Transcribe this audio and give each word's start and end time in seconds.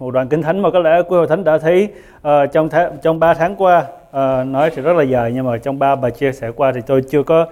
một 0.00 0.10
đoạn 0.10 0.28
kinh 0.28 0.42
thánh 0.42 0.62
mà 0.62 0.70
có 0.70 0.78
lẽ 0.78 1.02
quý 1.02 1.16
hội 1.16 1.26
thánh 1.26 1.44
đã 1.44 1.58
thấy 1.58 1.88
uh, 2.16 2.52
trong 2.52 2.68
th- 2.68 2.90
trong 3.02 3.18
3 3.18 3.34
tháng 3.34 3.56
qua 3.56 3.78
uh, 3.78 4.46
nói 4.46 4.70
thì 4.74 4.82
rất 4.82 4.96
là 4.96 5.02
dài 5.02 5.32
nhưng 5.34 5.46
mà 5.46 5.58
trong 5.58 5.78
ba 5.78 5.96
bài 5.96 6.10
chia 6.10 6.32
sẻ 6.32 6.50
qua 6.56 6.72
thì 6.72 6.80
tôi 6.86 7.02
chưa 7.10 7.22
có 7.22 7.46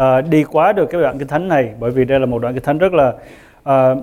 uh, 0.00 0.28
đi 0.30 0.44
quá 0.44 0.72
được 0.72 0.86
cái 0.90 1.00
đoạn 1.00 1.18
kinh 1.18 1.28
thánh 1.28 1.48
này 1.48 1.70
bởi 1.80 1.90
vì 1.90 2.04
đây 2.04 2.20
là 2.20 2.26
một 2.26 2.38
đoạn 2.38 2.54
kinh 2.54 2.62
thánh 2.62 2.78
rất 2.78 2.92
là 2.92 3.12
uh, 3.68 3.98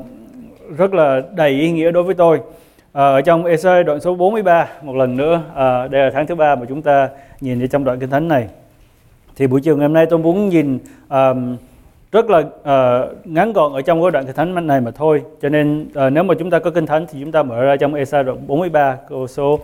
rất 0.77 0.93
là 0.93 1.21
đầy 1.35 1.49
ý 1.49 1.71
nghĩa 1.71 1.91
đối 1.91 2.03
với 2.03 2.15
tôi. 2.15 2.37
Uh, 2.37 2.43
ở 2.91 3.21
trong 3.21 3.45
Esai 3.45 3.83
đoạn 3.83 3.99
số 3.99 4.15
43 4.15 4.67
một 4.81 4.95
lần 4.95 5.17
nữa 5.17 5.41
uh, 5.51 5.91
đây 5.91 6.03
là 6.03 6.11
tháng 6.13 6.27
thứ 6.27 6.35
ba 6.35 6.55
mà 6.55 6.65
chúng 6.69 6.81
ta 6.81 7.09
nhìn 7.41 7.63
ở 7.63 7.67
trong 7.67 7.83
đoạn 7.83 7.99
kinh 7.99 8.09
thánh 8.09 8.27
này. 8.27 8.47
Thì 9.35 9.47
buổi 9.47 9.61
chiều 9.61 9.77
ngày 9.77 9.87
hôm 9.87 9.93
nay 9.93 10.05
tôi 10.05 10.19
muốn 10.19 10.49
nhìn 10.49 10.79
um, 11.09 11.57
rất 12.11 12.29
là 12.29 12.39
uh, 12.39 13.27
ngắn 13.27 13.53
gọn 13.53 13.73
ở 13.73 13.81
trong 13.81 14.01
cái 14.01 14.11
đoạn 14.11 14.25
kinh 14.25 14.35
thánh 14.35 14.67
này 14.67 14.81
mà 14.81 14.91
thôi. 14.91 15.23
Cho 15.41 15.49
nên 15.49 15.87
uh, 15.87 16.13
nếu 16.13 16.23
mà 16.23 16.33
chúng 16.39 16.49
ta 16.49 16.59
có 16.59 16.69
kinh 16.71 16.85
thánh 16.85 17.05
thì 17.11 17.19
chúng 17.21 17.31
ta 17.31 17.43
mở 17.43 17.63
ra 17.63 17.75
trong 17.75 17.93
ESA 17.93 18.23
đoạn 18.23 18.47
43 18.47 18.97
câu 19.09 19.27
số 19.27 19.53
uh, 19.53 19.59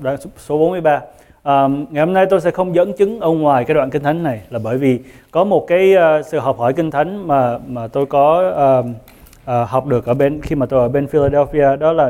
đoạn 0.00 0.16
số 0.36 0.58
43. 0.58 1.00
Um, 1.44 1.86
ngày 1.90 2.04
hôm 2.04 2.14
nay 2.14 2.26
tôi 2.30 2.40
sẽ 2.40 2.50
không 2.50 2.74
dẫn 2.74 2.92
chứng 2.92 3.20
ở 3.20 3.30
ngoài 3.30 3.64
cái 3.64 3.74
đoạn 3.74 3.90
kinh 3.90 4.02
thánh 4.02 4.22
này 4.22 4.40
là 4.50 4.58
bởi 4.64 4.78
vì 4.78 4.98
có 5.30 5.44
một 5.44 5.66
cái 5.66 5.94
uh, 5.96 6.26
sự 6.26 6.38
học 6.38 6.58
hỏi 6.58 6.72
kinh 6.72 6.90
thánh 6.90 7.28
mà 7.28 7.58
mà 7.66 7.86
tôi 7.86 8.06
có 8.06 8.52
uh, 8.80 8.86
uh, 8.86 9.68
học 9.68 9.86
được 9.86 10.06
ở 10.06 10.14
bên 10.14 10.40
khi 10.42 10.56
mà 10.56 10.66
tôi 10.66 10.80
ở 10.80 10.88
bên 10.88 11.06
Philadelphia 11.06 11.76
đó 11.76 11.92
là 11.92 12.06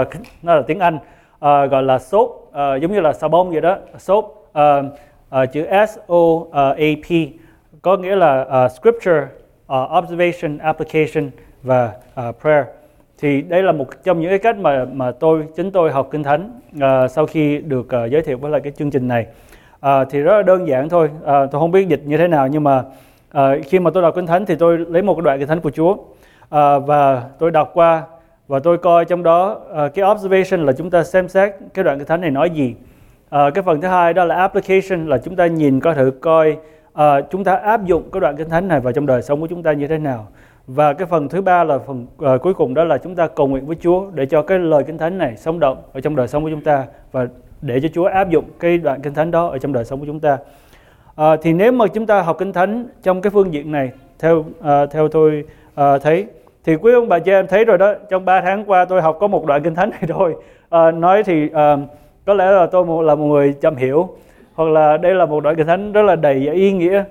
uh, 0.00 0.08
nó 0.42 0.54
là 0.54 0.62
tiếng 0.62 0.78
Anh 0.78 0.96
uh, 0.96 1.70
gọi 1.70 1.82
là 1.82 1.98
soap 1.98 2.28
uh, 2.28 2.54
giống 2.82 2.92
như 2.92 3.00
là 3.00 3.12
xà 3.12 3.28
bông 3.28 3.50
vậy 3.50 3.60
đó 3.60 3.76
soap 3.98 4.24
uh, 4.24 4.84
uh, 5.42 5.52
chữ 5.52 5.66
S 5.86 5.98
O 6.06 6.18
A 6.52 6.90
P 7.08 7.10
có 7.86 7.96
nghĩa 7.96 8.16
là 8.16 8.40
uh, 8.40 8.70
scripture, 8.72 9.26
uh, 9.72 9.98
observation, 9.98 10.58
application 10.58 11.30
và 11.62 11.92
uh, 12.28 12.40
prayer. 12.40 12.64
Thì 13.18 13.42
đây 13.42 13.62
là 13.62 13.72
một 13.72 13.86
trong 14.04 14.20
những 14.20 14.30
cái 14.30 14.38
cách 14.38 14.58
mà 14.58 14.86
mà 14.92 15.10
tôi 15.10 15.44
chính 15.56 15.70
tôi 15.70 15.90
học 15.90 16.08
kinh 16.10 16.22
thánh 16.22 16.60
uh, 16.76 17.10
sau 17.10 17.26
khi 17.26 17.58
được 17.58 17.86
uh, 17.86 18.10
giới 18.10 18.22
thiệu 18.22 18.38
với 18.38 18.50
lại 18.50 18.60
cái 18.60 18.72
chương 18.72 18.90
trình 18.90 19.08
này. 19.08 19.26
Uh, 19.86 19.90
thì 20.10 20.20
rất 20.20 20.36
là 20.36 20.42
đơn 20.42 20.68
giản 20.68 20.88
thôi. 20.88 21.10
Uh, 21.22 21.26
tôi 21.26 21.50
không 21.50 21.70
biết 21.70 21.88
dịch 21.88 22.02
như 22.04 22.16
thế 22.16 22.28
nào 22.28 22.48
nhưng 22.48 22.64
mà 22.64 22.78
uh, 23.38 23.42
khi 23.64 23.78
mà 23.78 23.90
tôi 23.90 24.02
đọc 24.02 24.14
kinh 24.14 24.26
thánh 24.26 24.46
thì 24.46 24.54
tôi 24.54 24.78
lấy 24.78 25.02
một 25.02 25.14
cái 25.14 25.22
đoạn 25.22 25.38
kinh 25.38 25.48
thánh 25.48 25.60
của 25.60 25.70
Chúa 25.70 25.92
uh, 25.92 26.06
và 26.86 27.22
tôi 27.38 27.50
đọc 27.50 27.70
qua 27.74 28.02
và 28.48 28.58
tôi 28.58 28.78
coi 28.78 29.04
trong 29.04 29.22
đó 29.22 29.60
uh, 29.86 29.94
cái 29.94 30.10
observation 30.10 30.66
là 30.66 30.72
chúng 30.72 30.90
ta 30.90 31.04
xem 31.04 31.28
xét 31.28 31.52
cái 31.74 31.84
đoạn 31.84 31.98
kinh 31.98 32.06
thánh 32.06 32.20
này 32.20 32.30
nói 32.30 32.50
gì. 32.50 32.74
Uh, 33.24 33.54
cái 33.54 33.62
phần 33.62 33.80
thứ 33.80 33.88
hai 33.88 34.14
đó 34.14 34.24
là 34.24 34.34
application 34.36 35.06
là 35.06 35.18
chúng 35.18 35.36
ta 35.36 35.46
nhìn 35.46 35.80
coi 35.80 35.94
thử 35.94 36.10
coi 36.20 36.56
à, 36.96 37.20
chúng 37.30 37.44
ta 37.44 37.54
áp 37.54 37.84
dụng 37.84 38.10
cái 38.12 38.20
đoạn 38.20 38.36
kinh 38.36 38.48
thánh 38.48 38.68
này 38.68 38.80
vào 38.80 38.92
trong 38.92 39.06
đời 39.06 39.22
sống 39.22 39.40
của 39.40 39.46
chúng 39.46 39.62
ta 39.62 39.72
như 39.72 39.86
thế 39.86 39.98
nào? 39.98 40.26
Và 40.66 40.92
cái 40.92 41.06
phần 41.06 41.28
thứ 41.28 41.42
ba 41.42 41.64
là 41.64 41.78
phần 41.78 42.06
à, 42.18 42.36
cuối 42.42 42.54
cùng 42.54 42.74
đó 42.74 42.84
là 42.84 42.98
chúng 42.98 43.14
ta 43.14 43.26
cầu 43.26 43.46
nguyện 43.46 43.66
với 43.66 43.76
Chúa 43.80 44.10
để 44.14 44.26
cho 44.26 44.42
cái 44.42 44.58
lời 44.58 44.84
kinh 44.86 44.98
thánh 44.98 45.18
này 45.18 45.36
sống 45.36 45.60
động 45.60 45.82
ở 45.92 46.00
trong 46.00 46.16
đời 46.16 46.28
sống 46.28 46.42
của 46.42 46.50
chúng 46.50 46.60
ta 46.60 46.84
và 47.12 47.26
để 47.62 47.80
cho 47.80 47.88
Chúa 47.94 48.04
áp 48.04 48.30
dụng 48.30 48.44
cái 48.60 48.78
đoạn 48.78 49.00
kinh 49.02 49.14
thánh 49.14 49.30
đó 49.30 49.48
ở 49.48 49.58
trong 49.58 49.72
đời 49.72 49.84
sống 49.84 50.00
của 50.00 50.06
chúng 50.06 50.20
ta. 50.20 50.38
À, 51.16 51.36
thì 51.42 51.52
nếu 51.52 51.72
mà 51.72 51.86
chúng 51.86 52.06
ta 52.06 52.22
học 52.22 52.36
kinh 52.38 52.52
thánh 52.52 52.86
trong 53.02 53.22
cái 53.22 53.30
phương 53.30 53.52
diện 53.52 53.72
này 53.72 53.90
theo 54.18 54.44
à, 54.62 54.86
theo 54.86 55.08
tôi 55.08 55.44
à, 55.74 55.98
thấy 55.98 56.26
thì 56.64 56.76
quý 56.76 56.92
ông 56.92 57.08
bà 57.08 57.18
chị 57.18 57.30
em 57.30 57.46
thấy 57.46 57.64
rồi 57.64 57.78
đó 57.78 57.94
trong 58.10 58.24
3 58.24 58.40
tháng 58.40 58.64
qua 58.64 58.84
tôi 58.84 59.02
học 59.02 59.16
có 59.20 59.26
một 59.26 59.46
đoạn 59.46 59.62
kinh 59.62 59.74
thánh 59.74 59.90
này 59.90 60.02
thôi. 60.08 60.34
À, 60.70 60.90
nói 60.90 61.22
thì 61.22 61.48
à, 61.52 61.76
có 62.26 62.34
lẽ 62.34 62.50
là 62.50 62.66
tôi 62.66 63.04
là 63.04 63.14
một 63.14 63.24
người 63.24 63.54
chậm 63.60 63.76
hiểu 63.76 64.08
hoặc 64.56 64.68
là 64.68 64.96
đây 64.96 65.14
là 65.14 65.26
một 65.26 65.40
đoạn 65.40 65.56
kinh 65.56 65.66
thánh 65.66 65.92
rất 65.92 66.02
là 66.02 66.16
đầy 66.16 66.50
ý 66.52 66.72
nghĩa 66.72 67.04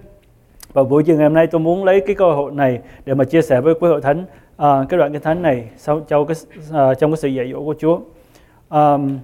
và 0.74 0.84
buổi 0.84 1.04
chiều 1.04 1.16
ngày 1.16 1.26
hôm 1.26 1.34
nay 1.34 1.48
tôi 1.48 1.62
muốn 1.62 1.84
lấy 1.84 2.00
cái 2.00 2.16
cơ 2.16 2.32
hội 2.32 2.52
này 2.52 2.80
để 3.06 3.14
mà 3.14 3.24
chia 3.24 3.42
sẻ 3.42 3.62
với 3.62 3.74
quý 3.74 3.88
hội 3.88 4.02
thánh 4.02 4.22
uh, 4.22 4.90
cái 4.90 4.98
đoạn 4.98 5.14
kinh 5.14 5.22
thánh 5.22 5.42
này 5.42 5.64
sau 5.78 6.02
trong 6.08 6.26
cái 6.26 6.36
uh, 6.70 7.00
trong 7.00 7.12
cái 7.12 7.18
sự 7.18 7.28
dạy 7.28 7.52
dỗ 7.54 7.60
của 7.60 7.76
Chúa. 7.80 8.00
Um, 8.70 9.20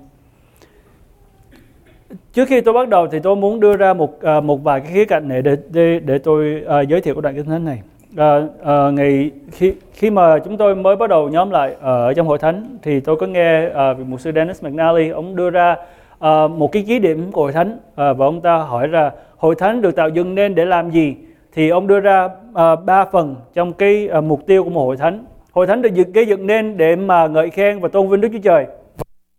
trước 2.33 2.47
khi 2.47 2.61
tôi 2.61 2.73
bắt 2.73 2.89
đầu 2.89 3.08
thì 3.08 3.19
tôi 3.19 3.36
muốn 3.36 3.59
đưa 3.59 3.77
ra 3.77 3.94
một 3.94 4.19
uh, 4.38 4.44
một 4.44 4.64
vài 4.64 4.80
cái 4.80 4.92
khía 4.94 5.05
cạnh 5.05 5.27
này 5.27 5.42
để 5.42 5.58
để 5.72 5.99
để 5.99 6.17
tôi 6.17 6.64
uh, 6.65 6.87
giới 6.87 7.02
thiệu 7.02 7.14
cái 7.15 7.21
đoạn 7.21 7.36
kinh 7.36 7.45
thánh 7.45 7.65
này. 7.65 7.81
Uh, 8.14 8.52
uh, 8.61 8.93
ngày 8.93 9.31
khi 9.52 9.73
khi 9.93 10.10
mà 10.10 10.39
chúng 10.39 10.58
tôi 10.58 10.76
mới 10.76 10.95
bắt 10.95 11.10
đầu 11.10 11.30
nhóm 11.30 11.49
lại 11.49 11.76
ở 11.81 12.14
trong 12.14 12.27
hội 12.27 12.37
thánh 12.37 12.77
thì 12.81 12.99
tôi 12.99 13.15
có 13.15 13.27
nghe 13.27 13.65
uh, 13.65 13.99
một 13.99 14.21
sư 14.21 14.31
Dennis 14.36 14.64
McNally 14.64 15.10
ông 15.10 15.36
đưa 15.36 15.49
ra 15.49 15.76
à, 16.21 16.48
một 16.48 16.71
cái 16.71 16.83
ký 16.87 16.99
điểm 16.99 17.32
của 17.32 17.42
hội 17.42 17.52
thánh. 17.52 17.77
À, 17.95 18.14
và 18.14 18.26
ông 18.26 18.42
ta 18.42 18.58
hỏi 18.58 18.87
ra 18.87 19.11
hội 19.37 19.55
thánh 19.55 19.82
được 19.82 19.95
tạo 19.95 20.09
dựng 20.09 20.36
nên 20.36 20.55
để 20.55 20.65
làm 20.65 20.89
gì? 20.92 21.15
Thì 21.54 21.70
ông 21.70 21.87
đưa 21.87 21.99
ra 21.99 22.30
à, 22.54 22.76
ba 22.76 23.05
phần 23.05 23.36
trong 23.54 23.73
cái 23.73 24.08
à, 24.08 24.21
mục 24.21 24.45
tiêu 24.48 24.64
của 24.64 24.70
một 24.70 24.86
hội 24.86 24.98
thánh. 24.98 25.26
Hội 25.52 25.67
thánh 25.67 25.81
được 25.81 25.93
dựng 25.93 26.11
gây 26.11 26.26
dựng 26.27 26.48
nên 26.48 26.77
để 26.77 26.95
mà 26.95 27.27
ngợi 27.27 27.49
khen 27.49 27.80
và 27.80 27.89
tôn 27.89 28.10
vinh 28.10 28.21
đức 28.21 28.30
chúa 28.33 28.39
trời. 28.43 28.65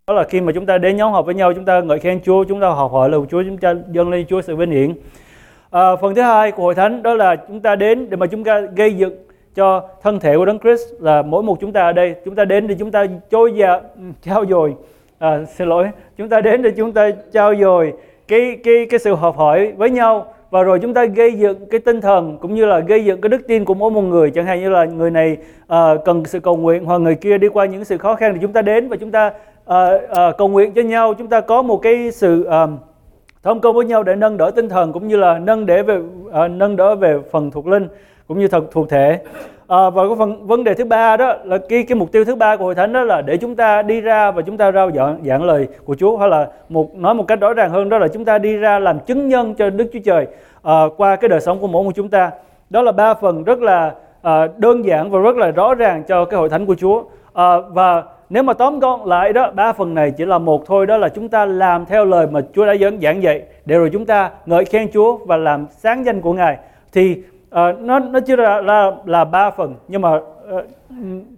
Đó 0.06 0.14
là 0.14 0.24
khi 0.24 0.40
mà 0.40 0.52
chúng 0.52 0.66
ta 0.66 0.78
đến 0.78 0.96
nhóm 0.96 1.12
họp 1.12 1.26
với 1.26 1.34
nhau 1.34 1.52
chúng 1.54 1.64
ta 1.64 1.80
ngợi 1.80 1.98
khen 1.98 2.20
chúa 2.24 2.44
chúng 2.44 2.60
ta 2.60 2.68
học 2.68 2.92
hỏi 2.92 3.10
lời 3.10 3.20
chúa 3.30 3.42
chúng 3.42 3.58
ta 3.58 3.74
dâng 3.90 4.10
lên 4.10 4.26
chúa 4.28 4.40
sự 4.40 4.56
vinh 4.56 4.70
hiển. 4.70 4.94
À, 5.70 5.96
phần 6.00 6.14
thứ 6.14 6.22
hai 6.22 6.52
của 6.52 6.62
hội 6.62 6.74
thánh 6.74 7.02
đó 7.02 7.14
là 7.14 7.36
chúng 7.36 7.60
ta 7.60 7.76
đến 7.76 8.10
để 8.10 8.16
mà 8.16 8.26
chúng 8.26 8.44
ta 8.44 8.60
gây 8.60 8.94
dựng 8.94 9.16
cho 9.54 9.88
thân 10.02 10.20
thể 10.20 10.36
của 10.36 10.44
đấng 10.44 10.58
Christ 10.58 10.82
là 11.00 11.22
mỗi 11.22 11.42
một 11.42 11.60
chúng 11.60 11.72
ta 11.72 11.82
ở 11.82 11.92
đây. 11.92 12.14
Chúng 12.24 12.34
ta 12.34 12.44
đến 12.44 12.66
để 12.66 12.74
chúng 12.78 12.90
ta 12.90 13.06
trôi 13.30 13.52
dạ 13.56 13.72
ừ, 13.72 14.02
trao 14.22 14.46
dồi 14.46 14.74
à, 15.22 15.44
xin 15.44 15.68
lỗi. 15.68 15.88
Chúng 16.16 16.28
ta 16.28 16.40
đến 16.40 16.62
để 16.62 16.70
chúng 16.70 16.92
ta 16.92 17.10
trao 17.32 17.54
dồi 17.54 17.92
cái 18.28 18.56
cái 18.64 18.86
cái 18.90 18.98
sự 18.98 19.14
học 19.14 19.36
hỏi 19.36 19.72
với 19.76 19.90
nhau 19.90 20.26
và 20.50 20.62
rồi 20.62 20.78
chúng 20.78 20.94
ta 20.94 21.04
gây 21.04 21.32
dựng 21.32 21.66
cái 21.70 21.80
tinh 21.80 22.00
thần 22.00 22.38
cũng 22.40 22.54
như 22.54 22.66
là 22.66 22.78
gây 22.78 23.04
dựng 23.04 23.20
cái 23.20 23.28
đức 23.28 23.46
tin 23.48 23.64
của 23.64 23.74
mỗi 23.74 23.90
một 23.90 24.00
người. 24.00 24.30
Chẳng 24.30 24.46
hạn 24.46 24.60
như 24.60 24.68
là 24.68 24.84
người 24.84 25.10
này 25.10 25.36
uh, 25.62 26.04
cần 26.04 26.24
sự 26.24 26.40
cầu 26.40 26.56
nguyện 26.56 26.84
hoặc 26.84 26.98
người 26.98 27.14
kia 27.14 27.38
đi 27.38 27.48
qua 27.48 27.66
những 27.66 27.84
sự 27.84 27.98
khó 27.98 28.14
khăn 28.14 28.32
thì 28.34 28.38
chúng 28.42 28.52
ta 28.52 28.62
đến 28.62 28.88
và 28.88 28.96
chúng 28.96 29.10
ta 29.10 29.26
uh, 29.26 29.74
uh, 30.04 30.36
cầu 30.38 30.48
nguyện 30.48 30.72
cho 30.72 30.82
nhau. 30.82 31.14
Chúng 31.14 31.28
ta 31.28 31.40
có 31.40 31.62
một 31.62 31.76
cái 31.76 32.10
sự 32.10 32.48
uh, 32.48 32.70
thông 33.42 33.60
công 33.60 33.76
với 33.76 33.84
nhau 33.84 34.02
để 34.02 34.14
nâng 34.14 34.36
đỡ 34.36 34.50
tinh 34.56 34.68
thần 34.68 34.92
cũng 34.92 35.08
như 35.08 35.16
là 35.16 35.38
nâng 35.38 35.66
để 35.66 35.82
về 35.82 35.96
uh, 35.96 36.50
nâng 36.50 36.76
đỡ 36.76 36.94
về 36.94 37.18
phần 37.30 37.50
thuộc 37.50 37.66
linh 37.66 37.88
cũng 38.28 38.38
như 38.38 38.48
thật 38.48 38.64
thuộc 38.72 38.88
thể. 38.90 39.18
À, 39.72 39.90
và 39.90 40.06
cái 40.06 40.16
phần 40.18 40.46
vấn 40.46 40.64
đề 40.64 40.74
thứ 40.74 40.84
ba 40.84 41.16
đó 41.16 41.34
là 41.44 41.58
cái 41.68 41.82
cái 41.82 41.96
mục 41.96 42.12
tiêu 42.12 42.24
thứ 42.24 42.34
ba 42.34 42.56
của 42.56 42.64
hội 42.64 42.74
thánh 42.74 42.92
đó 42.92 43.02
là 43.02 43.22
để 43.22 43.36
chúng 43.36 43.56
ta 43.56 43.82
đi 43.82 44.00
ra 44.00 44.30
và 44.30 44.42
chúng 44.42 44.56
ta 44.56 44.72
rao 44.72 44.90
giảng, 44.90 45.18
giảng 45.24 45.42
lời 45.42 45.68
của 45.84 45.94
Chúa 45.94 46.16
hay 46.16 46.28
là 46.28 46.48
một 46.68 46.94
nói 46.94 47.14
một 47.14 47.24
cách 47.28 47.40
rõ 47.40 47.54
ràng 47.54 47.70
hơn 47.70 47.88
đó 47.88 47.98
là 47.98 48.08
chúng 48.08 48.24
ta 48.24 48.38
đi 48.38 48.56
ra 48.56 48.78
làm 48.78 48.98
chứng 48.98 49.28
nhân 49.28 49.54
cho 49.54 49.70
Đức 49.70 49.90
Chúa 49.92 49.98
Trời 50.04 50.26
à, 50.62 50.82
qua 50.96 51.16
cái 51.16 51.28
đời 51.28 51.40
sống 51.40 51.58
của 51.60 51.66
mỗi 51.66 51.84
một 51.84 51.90
chúng 51.94 52.08
ta. 52.08 52.30
Đó 52.70 52.82
là 52.82 52.92
ba 52.92 53.14
phần 53.14 53.44
rất 53.44 53.60
là 53.60 53.94
à, 54.22 54.48
đơn 54.56 54.84
giản 54.84 55.10
và 55.10 55.20
rất 55.20 55.36
là 55.36 55.50
rõ 55.50 55.74
ràng 55.74 56.02
cho 56.08 56.24
cái 56.24 56.38
hội 56.38 56.48
thánh 56.48 56.66
của 56.66 56.74
Chúa. 56.74 57.02
À, 57.34 57.60
và 57.70 58.02
nếu 58.30 58.42
mà 58.42 58.52
tóm 58.52 58.80
gọn 58.80 59.00
lại 59.04 59.32
đó 59.32 59.50
ba 59.54 59.72
phần 59.72 59.94
này 59.94 60.10
chỉ 60.10 60.24
là 60.24 60.38
một 60.38 60.66
thôi 60.66 60.86
đó 60.86 60.96
là 60.96 61.08
chúng 61.08 61.28
ta 61.28 61.46
làm 61.46 61.86
theo 61.86 62.04
lời 62.04 62.26
mà 62.30 62.40
Chúa 62.54 62.66
đã 62.66 62.72
dẫn 62.72 63.00
giảng 63.00 63.22
dạy 63.22 63.42
để 63.64 63.76
rồi 63.76 63.90
chúng 63.92 64.06
ta 64.06 64.30
ngợi 64.46 64.64
khen 64.64 64.88
Chúa 64.92 65.16
và 65.16 65.36
làm 65.36 65.66
sáng 65.70 66.04
danh 66.04 66.20
của 66.20 66.32
Ngài 66.32 66.58
thì 66.92 67.22
à, 67.52 67.72
nó 67.80 67.98
nó 67.98 68.20
chưa 68.20 68.36
ra 68.36 68.60
là 68.60 68.90
là 69.04 69.24
ba 69.24 69.50
phần 69.50 69.74
nhưng 69.88 70.02
mà 70.02 70.16
uh, 70.16 70.64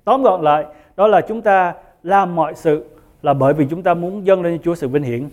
tóm 0.04 0.22
gọn 0.22 0.42
lại 0.42 0.64
đó 0.96 1.06
là 1.06 1.20
chúng 1.20 1.42
ta 1.42 1.72
làm 2.02 2.34
mọi 2.34 2.54
sự 2.54 2.84
là 3.22 3.34
bởi 3.34 3.54
vì 3.54 3.66
chúng 3.70 3.82
ta 3.82 3.94
muốn 3.94 4.26
dâng 4.26 4.42
lên 4.42 4.58
Chúa 4.64 4.74
sự 4.74 4.88
vinh 4.88 5.02
hiển. 5.02 5.28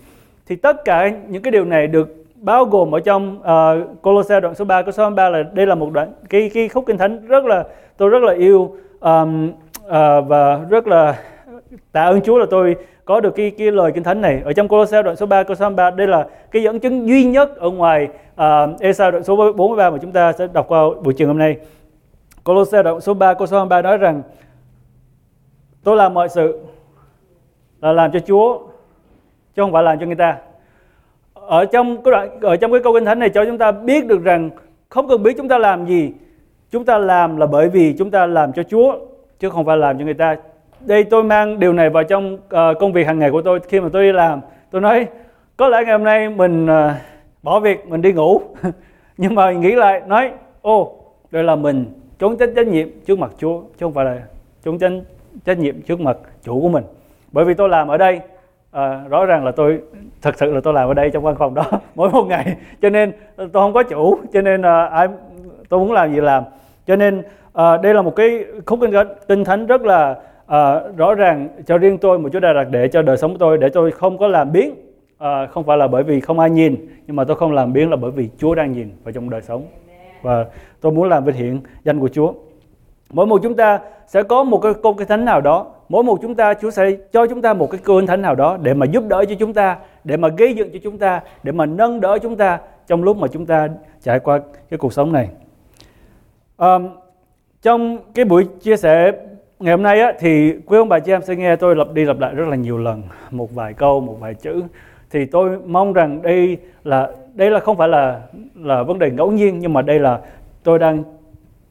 Thì 0.47 0.55
tất 0.55 0.85
cả 0.85 1.09
những 1.27 1.41
cái 1.41 1.51
điều 1.51 1.65
này 1.65 1.87
được 1.87 2.25
bao 2.35 2.65
gồm 2.65 2.95
ở 2.95 2.99
trong 2.99 3.39
ờ, 3.43 3.81
uh, 3.91 4.01
Colossae 4.01 4.39
đoạn 4.39 4.55
số 4.55 4.65
3 4.65 4.81
câu 4.81 4.91
số 4.91 5.09
3 5.09 5.29
là 5.29 5.43
đây 5.53 5.65
là 5.65 5.75
một 5.75 5.93
đoạn 5.93 6.13
cái 6.29 6.51
cái 6.53 6.69
khúc 6.69 6.83
kinh 6.87 6.97
thánh 6.97 7.27
rất 7.27 7.45
là 7.45 7.63
tôi 7.97 8.09
rất 8.09 8.23
là 8.23 8.33
yêu 8.33 8.75
um, 8.99 9.49
uh, 9.85 9.91
và 10.27 10.59
rất 10.69 10.87
là 10.87 11.19
tạ 11.91 12.03
ơn 12.03 12.21
Chúa 12.21 12.37
là 12.37 12.45
tôi 12.49 12.75
có 13.05 13.19
được 13.19 13.35
cái 13.35 13.51
cái 13.57 13.71
lời 13.71 13.91
kinh 13.91 14.03
thánh 14.03 14.21
này 14.21 14.41
ở 14.45 14.53
trong 14.53 14.67
Colossae 14.67 15.03
đoạn 15.03 15.15
số 15.15 15.25
3 15.25 15.43
câu 15.43 15.55
số 15.55 15.69
3 15.69 15.91
đây 15.91 16.07
là 16.07 16.27
cái 16.51 16.63
dẫn 16.63 16.79
chứng 16.79 17.07
duy 17.07 17.23
nhất 17.23 17.55
ở 17.55 17.69
ngoài 17.69 18.07
à, 18.35 18.63
uh, 18.63 18.81
Esau 18.81 19.11
đoạn 19.11 19.23
số 19.23 19.53
43 19.53 19.89
mà 19.89 19.97
chúng 20.01 20.11
ta 20.11 20.33
sẽ 20.33 20.47
đọc 20.53 20.65
qua 20.67 20.81
buổi 21.03 21.13
trường 21.13 21.27
hôm 21.27 21.37
nay. 21.37 21.57
Colossae 22.43 22.83
đoạn 22.83 23.01
số 23.01 23.13
3 23.13 23.33
câu 23.33 23.47
số 23.47 23.65
3 23.65 23.81
nói 23.81 23.97
rằng 23.97 24.21
tôi 25.83 25.95
làm 25.97 26.13
mọi 26.13 26.29
sự 26.29 26.59
là 27.81 27.93
làm 27.93 28.11
cho 28.11 28.19
Chúa 28.19 28.59
chứ 29.55 29.61
không 29.61 29.71
phải 29.71 29.83
làm 29.83 29.99
cho 29.99 30.05
người 30.05 30.15
ta. 30.15 30.37
Ở 31.33 31.65
trong 31.65 32.03
cái 32.03 32.11
đoạn 32.11 32.39
ở 32.41 32.55
trong 32.55 32.71
cái 32.71 32.81
câu 32.83 32.93
kinh 32.93 33.05
thánh 33.05 33.19
này 33.19 33.29
cho 33.29 33.45
chúng 33.45 33.57
ta 33.57 33.71
biết 33.71 34.07
được 34.07 34.23
rằng 34.23 34.49
không 34.89 35.07
cần 35.07 35.23
biết 35.23 35.37
chúng 35.37 35.47
ta 35.47 35.57
làm 35.57 35.85
gì, 35.85 36.13
chúng 36.71 36.85
ta 36.85 36.97
làm 36.97 37.37
là 37.37 37.45
bởi 37.45 37.69
vì 37.69 37.95
chúng 37.97 38.11
ta 38.11 38.25
làm 38.25 38.53
cho 38.53 38.63
Chúa 38.63 38.95
chứ 39.39 39.49
không 39.49 39.65
phải 39.65 39.77
làm 39.77 39.99
cho 39.99 40.05
người 40.05 40.13
ta 40.13 40.37
đây 40.85 41.03
tôi 41.03 41.23
mang 41.23 41.59
điều 41.59 41.73
này 41.73 41.89
vào 41.89 42.03
trong 42.03 42.33
uh, 42.33 42.79
công 42.79 42.93
việc 42.93 43.07
hàng 43.07 43.19
ngày 43.19 43.31
của 43.31 43.41
tôi. 43.41 43.59
Khi 43.59 43.79
mà 43.79 43.89
tôi 43.93 44.03
đi 44.03 44.11
làm 44.11 44.41
tôi 44.71 44.81
nói 44.81 45.07
có 45.57 45.69
lẽ 45.69 45.83
ngày 45.83 45.91
hôm 45.91 46.03
nay 46.03 46.29
mình 46.29 46.65
uh, 46.65 46.91
bỏ 47.43 47.59
việc 47.59 47.87
mình 47.87 48.01
đi 48.01 48.13
ngủ. 48.13 48.41
Nhưng 49.17 49.35
mà 49.35 49.51
nghĩ 49.51 49.71
lại 49.71 50.01
nói 50.07 50.31
ô 50.61 50.95
đây 51.31 51.43
là 51.43 51.55
mình 51.55 51.85
trốn 52.19 52.37
tránh 52.37 52.55
trách 52.55 52.67
nhiệm 52.67 52.87
trước 53.05 53.19
mặt 53.19 53.31
Chúa 53.37 53.61
chứ 53.61 53.77
không 53.79 53.93
phải 53.93 54.05
là 54.05 54.17
trốn 54.63 54.79
tránh 54.79 55.03
trách 55.45 55.59
nhiệm 55.59 55.81
trước 55.81 55.99
mặt 55.99 56.17
chủ 56.43 56.61
của 56.61 56.69
mình. 56.69 56.83
Bởi 57.31 57.45
vì 57.45 57.53
tôi 57.53 57.69
làm 57.69 57.87
ở 57.87 57.97
đây 57.97 58.19
à, 58.71 59.01
rõ 59.09 59.25
ràng 59.25 59.45
là 59.45 59.51
tôi 59.51 59.79
thật 60.21 60.35
sự 60.37 60.53
là 60.53 60.61
tôi 60.63 60.73
làm 60.73 60.87
ở 60.87 60.93
đây 60.93 61.09
trong 61.09 61.23
văn 61.23 61.35
phòng 61.39 61.53
đó 61.53 61.63
mỗi 61.95 62.09
một 62.09 62.23
ngày. 62.23 62.55
Cho 62.81 62.89
nên 62.89 63.11
tôi 63.37 63.49
không 63.53 63.73
có 63.73 63.83
chủ 63.83 64.19
cho 64.33 64.41
nên 64.41 64.61
à, 64.61 64.85
ai 64.85 65.07
tôi 65.69 65.79
muốn 65.79 65.91
làm 65.91 66.13
gì 66.13 66.21
làm. 66.21 66.43
Cho 66.87 66.95
nên 66.95 67.23
à, 67.53 67.77
đây 67.77 67.93
là 67.93 68.01
một 68.01 68.15
cái 68.15 68.45
khúc 68.65 68.79
kinh, 68.81 68.91
kinh 69.27 69.43
thánh 69.43 69.65
rất 69.65 69.81
là 69.81 70.15
à, 70.51 70.79
rõ 70.97 71.15
ràng 71.15 71.49
cho 71.65 71.77
riêng 71.77 71.97
tôi 71.97 72.19
một 72.19 72.29
Chúa 72.33 72.39
đã 72.39 72.53
đặt 72.53 72.67
để 72.71 72.87
cho 72.87 73.01
đời 73.01 73.17
sống 73.17 73.31
của 73.31 73.37
tôi 73.37 73.57
để 73.57 73.69
tôi 73.69 73.91
không 73.91 74.17
có 74.17 74.27
làm 74.27 74.51
biến 74.51 74.75
à, 75.17 75.47
không 75.47 75.63
phải 75.63 75.77
là 75.77 75.87
bởi 75.87 76.03
vì 76.03 76.19
không 76.19 76.39
ai 76.39 76.49
nhìn 76.49 76.87
nhưng 77.07 77.15
mà 77.15 77.23
tôi 77.23 77.35
không 77.35 77.51
làm 77.51 77.73
biến 77.73 77.89
là 77.89 77.95
bởi 77.95 78.11
vì 78.11 78.29
Chúa 78.37 78.55
đang 78.55 78.71
nhìn 78.71 78.91
vào 79.03 79.11
trong 79.11 79.29
đời 79.29 79.41
sống. 79.41 79.65
Và 80.21 80.45
tôi 80.81 80.91
muốn 80.91 81.09
làm 81.09 81.25
vinh 81.25 81.35
hiển 81.35 81.59
danh 81.83 81.99
của 81.99 82.07
Chúa. 82.07 82.33
Mỗi 83.09 83.25
một 83.25 83.39
chúng 83.43 83.55
ta 83.55 83.79
sẽ 84.07 84.23
có 84.23 84.43
một 84.43 84.57
cái 84.57 84.73
công 84.73 84.97
cái 84.97 85.05
thánh 85.05 85.25
nào 85.25 85.41
đó. 85.41 85.65
Mỗi 85.89 86.03
một 86.03 86.19
chúng 86.21 86.35
ta 86.35 86.53
Chúa 86.53 86.71
sẽ 86.71 86.91
cho 87.11 87.27
chúng 87.27 87.41
ta 87.41 87.53
một 87.53 87.71
cái 87.71 87.81
cơ 87.83 87.93
thánh 88.07 88.21
nào 88.21 88.35
đó 88.35 88.57
để 88.61 88.73
mà 88.73 88.85
giúp 88.85 89.03
đỡ 89.07 89.25
cho 89.29 89.35
chúng 89.39 89.53
ta 89.53 89.77
để 90.03 90.17
mà 90.17 90.27
gây 90.27 90.53
dựng 90.53 90.69
cho 90.73 90.79
chúng 90.83 90.97
ta 90.97 91.21
để 91.43 91.51
mà 91.51 91.65
nâng 91.65 92.01
đỡ 92.01 92.17
chúng 92.21 92.35
ta 92.35 92.59
trong 92.87 93.03
lúc 93.03 93.17
mà 93.17 93.27
chúng 93.27 93.45
ta 93.45 93.67
trải 94.01 94.19
qua 94.19 94.39
cái 94.69 94.77
cuộc 94.77 94.93
sống 94.93 95.13
này. 95.13 95.29
Um, 96.57 96.89
trong 97.61 97.97
cái 98.13 98.25
buổi 98.25 98.47
chia 98.61 98.77
sẻ 98.77 99.11
ngày 99.61 99.71
hôm 99.71 99.83
nay 99.83 100.01
á, 100.01 100.13
thì 100.19 100.53
quý 100.65 100.77
ông 100.77 100.89
bà 100.89 100.99
chị 100.99 101.11
em 101.11 101.21
sẽ 101.21 101.35
nghe 101.35 101.55
tôi 101.55 101.75
lặp 101.75 101.93
đi 101.93 102.05
lặp 102.05 102.19
lại 102.19 102.35
rất 102.35 102.47
là 102.47 102.55
nhiều 102.55 102.77
lần 102.77 103.03
một 103.31 103.55
vài 103.55 103.73
câu 103.73 104.01
một 104.01 104.17
vài 104.19 104.33
chữ. 104.33 104.63
Thì 105.11 105.25
tôi 105.25 105.59
mong 105.65 105.93
rằng 105.93 106.21
đây 106.21 106.57
là 106.83 107.11
đây 107.33 107.51
là 107.51 107.59
không 107.59 107.77
phải 107.77 107.87
là 107.87 108.21
là 108.55 108.83
vấn 108.83 108.99
đề 108.99 109.11
ngẫu 109.11 109.31
nhiên 109.31 109.59
nhưng 109.59 109.73
mà 109.73 109.81
đây 109.81 109.99
là 109.99 110.19
tôi 110.63 110.79
đang 110.79 111.03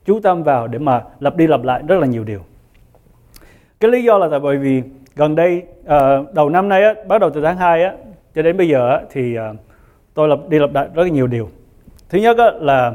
chú 0.04 0.20
tâm 0.20 0.42
vào 0.42 0.66
để 0.66 0.78
mà 0.78 1.02
lặp 1.20 1.36
đi 1.36 1.46
lặp 1.46 1.62
lại 1.62 1.82
rất 1.88 1.98
là 1.98 2.06
nhiều 2.06 2.24
điều. 2.24 2.40
Cái 3.80 3.90
lý 3.90 4.04
do 4.04 4.18
là 4.18 4.28
tại 4.30 4.40
bởi 4.40 4.56
vì 4.56 4.82
gần 5.16 5.34
đây 5.34 5.62
à, 5.86 5.98
đầu 6.32 6.48
năm 6.48 6.68
nay 6.68 6.84
á, 6.84 6.94
bắt 7.08 7.20
đầu 7.20 7.30
từ 7.30 7.42
tháng 7.42 7.56
2 7.56 7.84
á, 7.84 7.92
cho 8.34 8.42
đến 8.42 8.56
bây 8.56 8.68
giờ 8.68 8.90
á, 8.90 9.00
thì 9.10 9.36
à, 9.36 9.52
tôi 10.14 10.28
lặp 10.28 10.38
đi 10.48 10.58
lặp 10.58 10.74
lại 10.74 10.88
rất 10.94 11.02
là 11.02 11.08
nhiều 11.08 11.26
điều. 11.26 11.48
Thứ 12.08 12.18
nhất 12.18 12.38
á, 12.38 12.50
là 12.60 12.92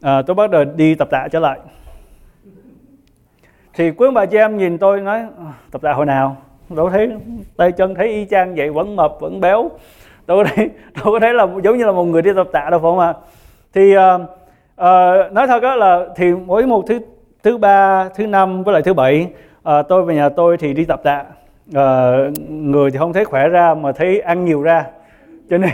à, 0.00 0.22
tôi 0.22 0.34
bắt 0.34 0.50
đầu 0.50 0.64
đi 0.64 0.94
tập 0.94 1.08
tạ 1.10 1.28
trở 1.32 1.40
lại 1.40 1.58
thì 3.74 3.90
quý 3.90 4.06
ông 4.06 4.14
bà 4.14 4.26
chị 4.26 4.38
em 4.38 4.56
nhìn 4.56 4.78
tôi 4.78 5.00
nói 5.00 5.20
ờ, 5.20 5.44
tập 5.70 5.82
tạ 5.82 5.92
hồi 5.92 6.06
nào? 6.06 6.36
Đâu 6.68 6.90
thấy 6.90 7.10
tay 7.56 7.72
chân 7.72 7.94
thấy 7.94 8.08
y 8.08 8.24
chang 8.24 8.54
vậy 8.54 8.70
vẫn 8.70 8.96
mập 8.96 9.16
vẫn 9.20 9.40
béo. 9.40 9.70
Đâu 10.26 10.38
có 10.38 10.44
thấy 10.44 10.70
đâu 11.04 11.12
có 11.12 11.20
thấy 11.20 11.34
là 11.34 11.46
giống 11.64 11.78
như 11.78 11.84
là 11.84 11.92
một 11.92 12.04
người 12.04 12.22
đi 12.22 12.30
tập 12.36 12.48
tạ 12.52 12.70
đâu 12.70 12.80
phải 12.80 12.90
không 12.90 12.98
ạ? 12.98 13.14
Thì 13.74 13.96
uh, 13.96 14.20
uh, 14.20 15.32
nói 15.32 15.46
thật 15.46 15.62
đó 15.62 15.74
là 15.74 16.06
thì 16.16 16.32
mỗi 16.32 16.66
một 16.66 16.84
thứ 16.86 16.98
thứ 17.42 17.58
ba 17.58 18.08
thứ 18.08 18.26
năm 18.26 18.62
với 18.62 18.72
lại 18.72 18.82
thứ 18.82 18.94
bảy 18.94 19.28
uh, 19.68 19.88
tôi 19.88 20.02
về 20.02 20.14
nhà 20.14 20.28
tôi 20.28 20.56
thì 20.56 20.74
đi 20.74 20.84
tập 20.84 21.00
tạ. 21.04 21.24
Uh, 21.70 22.38
người 22.48 22.90
thì 22.90 22.98
không 22.98 23.12
thấy 23.12 23.24
khỏe 23.24 23.48
ra 23.48 23.74
mà 23.74 23.92
thấy 23.92 24.20
ăn 24.20 24.44
nhiều 24.44 24.62
ra. 24.62 24.84
Cho 25.50 25.58
nên 25.58 25.70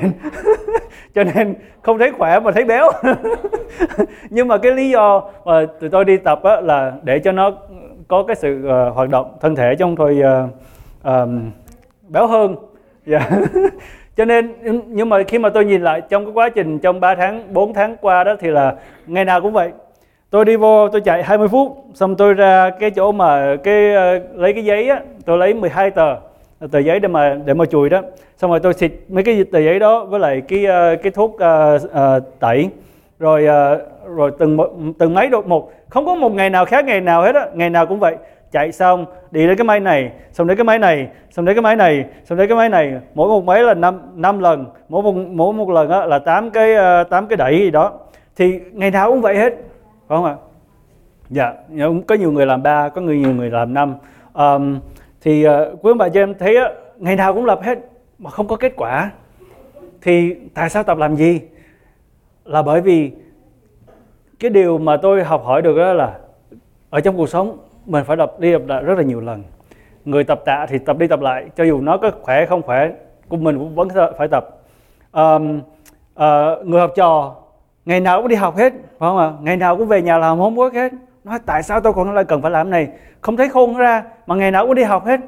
cho 1.14 1.24
nên 1.24 1.54
không 1.82 1.98
thấy 1.98 2.12
khỏe 2.12 2.40
mà 2.40 2.52
thấy 2.52 2.64
béo. 2.64 2.90
Nhưng 4.30 4.48
mà 4.48 4.58
cái 4.58 4.72
lý 4.72 4.90
do 4.90 5.22
mà 5.44 5.66
tụi 5.80 5.90
tôi 5.90 6.04
đi 6.04 6.16
tập 6.16 6.42
á, 6.42 6.60
là 6.60 6.92
để 7.02 7.18
cho 7.18 7.32
nó 7.32 7.52
có 8.08 8.22
cái 8.22 8.36
sự 8.36 8.62
uh, 8.64 8.94
hoạt 8.94 9.08
động 9.08 9.36
thân 9.40 9.56
thể 9.56 9.74
trong 9.78 9.96
thời 9.96 10.18
uh, 10.18 10.50
ờ, 11.02 11.20
um, 11.20 11.50
béo 12.08 12.26
hơn. 12.26 12.56
Yeah. 13.06 13.30
Dạ. 13.30 13.40
Cho 14.16 14.24
nên 14.24 14.54
nhưng 14.86 15.08
mà 15.08 15.22
khi 15.22 15.38
mà 15.38 15.48
tôi 15.48 15.64
nhìn 15.64 15.82
lại 15.82 16.00
trong 16.00 16.24
cái 16.24 16.32
quá 16.32 16.48
trình 16.48 16.78
trong 16.78 17.00
3 17.00 17.14
tháng 17.14 17.54
4 17.54 17.74
tháng 17.74 17.96
qua 18.00 18.24
đó 18.24 18.36
thì 18.40 18.48
là 18.48 18.74
ngày 19.06 19.24
nào 19.24 19.40
cũng 19.40 19.52
vậy. 19.52 19.70
Tôi 20.30 20.44
đi 20.44 20.56
vô 20.56 20.88
tôi 20.88 21.00
chạy 21.00 21.22
20 21.22 21.48
phút 21.48 21.84
xong 21.94 22.16
tôi 22.16 22.34
ra 22.34 22.70
cái 22.80 22.90
chỗ 22.90 23.12
mà 23.12 23.56
cái 23.56 23.90
uh, 23.90 24.22
lấy 24.34 24.52
cái 24.52 24.64
giấy 24.64 24.88
á 24.88 25.00
tôi 25.24 25.38
lấy 25.38 25.54
12 25.54 25.90
tờ 25.90 26.16
tờ 26.70 26.78
giấy 26.78 27.00
để 27.00 27.08
mà 27.08 27.38
để 27.44 27.54
mà 27.54 27.64
chùi 27.64 27.88
đó. 27.88 28.02
Xong 28.36 28.50
rồi 28.50 28.60
tôi 28.60 28.74
xịt 28.74 28.92
mấy 29.08 29.24
cái 29.24 29.44
tờ 29.52 29.58
giấy 29.58 29.78
đó 29.78 30.04
với 30.04 30.20
lại 30.20 30.42
cái 30.48 30.64
uh, 30.64 31.02
cái 31.02 31.12
thuốc 31.12 31.30
uh, 31.30 31.82
uh, 31.84 32.40
tẩy. 32.40 32.68
Rồi 33.18 33.44
uh, 33.44 34.08
rồi 34.16 34.30
từng 34.38 34.58
từng 34.98 35.14
mấy 35.14 35.28
đột 35.28 35.46
một 35.46 35.70
không 35.88 36.06
có 36.06 36.14
một 36.14 36.32
ngày 36.32 36.50
nào 36.50 36.64
khác 36.64 36.84
ngày 36.84 37.00
nào 37.00 37.22
hết 37.22 37.34
á 37.34 37.46
ngày 37.54 37.70
nào 37.70 37.86
cũng 37.86 37.98
vậy. 37.98 38.16
Chạy 38.52 38.72
xong 38.72 39.06
đi 39.30 39.46
đến 39.46 39.56
cái 39.56 39.64
máy 39.64 39.80
này 39.80 40.10
xong 40.32 40.46
đến 40.46 40.56
cái 40.56 40.64
máy 40.64 40.78
này 40.78 41.08
xong 41.30 41.46
đến 41.46 41.56
cái 41.56 41.62
máy 41.62 41.76
này 41.76 42.04
xong 42.24 42.38
đến 42.38 42.48
cái 42.48 42.56
máy 42.56 42.68
này. 42.68 43.00
Mỗi 43.14 43.28
một 43.28 43.44
máy 43.44 43.62
là 43.62 43.74
năm 43.74 44.00
năm 44.14 44.38
lần 44.38 44.66
mỗi 44.88 45.02
một 45.02 45.12
mỗi 45.12 45.52
một 45.52 45.70
lần 45.70 45.90
á, 45.90 46.04
là 46.04 46.18
tám 46.18 46.50
cái 46.50 46.74
ờ, 46.74 47.04
tám 47.04 47.26
cái 47.26 47.36
đẩy 47.36 47.58
gì 47.58 47.70
đó. 47.70 47.92
Thì 48.36 48.60
ngày 48.72 48.90
nào 48.90 49.10
cũng 49.10 49.20
vậy 49.20 49.36
hết 49.36 49.54
phải 50.08 50.16
không 50.18 50.24
ạ? 50.24 50.34
Dạ 51.30 51.52
có 52.06 52.14
nhiều 52.14 52.32
người 52.32 52.46
làm 52.46 52.62
ba 52.62 52.88
có 52.88 53.00
người 53.00 53.18
nhiều 53.18 53.34
người 53.34 53.50
làm 53.50 53.74
năm. 53.74 53.94
Um, 54.34 54.80
thì 55.22 55.48
uh, 55.48 55.52
quý 55.82 55.90
ông 55.90 55.98
bà 55.98 56.08
cho 56.08 56.20
em 56.20 56.34
thấy 56.34 56.56
á, 56.56 56.70
ngày 56.96 57.16
nào 57.16 57.34
cũng 57.34 57.44
lập 57.44 57.60
hết 57.62 57.78
mà 58.18 58.30
không 58.30 58.48
có 58.48 58.56
kết 58.56 58.72
quả. 58.76 59.10
Thì 60.02 60.34
tại 60.54 60.70
sao 60.70 60.82
tập 60.82 60.98
làm 60.98 61.16
gì? 61.16 61.40
Là 62.44 62.62
bởi 62.62 62.80
vì 62.80 63.12
cái 64.40 64.50
điều 64.50 64.78
mà 64.78 64.96
tôi 64.96 65.24
học 65.24 65.42
hỏi 65.44 65.62
được 65.62 65.76
đó 65.76 65.92
là 65.92 66.14
ở 66.90 67.00
trong 67.00 67.16
cuộc 67.16 67.28
sống 67.28 67.58
mình 67.86 68.04
phải 68.04 68.16
tập 68.16 68.32
đi 68.38 68.52
tập 68.52 68.62
lại 68.66 68.82
rất 68.82 68.98
là 68.98 69.02
nhiều 69.02 69.20
lần. 69.20 69.42
Người 70.04 70.24
tập 70.24 70.40
tạ 70.44 70.66
thì 70.68 70.78
tập 70.78 70.98
đi 70.98 71.06
tập 71.06 71.20
lại 71.20 71.46
cho 71.56 71.64
dù 71.64 71.80
nó 71.80 71.96
có 71.96 72.10
khỏe 72.22 72.46
không 72.46 72.62
khỏe 72.62 72.90
của 73.28 73.36
mình 73.36 73.58
cũng 73.58 73.74
vẫn 73.74 73.88
phải 74.18 74.28
tập. 74.28 74.48
Um, 75.12 75.60
uh, 76.14 76.66
người 76.66 76.80
học 76.80 76.92
trò 76.96 77.34
ngày 77.84 78.00
nào 78.00 78.20
cũng 78.20 78.28
đi 78.28 78.36
học 78.36 78.56
hết 78.56 78.72
phải 78.72 78.98
không 78.98 79.18
ạ? 79.18 79.32
Ngày 79.40 79.56
nào 79.56 79.76
cũng 79.76 79.88
về 79.88 80.02
nhà 80.02 80.18
làm 80.18 80.38
homework 80.38 80.72
hết. 80.72 80.92
Nói 81.24 81.38
tại 81.46 81.62
sao 81.62 81.80
tôi 81.80 81.92
còn 81.92 82.14
lại 82.14 82.24
cần 82.24 82.42
phải 82.42 82.50
làm 82.50 82.70
này? 82.70 82.88
Không 83.20 83.36
thấy 83.36 83.48
khôn 83.48 83.76
ra 83.76 84.04
mà 84.26 84.34
ngày 84.34 84.50
nào 84.50 84.66
cũng 84.66 84.74
đi 84.74 84.82
học 84.82 85.06
hết. 85.06 85.20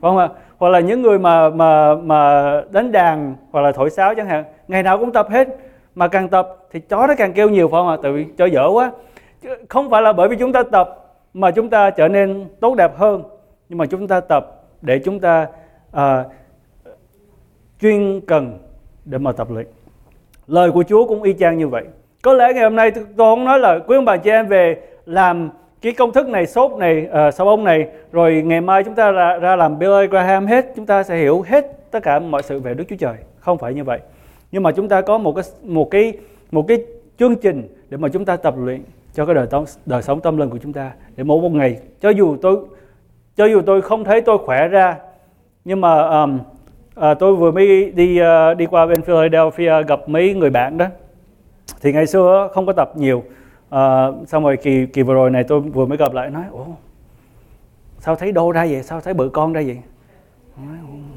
Phải 0.00 0.10
không 0.10 0.18
ạ? 0.18 0.28
Hoặc 0.58 0.68
là 0.68 0.80
những 0.80 1.02
người 1.02 1.18
mà 1.18 1.50
mà 1.50 1.94
mà 1.94 2.50
đánh 2.70 2.92
đàn 2.92 3.34
hoặc 3.50 3.60
là 3.60 3.72
thổi 3.72 3.90
sáo 3.90 4.14
chẳng 4.14 4.26
hạn 4.26 4.44
ngày 4.68 4.82
nào 4.82 4.98
cũng 4.98 5.12
tập 5.12 5.26
hết. 5.30 5.48
Mà 5.94 6.08
càng 6.08 6.28
tập 6.28 6.56
thì 6.74 6.80
chó 6.80 7.06
nó 7.06 7.14
càng 7.18 7.32
kêu 7.32 7.50
nhiều 7.50 7.68
phải 7.68 7.78
không 7.78 7.88
ạ? 7.88 7.96
Tại 8.02 8.12
vì 8.12 8.26
cho 8.38 8.46
dở 8.46 8.68
quá. 8.72 8.92
Không 9.68 9.90
phải 9.90 10.02
là 10.02 10.12
bởi 10.12 10.28
vì 10.28 10.36
chúng 10.36 10.52
ta 10.52 10.62
tập 10.62 11.16
mà 11.34 11.50
chúng 11.50 11.70
ta 11.70 11.90
trở 11.90 12.08
nên 12.08 12.48
tốt 12.60 12.74
đẹp 12.74 12.96
hơn. 12.96 13.22
Nhưng 13.68 13.78
mà 13.78 13.86
chúng 13.86 14.08
ta 14.08 14.20
tập 14.20 14.62
để 14.82 14.98
chúng 14.98 15.20
ta 15.20 15.46
à, 15.92 16.24
chuyên 17.80 18.20
cần 18.20 18.58
để 19.04 19.18
mà 19.18 19.32
tập 19.32 19.50
luyện. 19.50 19.66
Lời 20.46 20.70
của 20.70 20.84
Chúa 20.88 21.06
cũng 21.06 21.22
y 21.22 21.32
chang 21.32 21.58
như 21.58 21.68
vậy. 21.68 21.84
Có 22.22 22.32
lẽ 22.32 22.52
ngày 22.54 22.62
hôm 22.64 22.76
nay 22.76 22.90
tôi 22.90 23.04
không 23.16 23.44
nói 23.44 23.58
là 23.58 23.78
quý 23.86 23.96
ông 23.96 24.04
bà 24.04 24.16
chị 24.16 24.30
em 24.30 24.48
về 24.48 24.76
làm 25.06 25.50
cái 25.82 25.92
công 25.92 26.12
thức 26.12 26.28
này 26.28 26.46
sốt 26.46 26.72
này 26.72 27.06
à, 27.12 27.26
uh, 27.26 27.34
sau 27.34 27.46
bông 27.46 27.64
này 27.64 27.88
rồi 28.12 28.42
ngày 28.46 28.60
mai 28.60 28.84
chúng 28.84 28.94
ta 28.94 29.10
ra, 29.10 29.38
ra 29.38 29.56
làm 29.56 29.78
Billy 29.78 30.06
Graham 30.10 30.46
hết 30.46 30.66
chúng 30.76 30.86
ta 30.86 31.02
sẽ 31.02 31.16
hiểu 31.16 31.44
hết 31.48 31.90
tất 31.90 32.02
cả 32.02 32.18
mọi 32.18 32.42
sự 32.42 32.60
về 32.60 32.74
Đức 32.74 32.84
Chúa 32.88 32.96
Trời. 32.96 33.14
Không 33.40 33.58
phải 33.58 33.74
như 33.74 33.84
vậy. 33.84 33.98
Nhưng 34.52 34.62
mà 34.62 34.72
chúng 34.72 34.88
ta 34.88 35.00
có 35.00 35.18
một 35.18 35.32
cái 35.32 35.44
một 35.62 35.90
cái 35.90 36.12
một 36.54 36.68
cái 36.68 36.78
chương 37.18 37.36
trình 37.36 37.68
để 37.88 37.96
mà 37.96 38.08
chúng 38.08 38.24
ta 38.24 38.36
tập 38.36 38.54
luyện 38.58 38.82
cho 39.12 39.26
cái 39.26 39.34
đời, 39.34 39.46
tâm, 39.46 39.64
đời 39.86 40.02
sống 40.02 40.20
tâm 40.20 40.36
linh 40.36 40.50
của 40.50 40.58
chúng 40.58 40.72
ta. 40.72 40.92
Để 41.16 41.24
mỗi 41.24 41.42
một 41.42 41.52
ngày 41.52 41.78
cho 42.00 42.10
dù 42.10 42.36
tôi 42.42 42.58
cho 43.36 43.44
dù 43.44 43.62
tôi 43.66 43.82
không 43.82 44.04
thấy 44.04 44.20
tôi 44.20 44.38
khỏe 44.38 44.68
ra 44.68 44.96
nhưng 45.64 45.80
mà 45.80 46.08
um, 46.22 46.38
à, 46.94 47.14
tôi 47.14 47.36
vừa 47.36 47.50
mới 47.50 47.90
đi 47.90 48.20
uh, 48.22 48.56
đi 48.56 48.66
qua 48.66 48.86
bên 48.86 49.02
Philadelphia 49.02 49.82
gặp 49.82 50.08
mấy 50.08 50.34
người 50.34 50.50
bạn 50.50 50.78
đó. 50.78 50.86
Thì 51.80 51.92
ngày 51.92 52.06
xưa 52.06 52.48
không 52.52 52.66
có 52.66 52.72
tập 52.72 52.92
nhiều. 52.96 53.18
Uh, 53.18 54.28
xong 54.28 54.44
rồi 54.44 54.56
kỳ 54.56 54.86
kỳ 54.86 55.02
vừa 55.02 55.14
rồi 55.14 55.30
này 55.30 55.44
tôi 55.44 55.60
vừa 55.60 55.86
mới 55.86 55.98
gặp 55.98 56.14
lại 56.14 56.30
nói 56.30 56.44
ồ 56.52 56.66
sao 57.98 58.16
thấy 58.16 58.32
đô 58.32 58.52
ra 58.52 58.66
vậy? 58.70 58.82
Sao 58.82 59.00
thấy 59.00 59.14
bự 59.14 59.28
con 59.28 59.52
ra 59.52 59.62
vậy? 59.66 59.78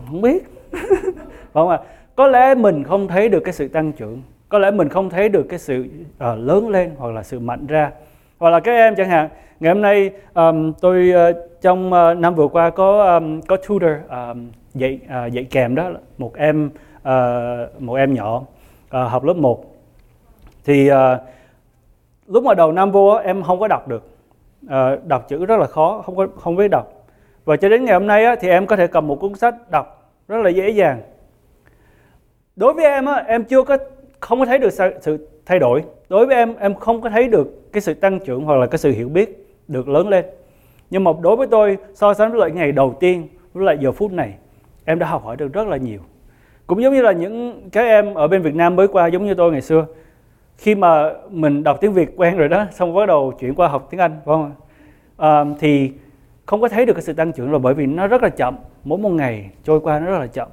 Không 0.07 0.21
biết. 0.21 0.43
Không 1.53 1.69
à 1.69 1.79
có 2.17 2.27
lẽ 2.27 2.55
mình 2.55 2.83
không 2.83 3.07
thấy 3.07 3.29
được 3.29 3.39
cái 3.39 3.53
sự 3.53 3.67
tăng 3.67 3.91
trưởng 3.91 4.21
có 4.49 4.59
lẽ 4.59 4.71
mình 4.71 4.89
không 4.89 5.09
thấy 5.09 5.29
được 5.29 5.43
cái 5.49 5.59
sự 5.59 5.85
uh, 6.15 6.39
lớn 6.39 6.69
lên 6.69 6.91
hoặc 6.97 7.13
là 7.13 7.23
sự 7.23 7.39
mạnh 7.39 7.67
ra. 7.67 7.91
Hoặc 8.37 8.49
là 8.49 8.59
các 8.59 8.71
em 8.71 8.95
chẳng 8.95 9.09
hạn 9.09 9.29
ngày 9.59 9.73
hôm 9.73 9.81
nay 9.81 10.11
um, 10.33 10.73
tôi 10.73 11.13
uh, 11.29 11.35
trong 11.61 11.93
uh, 11.93 12.17
năm 12.17 12.35
vừa 12.35 12.47
qua 12.47 12.69
có 12.69 13.15
um, 13.15 13.41
có 13.41 13.57
tutor 13.57 13.91
um, 14.09 14.49
dạy 14.73 14.99
uh, 15.05 15.33
dạy 15.33 15.43
kèm 15.43 15.75
đó 15.75 15.91
một 16.17 16.35
em 16.35 16.69
uh, 16.97 17.81
một 17.81 17.95
em 17.95 18.13
nhỏ 18.13 18.35
uh, 18.37 19.11
học 19.11 19.23
lớp 19.23 19.33
1 19.33 19.65
thì 20.65 20.91
uh, 20.91 20.95
lúc 22.27 22.43
mà 22.43 22.53
đầu 22.53 22.71
năm 22.71 22.91
vô 22.91 23.15
em 23.15 23.43
không 23.43 23.59
có 23.59 23.67
đọc 23.67 23.87
được. 23.87 24.03
Uh, 24.65 25.05
đọc 25.05 25.25
chữ 25.29 25.45
rất 25.45 25.59
là 25.59 25.65
khó 25.65 26.01
không 26.05 26.15
có 26.15 26.27
không 26.35 26.55
biết 26.55 26.67
đọc. 26.67 27.07
Và 27.45 27.57
cho 27.57 27.69
đến 27.69 27.85
ngày 27.85 27.93
hôm 27.93 28.07
nay 28.07 28.25
á, 28.25 28.35
thì 28.39 28.49
em 28.49 28.65
có 28.65 28.75
thể 28.75 28.87
cầm 28.87 29.07
một 29.07 29.15
cuốn 29.15 29.35
sách 29.35 29.55
đọc 29.71 30.11
rất 30.27 30.37
là 30.37 30.49
dễ 30.49 30.69
dàng. 30.69 31.01
Đối 32.55 32.73
với 32.73 32.85
em 32.85 33.05
á, 33.05 33.23
em 33.27 33.43
chưa 33.43 33.63
có 33.63 33.77
không 34.19 34.39
có 34.39 34.45
thấy 34.45 34.57
được 34.57 34.69
sự 35.01 35.27
thay 35.45 35.59
đổi. 35.59 35.83
Đối 36.09 36.25
với 36.25 36.35
em 36.35 36.55
em 36.59 36.75
không 36.75 37.01
có 37.01 37.09
thấy 37.09 37.27
được 37.27 37.73
cái 37.73 37.81
sự 37.81 37.93
tăng 37.93 38.19
trưởng 38.19 38.43
hoặc 38.43 38.55
là 38.55 38.65
cái 38.65 38.77
sự 38.77 38.91
hiểu 38.91 39.09
biết 39.09 39.47
được 39.67 39.89
lớn 39.89 40.09
lên. 40.09 40.25
Nhưng 40.89 41.03
mà 41.03 41.11
đối 41.21 41.35
với 41.35 41.47
tôi 41.47 41.77
so 41.93 42.13
sánh 42.13 42.31
với 42.31 42.39
lại 42.39 42.51
ngày 42.51 42.71
đầu 42.71 42.97
tiên 42.99 43.27
với 43.53 43.65
lại 43.65 43.77
giờ 43.81 43.91
phút 43.91 44.11
này 44.11 44.33
em 44.85 44.99
đã 44.99 45.07
học 45.07 45.23
hỏi 45.23 45.37
được 45.37 45.53
rất 45.53 45.67
là 45.67 45.77
nhiều. 45.77 45.99
Cũng 46.67 46.81
giống 46.81 46.93
như 46.93 47.01
là 47.01 47.11
những 47.11 47.69
cái 47.71 47.87
em 47.87 48.13
ở 48.13 48.27
bên 48.27 48.41
Việt 48.41 48.55
Nam 48.55 48.75
mới 48.75 48.87
qua 48.87 49.07
giống 49.07 49.25
như 49.25 49.33
tôi 49.33 49.51
ngày 49.51 49.61
xưa. 49.61 49.85
Khi 50.57 50.75
mà 50.75 51.13
mình 51.29 51.63
đọc 51.63 51.77
tiếng 51.81 51.93
Việt 51.93 52.09
quen 52.17 52.37
rồi 52.37 52.47
đó 52.47 52.65
xong 52.71 52.93
bắt 52.95 53.05
đầu 53.05 53.33
chuyển 53.39 53.55
qua 53.55 53.67
học 53.67 53.87
tiếng 53.89 53.99
Anh 53.99 54.11
phải 54.11 54.23
không 54.25 54.51
à, 55.17 55.45
thì 55.59 55.91
không 56.45 56.61
có 56.61 56.67
thấy 56.67 56.85
được 56.85 56.93
cái 56.93 57.01
sự 57.01 57.13
tăng 57.13 57.31
trưởng 57.31 57.51
rồi 57.51 57.59
bởi 57.59 57.73
vì 57.73 57.85
nó 57.85 58.07
rất 58.07 58.23
là 58.23 58.29
chậm. 58.29 58.55
Mỗi 58.83 58.99
một 58.99 59.09
ngày 59.09 59.49
trôi 59.63 59.79
qua 59.79 59.99
nó 59.99 60.05
rất 60.05 60.19
là 60.19 60.27
chậm. 60.27 60.47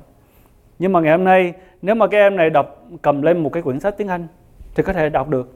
Nhưng 0.78 0.92
mà 0.92 1.00
ngày 1.00 1.10
hôm 1.10 1.24
nay 1.24 1.52
nếu 1.84 1.94
mà 1.94 2.06
các 2.06 2.18
em 2.18 2.36
này 2.36 2.50
đọc 2.50 2.86
cầm 3.02 3.22
lên 3.22 3.42
một 3.42 3.52
cái 3.52 3.62
quyển 3.62 3.80
sách 3.80 3.94
tiếng 3.96 4.08
Anh 4.08 4.26
thì 4.74 4.82
có 4.82 4.92
thể 4.92 5.08
đọc 5.08 5.28
được. 5.28 5.52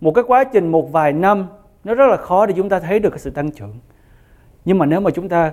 Một 0.00 0.12
cái 0.12 0.24
quá 0.26 0.44
trình 0.44 0.68
một 0.68 0.92
vài 0.92 1.12
năm 1.12 1.46
nó 1.84 1.94
rất 1.94 2.06
là 2.06 2.16
khó 2.16 2.46
để 2.46 2.54
chúng 2.56 2.68
ta 2.68 2.80
thấy 2.80 2.98
được 2.98 3.10
cái 3.10 3.18
sự 3.18 3.30
tăng 3.30 3.50
trưởng. 3.50 3.78
Nhưng 4.64 4.78
mà 4.78 4.86
nếu 4.86 5.00
mà 5.00 5.10
chúng 5.10 5.28
ta 5.28 5.52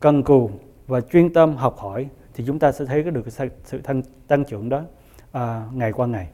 cần 0.00 0.22
cù 0.22 0.50
và 0.86 1.00
chuyên 1.00 1.32
tâm 1.32 1.56
học 1.56 1.78
hỏi 1.78 2.08
thì 2.34 2.44
chúng 2.46 2.58
ta 2.58 2.72
sẽ 2.72 2.84
thấy 2.84 3.02
được 3.02 3.24
sự 3.64 3.78
tăng, 3.78 4.02
tăng 4.26 4.44
trưởng 4.44 4.68
đó 4.68 4.82
à, 5.32 5.64
ngày 5.72 5.92
qua 5.92 6.06
ngày. 6.06 6.28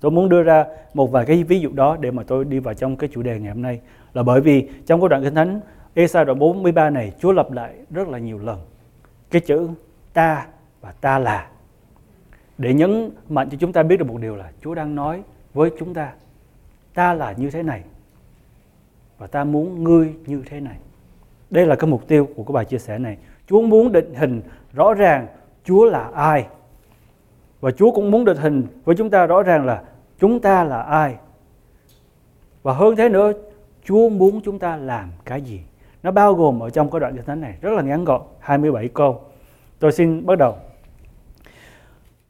Tôi 0.00 0.10
muốn 0.10 0.28
đưa 0.28 0.42
ra 0.42 0.64
một 0.94 1.10
vài 1.10 1.26
cái 1.26 1.44
ví 1.44 1.60
dụ 1.60 1.70
đó 1.72 1.96
để 2.00 2.10
mà 2.10 2.22
tôi 2.22 2.44
đi 2.44 2.58
vào 2.58 2.74
trong 2.74 2.96
cái 2.96 3.10
chủ 3.12 3.22
đề 3.22 3.40
ngày 3.40 3.52
hôm 3.52 3.62
nay. 3.62 3.80
Là 4.12 4.22
bởi 4.22 4.40
vì 4.40 4.68
trong 4.86 5.00
cái 5.00 5.08
đoạn 5.08 5.22
kinh 5.24 5.34
thánh 5.34 5.60
Esai 5.94 6.24
đoạn 6.24 6.38
43 6.38 6.90
này 6.90 7.12
Chúa 7.18 7.32
lặp 7.32 7.52
lại 7.52 7.74
rất 7.90 8.08
là 8.08 8.18
nhiều 8.18 8.38
lần. 8.38 8.58
Cái 9.30 9.40
chữ 9.40 9.68
ta 10.12 10.46
và 10.80 10.92
ta 10.92 11.18
là 11.18 11.46
để 12.60 12.74
nhấn 12.74 13.10
mạnh 13.28 13.48
cho 13.50 13.56
chúng 13.60 13.72
ta 13.72 13.82
biết 13.82 13.96
được 13.96 14.08
một 14.08 14.18
điều 14.20 14.36
là 14.36 14.50
Chúa 14.62 14.74
đang 14.74 14.94
nói 14.94 15.22
với 15.54 15.70
chúng 15.78 15.94
ta 15.94 16.12
ta 16.94 17.14
là 17.14 17.32
như 17.32 17.50
thế 17.50 17.62
này 17.62 17.82
và 19.18 19.26
ta 19.26 19.44
muốn 19.44 19.84
ngươi 19.84 20.14
như 20.26 20.42
thế 20.46 20.60
này. 20.60 20.76
Đây 21.50 21.66
là 21.66 21.76
cái 21.76 21.90
mục 21.90 22.08
tiêu 22.08 22.28
của 22.36 22.44
cái 22.44 22.52
bài 22.52 22.64
chia 22.64 22.78
sẻ 22.78 22.98
này. 22.98 23.16
Chúa 23.46 23.60
muốn 23.60 23.92
định 23.92 24.14
hình 24.14 24.42
rõ 24.72 24.94
ràng 24.94 25.26
Chúa 25.64 25.84
là 25.84 26.10
ai. 26.14 26.46
Và 27.60 27.70
Chúa 27.70 27.90
cũng 27.90 28.10
muốn 28.10 28.24
định 28.24 28.36
hình 28.36 28.66
với 28.84 28.96
chúng 28.96 29.10
ta 29.10 29.26
rõ 29.26 29.42
ràng 29.42 29.66
là 29.66 29.82
chúng 30.18 30.40
ta 30.40 30.64
là 30.64 30.82
ai. 30.82 31.16
Và 32.62 32.72
hơn 32.72 32.96
thế 32.96 33.08
nữa, 33.08 33.32
Chúa 33.84 34.08
muốn 34.08 34.40
chúng 34.44 34.58
ta 34.58 34.76
làm 34.76 35.10
cái 35.24 35.40
gì. 35.40 35.60
Nó 36.02 36.10
bao 36.10 36.34
gồm 36.34 36.60
ở 36.60 36.70
trong 36.70 36.90
cái 36.90 37.00
đoạn 37.00 37.16
kinh 37.16 37.24
thánh 37.24 37.40
này 37.40 37.54
rất 37.60 37.70
là 37.70 37.82
ngắn 37.82 38.04
gọn, 38.04 38.22
27 38.40 38.88
câu. 38.88 39.20
Tôi 39.78 39.92
xin 39.92 40.26
bắt 40.26 40.38
đầu. 40.38 40.56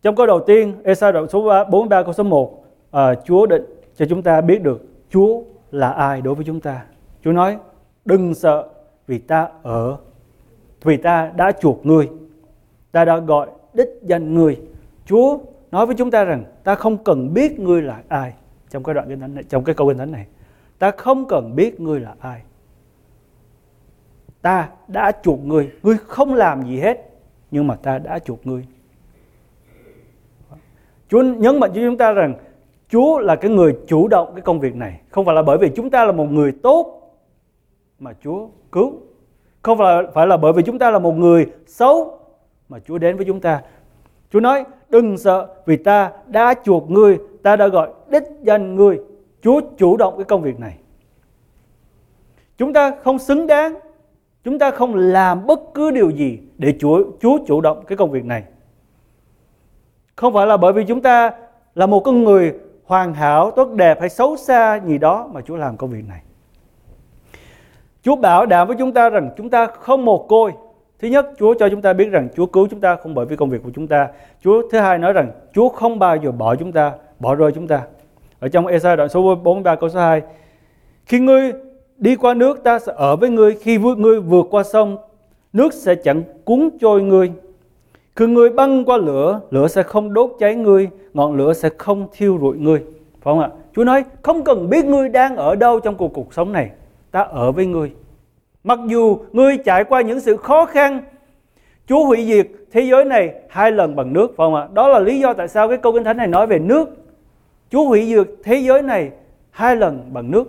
Trong 0.02 0.16
câu 0.16 0.26
đầu 0.26 0.40
tiên, 0.40 0.75
Esai 0.85 1.12
đoạn 1.12 1.28
số 1.28 1.64
43 1.71 2.02
câu 2.02 2.12
số 2.12 2.23
1, 2.23 2.64
à, 2.64 2.66
ờ, 2.90 3.14
Chúa 3.25 3.47
định 3.47 3.64
cho 3.97 4.07
chúng 4.09 4.23
ta 4.23 4.40
biết 4.40 4.62
được 4.62 4.83
Chúa 5.11 5.42
là 5.71 5.90
ai 5.90 6.21
đối 6.21 6.35
với 6.35 6.45
chúng 6.45 6.61
ta. 6.61 6.85
Chúa 7.25 7.33
nói, 7.33 7.59
đừng 8.04 8.35
sợ 8.35 8.69
vì 9.07 9.19
ta 9.19 9.49
ở, 9.62 9.97
vì 10.83 10.97
ta 10.97 11.33
đã 11.37 11.52
chuộc 11.52 11.87
ngươi, 11.87 12.09
ta 12.92 13.04
đã 13.04 13.16
gọi 13.16 13.49
đích 13.75 13.88
danh 14.02 14.35
ngươi. 14.35 14.61
Chúa 15.07 15.38
nói 15.71 15.87
với 15.87 15.95
chúng 15.95 16.11
ta 16.11 16.25
rằng 16.25 16.45
ta 16.64 16.75
không 16.75 17.04
cần 17.04 17.35
biết 17.35 17.59
ngươi 17.61 17.83
là 17.83 18.02
ai 18.09 18.33
trong 18.71 18.83
cái 18.83 18.95
đoạn 18.95 19.09
kinh 19.09 19.21
thánh 19.21 19.35
này, 19.35 19.45
trong 19.45 19.64
cái 19.64 19.75
câu 19.75 19.88
kinh 19.88 19.99
thánh 19.99 20.12
này. 20.12 20.26
Ta 20.78 20.90
không 20.90 21.28
cần 21.28 21.57
biết 21.57 21.80
ngươi 21.80 22.00
là 22.00 22.14
ai. 22.21 22.42
Ta 24.42 24.69
đã 24.88 25.12
chuộc 25.23 25.45
ngươi, 25.45 25.71
ngươi 25.83 25.97
không 26.07 26.35
làm 26.35 26.62
gì 26.62 26.76
hết, 26.78 27.11
nhưng 27.50 27.66
mà 27.66 27.76
ta 27.76 27.99
đã 27.99 28.19
chuộc 28.19 28.47
ngươi. 28.47 28.66
Chúa 31.11 31.23
nhấn 31.23 31.61
mạnh 31.61 31.71
cho 31.75 31.81
chúng 31.81 31.97
ta 31.97 32.12
rằng 32.12 32.35
Chúa 32.88 33.19
là 33.19 33.37
cái 33.37 33.50
người 33.50 33.76
chủ 33.87 34.09
động 34.09 34.33
cái 34.35 34.43
công 34.43 34.61
việc 34.61 34.76
này. 34.76 35.00
Không 35.11 35.25
phải 35.25 35.35
là 35.35 35.43
bởi 35.43 35.59
vì 35.59 35.71
chúng 35.76 35.90
ta 35.90 36.05
là 36.05 36.12
một 36.12 36.26
người 36.31 36.52
tốt 36.62 37.12
mà 37.99 38.12
Chúa 38.25 38.49
cứu. 38.73 38.93
Không 39.62 39.79
phải 39.79 40.02
là, 40.02 40.11
phải 40.14 40.26
là 40.26 40.37
bởi 40.37 40.52
vì 40.52 40.62
chúng 40.62 40.79
ta 40.79 40.90
là 40.90 40.99
một 40.99 41.12
người 41.12 41.47
xấu 41.67 42.19
mà 42.69 42.79
Chúa 42.79 42.99
đến 42.99 43.17
với 43.17 43.26
chúng 43.26 43.40
ta. 43.40 43.62
Chúa 44.33 44.40
nói 44.40 44.64
đừng 44.88 45.19
sợ 45.19 45.47
vì 45.67 45.76
ta 45.76 46.12
đã 46.26 46.55
chuộc 46.64 46.90
ngươi, 46.90 47.19
ta 47.43 47.57
đã 47.57 47.69
gọi 47.69 47.90
đích 48.11 48.23
danh 48.43 48.75
ngươi. 48.75 48.99
Chúa 49.43 49.61
chủ 49.79 49.97
động 49.97 50.14
cái 50.17 50.25
công 50.25 50.43
việc 50.43 50.61
này. 50.61 50.79
Chúng 52.59 52.73
ta 52.73 52.93
không 53.02 53.19
xứng 53.19 53.47
đáng, 53.47 53.75
chúng 54.45 54.59
ta 54.59 54.71
không 54.71 54.95
làm 54.95 55.47
bất 55.47 55.61
cứ 55.75 55.90
điều 55.90 56.11
gì 56.11 56.38
để 56.59 56.75
Chúa 56.81 57.02
Chúa 57.21 57.38
chủ 57.47 57.61
động 57.61 57.85
cái 57.87 57.97
công 57.97 58.11
việc 58.11 58.25
này. 58.25 58.45
Không 60.20 60.34
phải 60.34 60.46
là 60.46 60.56
bởi 60.56 60.72
vì 60.72 60.84
chúng 60.84 61.00
ta 61.00 61.32
là 61.74 61.86
một 61.86 62.00
con 62.00 62.24
người 62.24 62.54
hoàn 62.84 63.14
hảo, 63.14 63.50
tốt 63.50 63.68
đẹp 63.72 64.00
hay 64.00 64.08
xấu 64.08 64.36
xa 64.36 64.80
gì 64.86 64.98
đó 64.98 65.28
mà 65.32 65.40
Chúa 65.40 65.56
làm 65.56 65.76
công 65.76 65.90
việc 65.90 66.04
này. 66.08 66.20
Chúa 68.02 68.16
bảo 68.16 68.46
đảm 68.46 68.66
với 68.66 68.76
chúng 68.78 68.92
ta 68.92 69.10
rằng 69.10 69.30
chúng 69.36 69.50
ta 69.50 69.66
không 69.66 70.04
một 70.04 70.26
côi. 70.28 70.52
Thứ 70.98 71.08
nhất, 71.08 71.30
Chúa 71.38 71.54
cho 71.54 71.68
chúng 71.68 71.82
ta 71.82 71.92
biết 71.92 72.08
rằng 72.10 72.28
Chúa 72.36 72.46
cứu 72.46 72.68
chúng 72.70 72.80
ta 72.80 72.96
không 72.96 73.14
bởi 73.14 73.26
vì 73.26 73.36
công 73.36 73.50
việc 73.50 73.62
của 73.62 73.70
chúng 73.74 73.86
ta. 73.86 74.08
Chúa 74.44 74.62
thứ 74.70 74.78
hai 74.78 74.98
nói 74.98 75.12
rằng 75.12 75.30
Chúa 75.54 75.68
không 75.68 75.98
bao 75.98 76.16
giờ 76.16 76.32
bỏ 76.32 76.56
chúng 76.56 76.72
ta, 76.72 76.92
bỏ 77.18 77.34
rơi 77.34 77.52
chúng 77.52 77.68
ta. 77.68 77.82
Ở 78.40 78.48
trong 78.48 78.66
Esai 78.66 78.96
đoạn 78.96 79.08
số 79.08 79.34
43 79.34 79.74
câu 79.74 79.88
số 79.90 80.00
2. 80.00 80.22
Khi 81.06 81.18
ngươi 81.18 81.52
đi 81.96 82.16
qua 82.16 82.34
nước 82.34 82.64
ta 82.64 82.78
sẽ 82.78 82.92
ở 82.96 83.16
với 83.16 83.30
ngươi, 83.30 83.54
khi 83.54 83.78
ngươi 83.78 84.20
vượt 84.20 84.46
qua 84.50 84.62
sông, 84.62 84.96
nước 85.52 85.72
sẽ 85.74 85.94
chẳng 85.94 86.22
cuốn 86.44 86.68
trôi 86.80 87.02
ngươi. 87.02 87.32
Khi 88.20 88.26
ngươi 88.26 88.50
băng 88.50 88.84
qua 88.84 88.96
lửa, 88.96 89.40
lửa 89.50 89.68
sẽ 89.68 89.82
không 89.82 90.12
đốt 90.14 90.30
cháy 90.38 90.54
ngươi, 90.54 90.88
ngọn 91.14 91.36
lửa 91.36 91.52
sẽ 91.52 91.68
không 91.78 92.08
thiêu 92.12 92.38
rụi 92.40 92.56
ngươi. 92.56 92.78
Phải 93.12 93.34
không 93.34 93.40
ạ? 93.40 93.48
Chúa 93.76 93.84
nói 93.84 94.04
không 94.22 94.44
cần 94.44 94.70
biết 94.70 94.84
ngươi 94.84 95.08
đang 95.08 95.36
ở 95.36 95.54
đâu 95.54 95.80
trong 95.80 95.94
cuộc 95.94 96.08
cuộc 96.08 96.34
sống 96.34 96.52
này, 96.52 96.70
ta 97.10 97.20
ở 97.20 97.52
với 97.52 97.66
ngươi. 97.66 97.92
Mặc 98.64 98.78
dù 98.86 99.18
ngươi 99.32 99.56
trải 99.56 99.84
qua 99.84 100.00
những 100.00 100.20
sự 100.20 100.36
khó 100.36 100.64
khăn, 100.64 101.02
Chúa 101.86 102.04
hủy 102.04 102.24
diệt 102.26 102.48
thế 102.72 102.80
giới 102.80 103.04
này 103.04 103.34
hai 103.48 103.72
lần 103.72 103.96
bằng 103.96 104.12
nước, 104.12 104.26
phải 104.36 104.44
không 104.44 104.54
ạ? 104.54 104.68
Đó 104.72 104.88
là 104.88 104.98
lý 104.98 105.20
do 105.20 105.32
tại 105.32 105.48
sao 105.48 105.68
cái 105.68 105.78
câu 105.78 105.92
kinh 105.92 106.04
thánh 106.04 106.16
này 106.16 106.26
nói 106.26 106.46
về 106.46 106.58
nước. 106.58 106.88
Chúa 107.70 107.84
hủy 107.84 108.06
diệt 108.06 108.28
thế 108.44 108.56
giới 108.56 108.82
này 108.82 109.10
hai 109.50 109.76
lần 109.76 110.10
bằng 110.12 110.30
nước. 110.30 110.44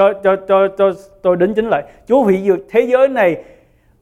Cho 0.00 0.12
cho 0.12 0.36
cho 0.36 0.68
cho 0.68 0.92
tôi 1.22 1.36
đính 1.36 1.54
chính 1.54 1.68
lại 1.68 1.82
Chúa 2.08 2.22
hủy 2.22 2.40
diệt 2.44 2.60
thế 2.70 2.80
giới 2.80 3.08
này 3.08 3.42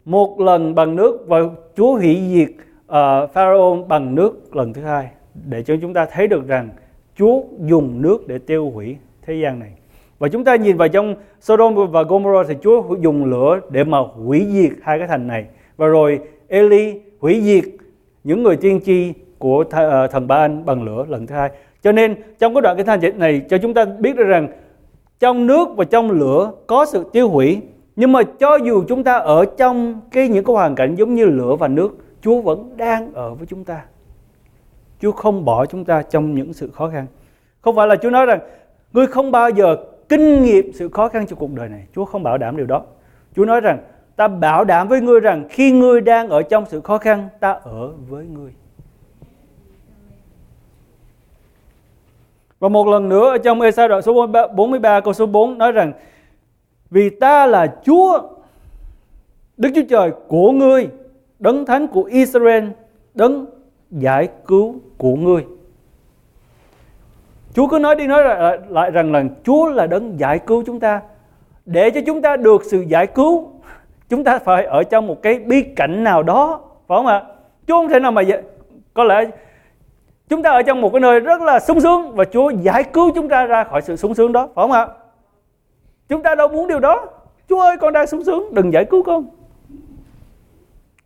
một 0.04 0.40
lần 0.40 0.74
bằng 0.74 0.96
nước 0.96 1.24
và 1.26 1.38
Chúa 1.76 1.92
hủy 1.92 2.20
diệt 2.32 2.48
uh, 2.48 3.32
Pharaoh 3.32 3.88
bằng 3.88 4.14
nước 4.14 4.56
lần 4.56 4.72
thứ 4.72 4.82
hai 4.82 5.08
để 5.44 5.62
cho 5.62 5.76
chúng 5.82 5.94
ta 5.94 6.06
thấy 6.12 6.26
được 6.26 6.48
rằng 6.48 6.68
Chúa 7.16 7.42
dùng 7.60 8.02
nước 8.02 8.28
để 8.28 8.38
tiêu 8.38 8.70
hủy 8.70 8.96
thế 9.22 9.34
gian 9.34 9.58
này. 9.58 9.70
Và 10.18 10.28
chúng 10.28 10.44
ta 10.44 10.56
nhìn 10.56 10.76
vào 10.76 10.88
trong 10.88 11.14
Sodom 11.40 11.74
và 11.90 12.02
Gomorrah 12.02 12.46
thì 12.48 12.54
Chúa 12.62 12.96
dùng 13.00 13.24
lửa 13.24 13.60
để 13.70 13.84
mà 13.84 13.98
hủy 13.98 14.46
diệt 14.50 14.72
hai 14.82 14.98
cái 14.98 15.08
thành 15.08 15.26
này. 15.26 15.46
Và 15.76 15.86
rồi 15.86 16.18
Eli 16.48 17.00
hủy 17.20 17.40
diệt 17.40 17.64
những 18.24 18.42
người 18.42 18.56
tiên 18.56 18.80
tri 18.84 19.12
của 19.38 19.64
ờ, 19.70 20.06
thần 20.06 20.26
Ba 20.26 20.36
Anh 20.36 20.64
bằng 20.66 20.82
lửa 20.82 21.04
lần 21.08 21.26
thứ 21.26 21.34
hai. 21.34 21.50
Cho 21.82 21.92
nên 21.92 22.14
trong 22.38 22.54
cái 22.54 22.62
đoạn 22.62 22.76
cái 22.76 22.84
thành 22.84 23.18
này 23.18 23.42
cho 23.50 23.58
chúng 23.58 23.74
ta 23.74 23.84
biết 23.84 24.16
được 24.16 24.26
rằng 24.26 24.48
trong 25.20 25.46
nước 25.46 25.68
và 25.76 25.84
trong 25.84 26.10
lửa 26.10 26.52
có 26.66 26.86
sự 26.86 27.04
tiêu 27.12 27.28
hủy, 27.28 27.60
nhưng 27.96 28.12
mà 28.12 28.22
cho 28.22 28.56
dù 28.56 28.84
chúng 28.88 29.04
ta 29.04 29.14
ở 29.18 29.44
trong 29.44 30.00
cái 30.10 30.28
những 30.28 30.44
cái 30.44 30.54
hoàn 30.54 30.74
cảnh 30.74 30.94
giống 30.94 31.14
như 31.14 31.24
lửa 31.24 31.56
và 31.56 31.68
nước, 31.68 31.96
Chúa 32.22 32.40
vẫn 32.40 32.76
đang 32.76 33.12
ở 33.14 33.34
với 33.34 33.46
chúng 33.46 33.64
ta. 33.64 33.84
Chúa 35.00 35.12
không 35.12 35.44
bỏ 35.44 35.66
chúng 35.66 35.84
ta 35.84 36.02
trong 36.02 36.34
những 36.34 36.52
sự 36.52 36.70
khó 36.70 36.88
khăn. 36.88 37.06
Không 37.60 37.76
phải 37.76 37.86
là 37.86 37.96
Chúa 37.96 38.10
nói 38.10 38.26
rằng, 38.26 38.40
ngươi 38.92 39.06
không 39.06 39.30
bao 39.30 39.50
giờ 39.50 39.76
kinh 40.08 40.42
nghiệm 40.42 40.72
sự 40.72 40.88
khó 40.88 41.08
khăn 41.08 41.26
trong 41.26 41.38
cuộc 41.38 41.54
đời 41.54 41.68
này. 41.68 41.86
Chúa 41.94 42.04
không 42.04 42.22
bảo 42.22 42.38
đảm 42.38 42.56
điều 42.56 42.66
đó. 42.66 42.82
Chúa 43.36 43.44
nói 43.44 43.60
rằng, 43.60 43.78
ta 44.16 44.28
bảo 44.28 44.64
đảm 44.64 44.88
với 44.88 45.00
ngươi 45.00 45.20
rằng 45.20 45.46
khi 45.50 45.72
ngươi 45.72 46.00
đang 46.00 46.28
ở 46.28 46.42
trong 46.42 46.64
sự 46.68 46.80
khó 46.80 46.98
khăn, 46.98 47.28
ta 47.40 47.52
ở 47.52 47.92
với 48.08 48.24
ngươi. 48.24 48.50
Và 52.60 52.68
một 52.68 52.86
lần 52.88 53.08
nữa 53.08 53.30
ở 53.30 53.38
trong 53.38 53.60
Esa 53.60 53.88
đoạn 53.88 54.02
số 54.02 54.26
43 54.26 55.00
câu 55.00 55.12
số 55.12 55.26
4 55.26 55.58
nói 55.58 55.72
rằng 55.72 55.92
Vì 56.90 57.10
ta 57.10 57.46
là 57.46 57.74
Chúa 57.84 58.20
Đức 59.56 59.70
Chúa 59.74 59.82
Trời 59.88 60.12
của 60.28 60.52
ngươi 60.52 60.88
Đấng 61.38 61.66
Thánh 61.66 61.88
của 61.88 62.02
Israel 62.02 62.64
Đấng 63.14 63.46
giải 63.90 64.28
cứu 64.46 64.74
của 64.98 65.16
ngươi 65.16 65.44
Chúa 67.54 67.66
cứ 67.66 67.78
nói 67.78 67.96
đi 67.96 68.06
nói 68.06 68.24
lại, 68.24 68.58
lại 68.68 68.90
rằng 68.90 69.12
là 69.12 69.24
Chúa 69.44 69.68
là 69.68 69.86
đấng 69.86 70.20
giải 70.20 70.38
cứu 70.38 70.62
chúng 70.66 70.80
ta 70.80 71.00
Để 71.66 71.90
cho 71.90 72.00
chúng 72.06 72.22
ta 72.22 72.36
được 72.36 72.64
sự 72.64 72.80
giải 72.80 73.06
cứu 73.06 73.52
Chúng 74.08 74.24
ta 74.24 74.38
phải 74.38 74.64
ở 74.64 74.82
trong 74.82 75.06
một 75.06 75.22
cái 75.22 75.38
bi 75.38 75.62
cảnh 75.62 76.04
nào 76.04 76.22
đó 76.22 76.60
Phải 76.86 76.98
không 76.98 77.06
ạ? 77.06 77.22
Chúa 77.66 77.74
không 77.74 77.88
thể 77.88 78.00
nào 78.00 78.12
mà 78.12 78.22
Có 78.94 79.04
lẽ 79.04 79.26
Chúng 80.28 80.42
ta 80.42 80.50
ở 80.50 80.62
trong 80.62 80.80
một 80.80 80.92
cái 80.92 81.00
nơi 81.00 81.20
rất 81.20 81.40
là 81.40 81.60
sung 81.60 81.80
sướng 81.80 82.12
và 82.14 82.24
Chúa 82.24 82.50
giải 82.50 82.84
cứu 82.84 83.12
chúng 83.14 83.28
ta 83.28 83.46
ra 83.46 83.64
khỏi 83.64 83.82
sự 83.82 83.96
sung 83.96 84.14
sướng 84.14 84.32
đó, 84.32 84.48
phải 84.54 84.62
không 84.62 84.72
ạ? 84.72 84.88
Chúng 86.08 86.22
ta 86.22 86.34
đâu 86.34 86.48
muốn 86.48 86.68
điều 86.68 86.80
đó. 86.80 87.06
Chúa 87.48 87.60
ơi 87.60 87.76
con 87.80 87.92
đang 87.92 88.06
sung 88.06 88.24
sướng, 88.24 88.54
đừng 88.54 88.72
giải 88.72 88.84
cứu 88.84 89.02
con. 89.02 89.26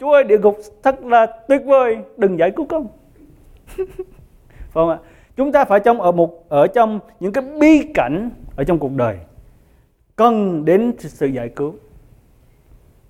Chúa 0.00 0.12
ơi 0.12 0.24
địa 0.24 0.38
ngục 0.38 0.56
thật 0.82 1.04
là 1.04 1.26
tuyệt 1.48 1.62
vời, 1.64 1.98
đừng 2.16 2.38
giải 2.38 2.50
cứu 2.50 2.66
con. 2.68 2.86
phải 3.76 3.86
không 4.74 4.88
ạ? 4.88 4.98
Chúng 5.36 5.52
ta 5.52 5.64
phải 5.64 5.80
trong 5.80 6.00
ở 6.00 6.12
một 6.12 6.48
ở 6.48 6.66
trong 6.66 7.00
những 7.20 7.32
cái 7.32 7.44
bi 7.60 7.82
cảnh 7.94 8.30
ở 8.56 8.64
trong 8.64 8.78
cuộc 8.78 8.92
đời 8.96 9.18
cần 10.16 10.64
đến 10.64 10.92
sự 10.98 11.26
giải 11.26 11.48
cứu. 11.48 11.74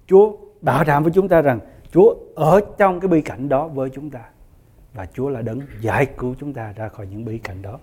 Chúa 0.07 0.33
bảo 0.61 0.85
đảm 0.85 1.02
với 1.02 1.12
chúng 1.12 1.28
ta 1.28 1.42
rằng 1.42 1.59
Chúa 1.92 2.14
ở 2.35 2.61
trong 2.78 3.00
cái 3.00 3.09
bi 3.09 3.21
cảnh 3.21 3.49
đó 3.49 3.69
với 3.69 3.90
chúng 3.90 4.11
ta 4.11 4.21
và 4.94 5.06
Chúa 5.14 5.28
là 5.28 5.42
đấng 5.42 5.61
giải 5.80 6.06
cứu 6.06 6.34
chúng 6.40 6.52
ta 6.52 6.72
ra 6.76 6.88
khỏi 6.88 7.06
những 7.11 7.25
bí 7.25 7.38
cảnh 7.38 7.62
đó. 7.62 7.78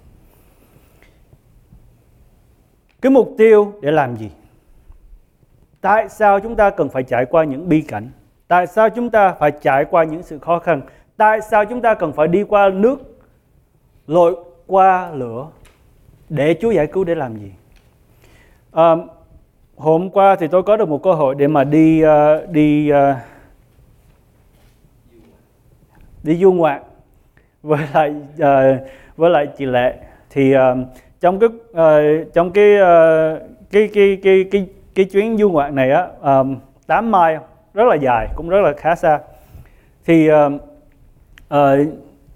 Cái 3.01 3.11
mục 3.11 3.35
tiêu 3.37 3.73
để 3.81 3.91
làm 3.91 4.17
gì? 4.17 4.31
Tại 5.81 6.09
sao 6.09 6.39
chúng 6.39 6.55
ta 6.55 6.69
cần 6.69 6.89
phải 6.89 7.03
trải 7.03 7.25
qua 7.25 7.43
những 7.43 7.69
bi 7.69 7.81
cảnh? 7.81 8.09
Tại 8.47 8.67
sao 8.67 8.89
chúng 8.89 9.09
ta 9.09 9.33
phải 9.33 9.51
trải 9.61 9.85
qua 9.85 10.03
những 10.03 10.23
sự 10.23 10.39
khó 10.39 10.59
khăn? 10.59 10.81
Tại 11.17 11.41
sao 11.41 11.65
chúng 11.65 11.81
ta 11.81 11.93
cần 11.93 12.13
phải 12.13 12.27
đi 12.27 12.43
qua 12.43 12.69
nước, 12.69 13.19
lội 14.07 14.35
qua 14.67 15.11
lửa? 15.11 15.47
để 16.29 16.55
Chúa 16.61 16.71
giải 16.71 16.87
cứu 16.87 17.03
để 17.03 17.15
làm 17.15 17.37
gì 17.37 17.51
à, 18.71 18.95
hôm 19.77 20.09
qua 20.09 20.35
thì 20.35 20.47
tôi 20.47 20.63
có 20.63 20.77
được 20.77 20.89
một 20.89 21.03
cơ 21.03 21.13
hội 21.13 21.35
để 21.35 21.47
mà 21.47 21.63
đi 21.63 22.03
uh, 22.05 22.49
đi 22.49 22.91
uh, 22.91 23.17
đi 26.23 26.35
du 26.35 26.51
ngoạn 26.51 26.83
với 27.63 27.79
lại 27.93 28.13
uh, 28.33 28.87
với 29.17 29.29
lại 29.29 29.47
chị 29.57 29.65
lệ 29.65 29.95
thì 30.29 30.55
uh, 30.55 30.61
trong 31.19 31.39
cái 31.39 31.49
uh, 31.49 32.33
trong 32.33 32.51
cái, 32.51 32.75
uh, 32.75 33.41
cái 33.71 33.89
cái 33.93 34.17
cái 34.23 34.45
cái 34.51 34.67
cái 34.95 35.05
chuyến 35.05 35.37
du 35.37 35.49
ngoạn 35.49 35.75
này 35.75 35.91
á 35.91 36.07
um, 36.21 36.57
8 36.87 37.11
mai 37.11 37.37
rất 37.73 37.83
là 37.87 37.95
dài 37.95 38.27
cũng 38.35 38.49
rất 38.49 38.61
là 38.61 38.73
khá 38.77 38.95
xa. 38.95 39.19
Thì 40.05 40.29
uh, 40.31 40.53
uh, 41.53 41.87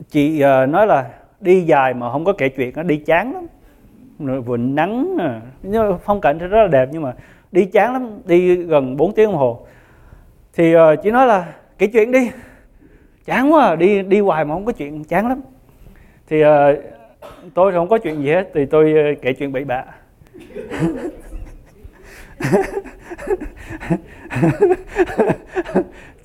chị 0.09 0.43
uh, 0.43 0.69
nói 0.69 0.87
là 0.87 1.09
đi 1.39 1.61
dài 1.61 1.93
mà 1.93 2.11
không 2.11 2.25
có 2.25 2.33
kể 2.33 2.49
chuyện 2.49 2.71
nó 2.75 2.83
đi 2.83 2.97
chán 2.97 3.33
lắm. 3.33 3.47
Rồi 4.19 4.41
vừa 4.41 4.57
nắng 4.57 5.17
nhưng 5.63 5.97
phong 6.05 6.21
cảnh 6.21 6.39
thì 6.39 6.47
rất 6.47 6.61
là 6.61 6.67
đẹp 6.67 6.89
nhưng 6.91 7.01
mà 7.01 7.13
đi 7.51 7.65
chán 7.65 7.93
lắm 7.93 8.19
đi 8.25 8.55
gần 8.55 8.97
4 8.97 9.13
tiếng 9.13 9.25
đồng 9.25 9.37
hồ. 9.37 9.65
Thì 10.53 10.75
uh, 10.75 10.79
chị 11.03 11.11
nói 11.11 11.27
là 11.27 11.53
kể 11.77 11.87
chuyện 11.87 12.11
đi 12.11 12.29
chán 13.25 13.53
quá 13.53 13.65
à. 13.65 13.75
đi 13.75 14.01
đi 14.01 14.19
hoài 14.19 14.45
mà 14.45 14.53
không 14.53 14.65
có 14.65 14.71
chuyện 14.71 15.03
chán 15.03 15.27
lắm 15.27 15.41
thì 16.27 16.43
uh, 16.45 16.49
tôi 17.53 17.71
không 17.71 17.87
có 17.87 17.97
chuyện 17.97 18.23
gì 18.23 18.29
hết 18.29 18.49
thì 18.53 18.65
tôi 18.65 18.95
uh, 19.13 19.21
kể 19.21 19.33
chuyện 19.33 19.51
bậy 19.51 19.63
bạ 19.63 19.83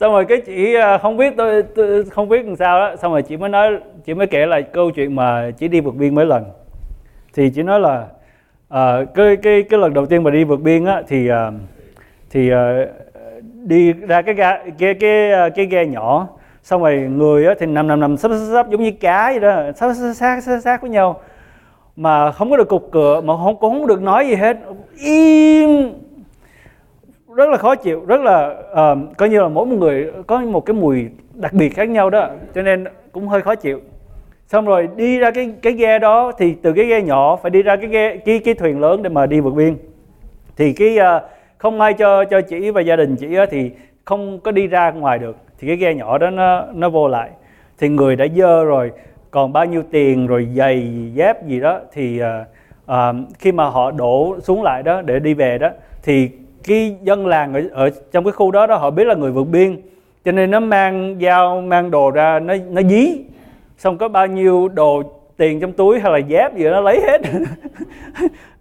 xong 0.00 0.12
rồi 0.12 0.24
cái 0.24 0.40
chị 0.46 0.74
ờ, 0.74 0.98
không 0.98 1.16
biết 1.16 1.34
tôi, 1.36 1.62
tôi 1.62 2.04
không 2.04 2.28
biết 2.28 2.46
làm 2.46 2.56
sao 2.56 2.80
đó 2.80 2.96
xong 2.96 3.12
rồi 3.12 3.22
chị 3.22 3.36
mới 3.36 3.48
nói 3.48 3.78
chị 4.04 4.14
mới 4.14 4.26
kể 4.26 4.46
lại 4.46 4.62
câu 4.62 4.90
chuyện 4.90 5.16
mà 5.16 5.50
chị 5.50 5.68
đi 5.68 5.80
vượt 5.80 5.94
biên 5.94 6.14
mấy 6.14 6.26
lần 6.26 6.44
thì 7.34 7.50
chị 7.50 7.62
nói 7.62 7.80
là 7.80 8.06
uh, 8.74 9.14
cái 9.14 9.36
cái 9.36 9.62
cái 9.62 9.80
lần 9.80 9.94
đầu 9.94 10.06
tiên 10.06 10.22
mà 10.22 10.30
đi 10.30 10.44
vượt 10.44 10.60
biên 10.60 10.84
á 10.84 11.02
thì 11.08 11.30
uh, 11.30 11.36
thì 12.30 12.52
uh, 12.52 12.58
đi 13.64 13.92
ra 13.92 14.22
cái 14.22 14.34
ga 14.34 14.58
cái 14.78 14.94
cái 14.94 15.30
cái 15.50 15.66
ghe 15.66 15.86
nhỏ 15.86 16.28
xong 16.62 16.82
rồi 16.82 16.96
người 16.96 17.54
thì 17.58 17.66
nằm 17.66 17.86
nằm 17.86 18.00
nằm 18.00 18.16
sắp 18.16 18.28
sắp, 18.28 18.46
sắp 18.52 18.70
giống 18.70 18.82
như 18.82 18.92
cá 19.00 19.30
vậy 19.30 19.40
đó 19.40 19.62
sắp 19.76 19.92
sát 19.94 20.14
sát 20.14 20.40
sát, 20.40 20.60
sát 20.60 20.82
với 20.82 20.90
nhau. 20.90 21.20
Mà 21.96 22.32
không 22.32 22.50
có 22.50 22.56
được 22.56 22.68
cục 22.68 22.88
cửa 22.92 23.20
mà 23.20 23.34
không 23.36 23.56
cũng 23.56 23.78
không 23.78 23.86
được 23.86 24.02
nói 24.02 24.28
gì 24.28 24.34
hết. 24.34 24.56
Im. 25.04 25.92
Rất 27.34 27.48
là 27.50 27.56
khó 27.56 27.74
chịu 27.74 28.04
rất 28.04 28.20
là 28.20 28.54
uh, 28.72 29.16
coi 29.16 29.28
như 29.28 29.40
là 29.40 29.48
mỗi 29.48 29.66
một 29.66 29.76
người 29.76 30.12
có 30.26 30.40
một 30.40 30.66
cái 30.66 30.74
mùi 30.74 31.06
đặc 31.34 31.52
biệt 31.52 31.68
khác 31.68 31.88
nhau 31.88 32.10
đó 32.10 32.28
cho 32.54 32.62
nên 32.62 32.84
cũng 33.12 33.28
hơi 33.28 33.42
khó 33.42 33.54
chịu. 33.54 33.80
Xong 34.46 34.66
rồi 34.66 34.88
đi 34.96 35.18
ra 35.18 35.30
cái 35.30 35.54
cái 35.62 35.72
ghe 35.72 35.98
đó 35.98 36.32
thì 36.38 36.54
từ 36.62 36.72
cái 36.72 36.84
ghe 36.84 37.02
nhỏ 37.02 37.36
phải 37.36 37.50
đi 37.50 37.62
ra 37.62 37.76
cái 37.76 37.86
ghe 37.86 38.16
cái 38.16 38.38
cái 38.38 38.54
thuyền 38.54 38.80
lớn 38.80 39.02
để 39.02 39.10
mà 39.10 39.26
đi 39.26 39.40
vượt 39.40 39.54
biên. 39.54 39.76
Thì 40.56 40.72
cái 40.72 40.98
uh, 40.98 41.22
không 41.58 41.78
may 41.78 41.94
cho 41.94 42.24
cho 42.24 42.40
chị 42.40 42.70
và 42.70 42.80
gia 42.80 42.96
đình 42.96 43.16
chị 43.16 43.28
thì 43.50 43.70
không 44.04 44.40
có 44.40 44.52
đi 44.52 44.66
ra 44.66 44.90
ngoài 44.90 45.18
được 45.18 45.36
thì 45.58 45.68
cái 45.68 45.76
ghe 45.76 45.94
nhỏ 45.94 46.18
đó 46.18 46.30
nó 46.30 46.64
nó 46.74 46.88
vô 46.88 47.08
lại. 47.08 47.30
Thì 47.78 47.88
người 47.88 48.16
đã 48.16 48.26
dơ 48.36 48.64
rồi 48.64 48.92
còn 49.30 49.52
bao 49.52 49.64
nhiêu 49.64 49.82
tiền 49.90 50.26
rồi 50.26 50.48
giày 50.54 50.88
dép 51.14 51.46
gì 51.46 51.60
đó 51.60 51.80
thì 51.92 52.20
uh, 52.22 52.26
uh, 52.90 53.38
khi 53.38 53.52
mà 53.52 53.68
họ 53.68 53.90
đổ 53.90 54.36
xuống 54.40 54.62
lại 54.62 54.82
đó 54.82 55.02
để 55.02 55.18
đi 55.18 55.34
về 55.34 55.58
đó 55.58 55.70
thì 56.02 56.30
cái 56.64 56.96
dân 57.02 57.26
làng 57.26 57.54
ở, 57.54 57.62
ở 57.72 57.90
trong 58.12 58.24
cái 58.24 58.32
khu 58.32 58.50
đó 58.50 58.66
đó 58.66 58.76
họ 58.76 58.90
biết 58.90 59.04
là 59.04 59.14
người 59.14 59.32
vượt 59.32 59.44
biên. 59.44 59.76
Cho 60.24 60.32
nên 60.32 60.50
nó 60.50 60.60
mang 60.60 61.16
dao 61.22 61.60
mang 61.60 61.90
đồ 61.90 62.10
ra 62.10 62.40
nó 62.40 62.54
nó 62.70 62.82
dí. 62.82 63.20
Xong 63.78 63.98
có 63.98 64.08
bao 64.08 64.26
nhiêu 64.26 64.68
đồ 64.68 65.02
tiền 65.36 65.60
trong 65.60 65.72
túi 65.72 66.00
hay 66.00 66.12
là 66.12 66.18
dép 66.18 66.56
gì 66.56 66.64
đó 66.64 66.70
nó 66.70 66.80
lấy 66.80 67.00
hết. 67.00 67.20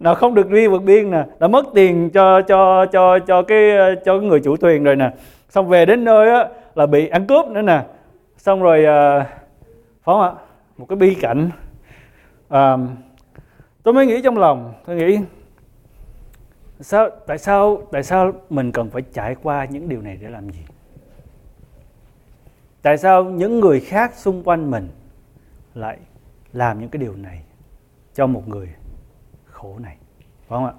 Nó 0.00 0.14
không 0.14 0.34
được 0.34 0.50
đi 0.50 0.66
vượt 0.66 0.82
biên 0.82 1.10
nè. 1.10 1.24
Đã 1.40 1.48
mất 1.48 1.66
tiền 1.74 2.10
cho 2.10 2.42
cho 2.42 2.86
cho 2.86 3.18
cho 3.18 3.42
cái 3.42 3.60
cho 4.04 4.18
cái 4.18 4.28
người 4.28 4.40
chủ 4.40 4.56
thuyền 4.56 4.84
rồi 4.84 4.96
nè. 4.96 5.10
Xong 5.48 5.68
về 5.68 5.86
đến 5.86 6.04
nơi 6.04 6.30
á 6.30 6.48
là 6.78 6.86
bị 6.86 7.08
ăn 7.08 7.26
cướp 7.26 7.46
nữa 7.46 7.62
nè. 7.62 7.86
Xong 8.36 8.62
rồi 8.62 8.78
uh, 8.80 9.26
phải 10.02 10.02
không 10.04 10.20
ạ? 10.20 10.32
Một 10.76 10.86
cái 10.88 10.96
bi 10.96 11.14
cảnh. 11.14 11.50
Uh, 12.54 12.80
tôi 13.82 13.94
mới 13.94 14.06
nghĩ 14.06 14.22
trong 14.22 14.38
lòng 14.38 14.74
tôi 14.86 14.96
nghĩ 14.96 15.18
sao 16.80 17.10
tại 17.26 17.38
sao 17.38 17.82
tại 17.92 18.02
sao 18.02 18.32
mình 18.50 18.72
cần 18.72 18.90
phải 18.90 19.02
trải 19.02 19.36
qua 19.42 19.64
những 19.64 19.88
điều 19.88 20.02
này 20.02 20.18
để 20.20 20.28
làm 20.28 20.50
gì? 20.50 20.60
Tại 22.82 22.98
sao 22.98 23.24
những 23.24 23.60
người 23.60 23.80
khác 23.80 24.14
xung 24.14 24.42
quanh 24.42 24.70
mình 24.70 24.88
lại 25.74 25.98
làm 26.52 26.80
những 26.80 26.88
cái 26.88 27.00
điều 27.00 27.16
này 27.16 27.42
cho 28.14 28.26
một 28.26 28.48
người 28.48 28.68
khổ 29.44 29.78
này? 29.78 29.96
Phải 30.18 30.56
không 30.56 30.66
ạ? 30.66 30.72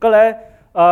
Có 0.00 0.08
lẽ 0.08 0.49
uh, 0.78 0.82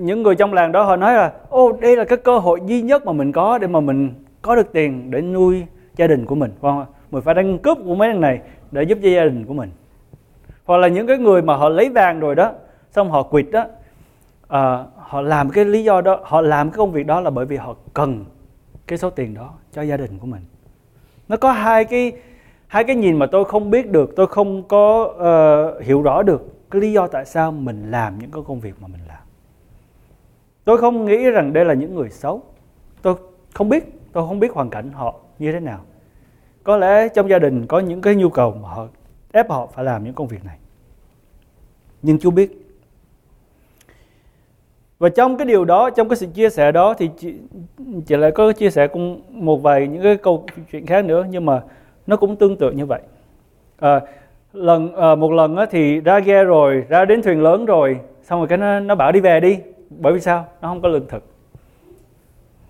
những 0.00 0.22
người 0.22 0.34
trong 0.34 0.52
làng 0.52 0.72
đó 0.72 0.82
họ 0.82 0.96
nói 0.96 1.14
là 1.14 1.32
ô 1.48 1.72
đây 1.72 1.96
là 1.96 2.04
cái 2.04 2.18
cơ 2.18 2.38
hội 2.38 2.60
duy 2.66 2.82
nhất 2.82 3.06
mà 3.06 3.12
mình 3.12 3.32
có 3.32 3.58
để 3.58 3.66
mà 3.66 3.80
mình 3.80 4.14
có 4.42 4.56
được 4.56 4.72
tiền 4.72 5.10
để 5.10 5.20
nuôi 5.20 5.66
gia 5.96 6.06
đình 6.06 6.26
của 6.26 6.34
mình. 6.34 6.52
Không 6.60 6.84
mình 7.10 7.22
phải 7.22 7.34
đăng 7.34 7.58
cướp 7.58 7.78
của 7.84 7.94
mấy 7.94 8.12
thằng 8.12 8.20
này 8.20 8.40
để 8.70 8.82
giúp 8.82 8.98
cho 9.02 9.08
gia 9.08 9.24
đình 9.24 9.44
của 9.44 9.54
mình. 9.54 9.70
Hoặc 10.64 10.76
là 10.76 10.88
những 10.88 11.06
cái 11.06 11.18
người 11.18 11.42
mà 11.42 11.56
họ 11.56 11.68
lấy 11.68 11.88
vàng 11.88 12.20
rồi 12.20 12.34
đó 12.34 12.52
xong 12.90 13.10
họ 13.10 13.22
quỵt 13.22 13.46
đó 13.52 13.64
uh, 14.44 14.88
họ 14.96 15.20
làm 15.20 15.50
cái 15.50 15.64
lý 15.64 15.84
do 15.84 16.00
đó 16.00 16.20
họ 16.22 16.40
làm 16.40 16.70
cái 16.70 16.76
công 16.76 16.92
việc 16.92 17.06
đó 17.06 17.20
là 17.20 17.30
bởi 17.30 17.46
vì 17.46 17.56
họ 17.56 17.74
cần 17.94 18.24
cái 18.86 18.98
số 18.98 19.10
tiền 19.10 19.34
đó 19.34 19.50
cho 19.72 19.82
gia 19.82 19.96
đình 19.96 20.18
của 20.18 20.26
mình. 20.26 20.42
Nó 21.28 21.36
có 21.36 21.52
hai 21.52 21.84
cái 21.84 22.12
hai 22.66 22.84
cái 22.84 22.96
nhìn 22.96 23.18
mà 23.18 23.26
tôi 23.26 23.44
không 23.44 23.70
biết 23.70 23.90
được 23.90 24.16
tôi 24.16 24.26
không 24.26 24.62
có 24.62 25.02
uh, 25.04 25.84
hiểu 25.84 26.02
rõ 26.02 26.22
được 26.22 26.70
cái 26.70 26.82
lý 26.82 26.92
do 26.92 27.06
tại 27.06 27.24
sao 27.24 27.52
mình 27.52 27.90
làm 27.90 28.18
những 28.18 28.30
cái 28.30 28.42
công 28.46 28.60
việc 28.60 28.74
mà 28.80 28.88
mình 28.88 29.00
làm 29.08 29.11
tôi 30.64 30.78
không 30.78 31.04
nghĩ 31.04 31.16
rằng 31.16 31.52
đây 31.52 31.64
là 31.64 31.74
những 31.74 31.94
người 31.94 32.10
xấu. 32.10 32.42
Tôi 33.02 33.14
không 33.54 33.68
biết 33.68 33.84
tôi 34.12 34.28
không 34.28 34.40
biết 34.40 34.52
hoàn 34.52 34.70
cảnh 34.70 34.92
họ 34.92 35.14
như 35.38 35.52
thế 35.52 35.60
nào. 35.60 35.80
Có 36.64 36.76
lẽ 36.76 37.08
trong 37.08 37.30
gia 37.30 37.38
đình 37.38 37.66
có 37.66 37.80
những 37.80 38.00
cái 38.00 38.14
nhu 38.14 38.28
cầu 38.28 38.54
mà 38.62 38.68
họ 38.68 38.86
ép 39.32 39.50
họ 39.50 39.66
phải 39.66 39.84
làm 39.84 40.04
những 40.04 40.14
công 40.14 40.26
việc 40.26 40.44
này. 40.44 40.58
Nhưng 42.02 42.18
chú 42.18 42.30
biết. 42.30 42.58
Và 44.98 45.08
trong 45.08 45.36
cái 45.36 45.46
điều 45.46 45.64
đó 45.64 45.90
trong 45.90 46.08
cái 46.08 46.16
sự 46.16 46.26
chia 46.34 46.50
sẻ 46.50 46.72
đó 46.72 46.94
thì 46.94 47.10
chị, 47.18 47.34
chị 48.06 48.16
lại 48.16 48.30
có 48.30 48.52
chia 48.52 48.70
sẻ 48.70 48.86
cùng 48.86 49.20
một 49.28 49.62
vài 49.62 49.88
những 49.88 50.02
cái 50.02 50.16
câu 50.16 50.46
chuyện 50.72 50.86
khác 50.86 51.04
nữa 51.04 51.26
nhưng 51.30 51.46
mà 51.46 51.62
nó 52.06 52.16
cũng 52.16 52.36
tương 52.36 52.56
tự 52.56 52.70
như 52.70 52.86
vậy. 52.86 53.00
À, 53.80 54.00
lần 54.52 54.96
à, 54.96 55.14
một 55.14 55.32
lần 55.32 55.56
á, 55.56 55.66
thì 55.70 56.00
ra 56.00 56.18
ghe 56.18 56.44
rồi 56.44 56.84
ra 56.88 57.04
đến 57.04 57.22
thuyền 57.22 57.42
lớn 57.42 57.64
rồi 57.64 57.98
xong 58.22 58.40
rồi 58.40 58.48
cái 58.48 58.58
nó, 58.58 58.80
nó 58.80 58.94
bảo 58.94 59.12
đi 59.12 59.20
về 59.20 59.40
đi 59.40 59.58
bởi 59.98 60.12
vì 60.12 60.20
sao? 60.20 60.46
Nó 60.60 60.68
không 60.68 60.82
có 60.82 60.88
lương 60.88 61.08
thực. 61.08 61.24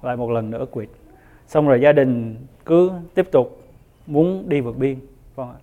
Lại 0.02 0.16
một 0.16 0.30
lần 0.30 0.50
nữa 0.50 0.66
quỵt. 0.70 0.88
Xong 1.46 1.68
rồi 1.68 1.80
gia 1.80 1.92
đình 1.92 2.36
cứ 2.64 2.90
tiếp 3.14 3.28
tục 3.32 3.62
muốn 4.06 4.48
đi 4.48 4.60
vượt 4.60 4.76
biên. 4.76 4.98
Vâng 5.34 5.54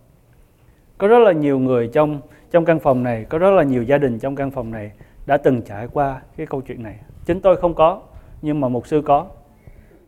có 0.99 1.07
rất 1.07 1.19
là 1.19 1.31
nhiều 1.31 1.59
người 1.59 1.87
trong 1.87 2.21
trong 2.51 2.65
căn 2.65 2.79
phòng 2.79 3.03
này, 3.03 3.25
có 3.29 3.37
rất 3.37 3.51
là 3.51 3.63
nhiều 3.63 3.83
gia 3.83 3.97
đình 3.97 4.19
trong 4.19 4.35
căn 4.35 4.51
phòng 4.51 4.71
này 4.71 4.91
đã 5.25 5.37
từng 5.37 5.61
trải 5.61 5.87
qua 5.93 6.21
cái 6.37 6.47
câu 6.47 6.61
chuyện 6.61 6.83
này. 6.83 6.99
Chính 7.25 7.41
tôi 7.41 7.55
không 7.57 7.73
có, 7.73 8.01
nhưng 8.41 8.61
mà 8.61 8.67
một 8.67 8.87
sư 8.87 9.01
có. 9.05 9.27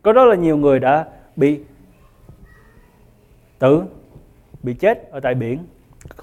Có 0.02 0.12
rất 0.12 0.24
là 0.24 0.34
nhiều 0.34 0.56
người 0.56 0.80
đã 0.80 1.06
bị 1.36 1.60
tử, 3.58 3.82
bị 4.62 4.74
chết 4.74 5.10
ở 5.10 5.20
tại 5.20 5.34
biển. 5.34 5.58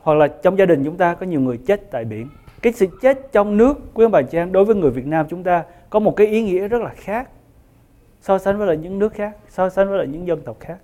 Hoặc 0.01 0.13
là 0.13 0.27
trong 0.27 0.57
gia 0.57 0.65
đình 0.65 0.83
chúng 0.83 0.97
ta 0.97 1.13
có 1.15 1.25
nhiều 1.25 1.41
người 1.41 1.57
chết 1.57 1.91
tại 1.91 2.05
biển 2.05 2.27
cái 2.61 2.73
sự 2.73 2.87
chết 3.01 3.31
trong 3.31 3.57
nước, 3.57 3.77
quý 3.93 4.05
ông 4.05 4.11
bà 4.11 4.21
chị 4.21 4.37
em, 4.37 4.51
đối 4.51 4.65
với 4.65 4.75
người 4.75 4.91
Việt 4.91 5.05
Nam 5.05 5.25
chúng 5.29 5.43
ta 5.43 5.63
có 5.89 5.99
một 5.99 6.15
cái 6.15 6.27
ý 6.27 6.41
nghĩa 6.41 6.67
rất 6.67 6.81
là 6.81 6.89
khác, 6.89 7.29
so 8.21 8.37
sánh 8.37 8.57
với 8.57 8.67
lại 8.67 8.77
những 8.77 8.99
nước 8.99 9.13
khác, 9.13 9.37
so 9.49 9.69
sánh 9.69 9.89
với 9.89 9.97
lại 9.97 10.07
những 10.07 10.27
dân 10.27 10.41
tộc 10.41 10.57
khác. 10.59 10.77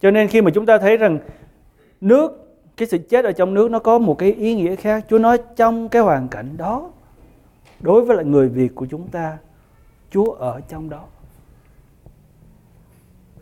Cho 0.00 0.10
nên 0.10 0.28
khi 0.28 0.42
mà 0.42 0.50
chúng 0.54 0.66
ta 0.66 0.78
thấy 0.78 0.96
rằng 0.96 1.18
nước, 2.00 2.44
cái 2.76 2.88
sự 2.88 2.98
chết 2.98 3.24
ở 3.24 3.32
trong 3.32 3.54
nước 3.54 3.70
nó 3.70 3.78
có 3.78 3.98
một 3.98 4.18
cái 4.18 4.32
ý 4.32 4.54
nghĩa 4.54 4.76
khác, 4.76 5.04
Chúa 5.08 5.18
nói 5.18 5.38
trong 5.56 5.88
cái 5.88 6.02
hoàn 6.02 6.28
cảnh 6.28 6.56
đó, 6.56 6.90
đối 7.80 8.04
với 8.04 8.16
lại 8.16 8.24
người 8.24 8.48
Việt 8.48 8.74
của 8.74 8.86
chúng 8.86 9.08
ta, 9.08 9.38
Chúa 10.10 10.32
ở 10.32 10.60
trong 10.68 10.90
đó. 10.90 11.04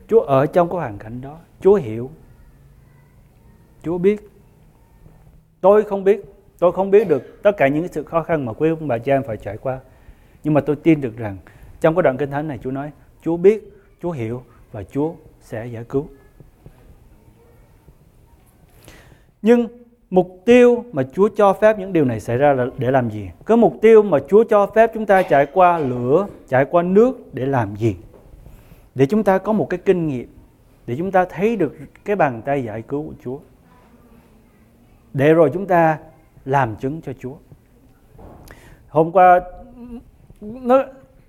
Chúa 0.09 0.21
ở 0.21 0.47
trong 0.47 0.69
cái 0.69 0.77
hoàn 0.77 0.99
cảnh 0.99 1.21
đó. 1.21 1.39
Chúa 1.61 1.75
hiểu. 1.75 2.11
Chúa 3.83 3.99
biết. 3.99 4.31
Tôi 5.61 5.83
không 5.83 6.05
biết 6.05 6.36
tôi 6.59 6.73
không 6.73 6.91
biết 6.91 7.09
được 7.09 7.43
tất 7.43 7.57
cả 7.57 7.69
những 7.69 7.89
sự 7.89 8.05
khó 8.05 8.23
khăn 8.23 8.45
mà 8.45 8.53
quý 8.53 8.71
ông 8.71 8.89
bà 8.89 8.99
cha 8.99 9.15
em 9.15 9.23
phải 9.23 9.37
trải 9.37 9.57
qua 9.57 9.81
nhưng 10.45 10.55
mà 10.55 10.61
tôi 10.61 10.77
tin 10.77 11.01
được 11.01 11.17
rằng 11.17 11.37
trong 11.81 11.95
cái 11.95 12.03
đoạn 12.03 12.17
kinh 12.17 12.31
thánh 12.31 12.49
này 12.49 12.59
Chúa 12.63 12.71
nói 12.71 12.91
Chúa 13.23 13.37
biết 13.37 13.73
Chúa 14.03 14.11
hiểu 14.11 14.43
và 14.73 14.83
Chúa 14.83 15.15
sẽ 15.41 15.67
giải 15.67 15.85
cứu 15.85 16.07
nhưng 19.43 19.69
mục 20.11 20.43
tiêu 20.45 20.85
mà 20.93 21.03
Chúa 21.13 21.29
cho 21.37 21.53
phép 21.53 21.79
những 21.79 21.93
điều 21.93 22.05
này 22.05 22.21
xảy 22.21 22.37
ra 22.37 22.53
là 22.53 22.67
để 22.79 22.91
làm 22.91 23.11
gì? 23.11 23.31
Cái 23.47 23.57
mục 23.57 23.75
tiêu 23.83 24.03
mà 24.03 24.19
Chúa 24.29 24.45
cho 24.45 24.67
phép 24.67 24.91
chúng 24.95 25.07
ta 25.07 25.23
trải 25.23 25.47
qua 25.53 25.79
lửa, 25.79 26.27
trải 26.49 26.65
qua 26.65 26.83
nước 26.83 27.35
để 27.35 27.47
làm 27.47 27.77
gì? 27.77 27.97
Để 28.95 29.07
chúng 29.07 29.25
ta 29.25 29.39
có 29.39 29.53
một 29.53 29.71
cái 29.71 29.81
kinh 29.85 30.09
nghiệm, 30.09 30.29
để 30.87 30.97
chúng 30.99 31.11
ta 31.11 31.25
thấy 31.25 31.57
được 31.57 31.75
cái 32.05 32.17
bàn 32.17 32.43
tay 32.45 32.65
giải 32.65 32.83
cứu 32.83 33.03
của 33.03 33.15
Chúa. 33.25 33.39
Để 35.15 35.33
rồi 35.33 35.51
chúng 35.55 35.67
ta 35.67 35.99
làm 36.47 36.77
chứng 36.77 37.01
cho 37.01 37.13
Chúa. 37.13 37.35
Hôm 38.89 39.13
qua 39.13 39.41
nó 40.41 40.85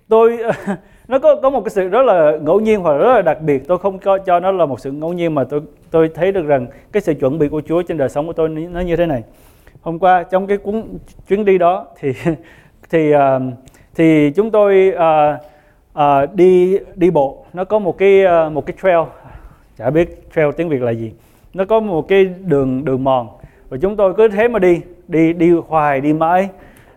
tôi 0.07 0.37
nó 1.07 1.19
có 1.19 1.35
có 1.35 1.49
một 1.49 1.61
cái 1.61 1.69
sự 1.69 1.87
rất 1.87 2.05
là 2.05 2.37
ngẫu 2.41 2.59
nhiên 2.59 2.81
hoặc 2.81 2.97
rất 2.97 3.13
là 3.13 3.21
đặc 3.21 3.41
biệt. 3.41 3.67
Tôi 3.67 3.77
không 3.77 3.99
có 3.99 4.17
cho 4.17 4.39
nó 4.39 4.51
là 4.51 4.65
một 4.65 4.79
sự 4.79 4.91
ngẫu 4.91 5.13
nhiên 5.13 5.35
mà 5.35 5.43
tôi 5.43 5.61
tôi 5.91 6.09
thấy 6.09 6.31
được 6.31 6.45
rằng 6.45 6.67
cái 6.91 7.01
sự 7.01 7.13
chuẩn 7.13 7.39
bị 7.39 7.47
của 7.49 7.61
Chúa 7.61 7.81
trên 7.81 7.97
đời 7.97 8.09
sống 8.09 8.27
của 8.27 8.33
tôi 8.33 8.49
nó 8.49 8.79
như 8.79 8.95
thế 8.95 9.05
này. 9.05 9.23
Hôm 9.81 9.99
qua 9.99 10.23
trong 10.23 10.47
cái 10.47 10.57
cuốn 10.57 10.83
chuyến 11.27 11.45
đi 11.45 11.57
đó 11.57 11.87
thì 11.99 12.13
thì 12.89 13.15
uh, 13.15 13.19
thì 13.95 14.31
chúng 14.31 14.51
tôi 14.51 14.93
uh, 14.95 15.41
uh, 15.99 16.35
đi 16.35 16.79
đi 16.95 17.11
bộ. 17.11 17.45
Nó 17.53 17.65
có 17.65 17.79
một 17.79 17.97
cái 17.97 18.23
uh, 18.25 18.53
một 18.53 18.65
cái 18.65 18.75
trail. 18.83 18.99
Chả 19.77 19.89
biết 19.89 20.29
trail 20.35 20.49
tiếng 20.57 20.69
việt 20.69 20.81
là 20.81 20.91
gì. 20.91 21.11
Nó 21.53 21.65
có 21.65 21.79
một 21.79 22.07
cái 22.07 22.25
đường 22.25 22.85
đường 22.85 23.03
mòn. 23.03 23.27
Và 23.69 23.77
chúng 23.81 23.95
tôi 23.95 24.13
cứ 24.13 24.27
thế 24.27 24.47
mà 24.47 24.59
đi 24.59 24.81
đi 25.07 25.33
đi 25.33 25.51
hoài 25.67 26.01
đi 26.01 26.13
mãi. 26.13 26.49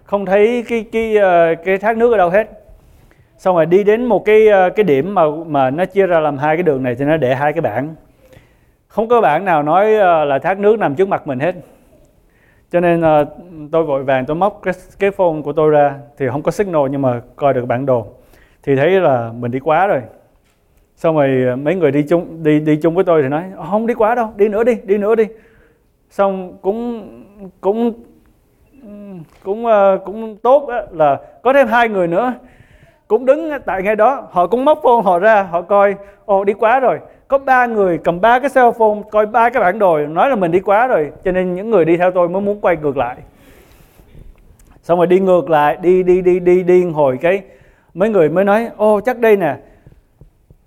Không 0.05 0.27
thấy 0.27 0.65
cái 0.69 0.85
cái 0.93 1.17
ờ, 1.17 1.55
cái 1.65 1.79
thác 1.79 1.97
nước 1.97 2.13
ở 2.13 2.17
đâu 2.19 2.31
hết. 2.31 2.51
Xong 3.39 3.57
rồi 3.57 3.67
đi 3.67 3.85
đến 3.85 4.05
một 4.05 4.25
cái 4.25 4.49
ờ, 4.49 4.71
cái 4.71 4.85
điểm 4.85 5.15
mà 5.15 5.23
mà 5.47 5.71
nó 5.71 5.85
chia 5.85 6.07
ra 6.07 6.21
làm 6.21 6.39
hai 6.39 6.57
cái 6.57 6.63
đường 6.63 6.83
này 6.83 6.95
thì 6.95 7.05
nó 7.05 7.17
để 7.17 7.35
hai 7.35 7.53
cái 7.53 7.61
bảng. 7.61 7.95
Không 8.89 9.09
có 9.09 9.21
bảng 9.21 9.45
nào 9.45 9.63
nói 9.63 9.95
ờ, 9.95 10.25
là 10.25 10.39
thác 10.39 10.59
nước 10.59 10.79
nằm 10.79 10.95
trước 10.95 11.09
mặt 11.09 11.27
mình 11.27 11.39
hết. 11.39 11.55
Cho 12.71 12.81
nên 12.81 13.03
tôi 13.73 13.85
vội 13.85 14.05
vàng 14.05 14.27
tôi 14.27 14.37
móc 14.37 14.61
cái, 14.63 14.75
cái 14.99 15.11
phone 15.11 15.43
của 15.45 15.53
tôi 15.53 15.71
ra 15.71 15.95
thì 16.19 16.29
không 16.29 16.43
có 16.43 16.51
signal 16.51 16.83
nhưng 16.91 17.03
mà 17.03 17.21
coi 17.37 17.55
được 17.55 17.67
bản 17.67 17.87
đồ. 17.87 18.07
Thì 18.63 18.77
thấy 18.77 18.91
là 18.91 19.33
mình 19.39 19.51
đi 19.51 19.59
quá 19.59 19.87
rồi. 19.87 20.01
Xong 20.97 21.17
rồi 21.17 21.57
mấy 21.57 21.75
người 21.75 21.91
đi 21.91 22.03
chung 22.03 22.43
đi 22.43 22.61
đi 22.61 22.77
chung 22.83 22.95
với 22.95 23.05
tôi 23.05 23.23
thì 23.23 23.29
nói 23.29 23.45
không 23.71 23.87
đi 23.87 23.95
quá 23.95 24.15
đâu 24.15 24.33
đi 24.37 24.49
nữa 24.49 24.65
đi 24.65 24.77
đi 24.85 24.99
nữa 24.99 25.15
đi. 25.15 25.25
Xong 26.11 26.59
cũng 26.63 27.09
cũng 27.61 27.93
cũng 29.45 29.67
ờ, 29.67 29.99
cũng 30.05 30.37
tốt 30.37 30.69
đó, 30.69 30.81
là 30.93 31.21
có 31.43 31.53
thêm 31.53 31.69
hai 31.69 31.89
người 31.89 32.07
nữa 32.07 32.33
cũng 33.09 33.27
đứng 33.27 33.51
tại 33.67 33.83
ngay 33.83 33.97
đó. 33.97 34.29
Họ 34.31 34.47
cũng 34.47 34.65
móc 34.65 34.81
phone 34.83 35.03
họ 35.05 35.19
ra 35.19 35.43
họ 35.43 35.63
coi 35.63 35.95
ồ 36.25 36.45
đi 36.45 36.53
quá 36.53 36.81
rồi. 36.81 36.99
Có 37.29 37.39
ba 37.39 37.67
người 37.67 37.99
cầm 37.99 38.21
ba 38.21 38.39
cái 38.39 38.51
cell 38.55 38.71
phone 38.79 39.01
coi 39.11 39.27
ba 39.27 39.51
cái 39.51 39.63
bản 39.63 39.79
đồ 39.79 39.99
nói 39.99 40.29
là 40.29 40.37
mình 40.37 40.51
đi 40.51 40.61
quá 40.61 40.87
rồi 40.87 41.13
cho 41.25 41.33
nên 41.33 41.55
những 41.55 41.71
người 41.71 41.85
đi 41.85 41.97
theo 41.97 42.11
tôi 42.11 42.29
mới 42.29 42.43
muốn 42.43 42.61
quay 42.61 42.77
ngược 42.77 42.97
lại. 42.97 43.17
Xong 44.83 44.99
rồi 44.99 45.07
đi 45.07 45.21
ngược 45.21 45.51
lại 45.51 45.77
đi 45.83 46.03
đi 46.03 46.23
đi 46.23 46.41
đi 46.41 46.63
đi 46.63 46.91
hồi 46.91 47.19
cái 47.21 47.43
mấy 47.95 48.09
người 48.09 48.29
mới 48.29 48.45
nói 48.45 48.69
ô 48.77 49.01
chắc 49.01 49.19
đây 49.19 49.37
nè. 49.37 49.57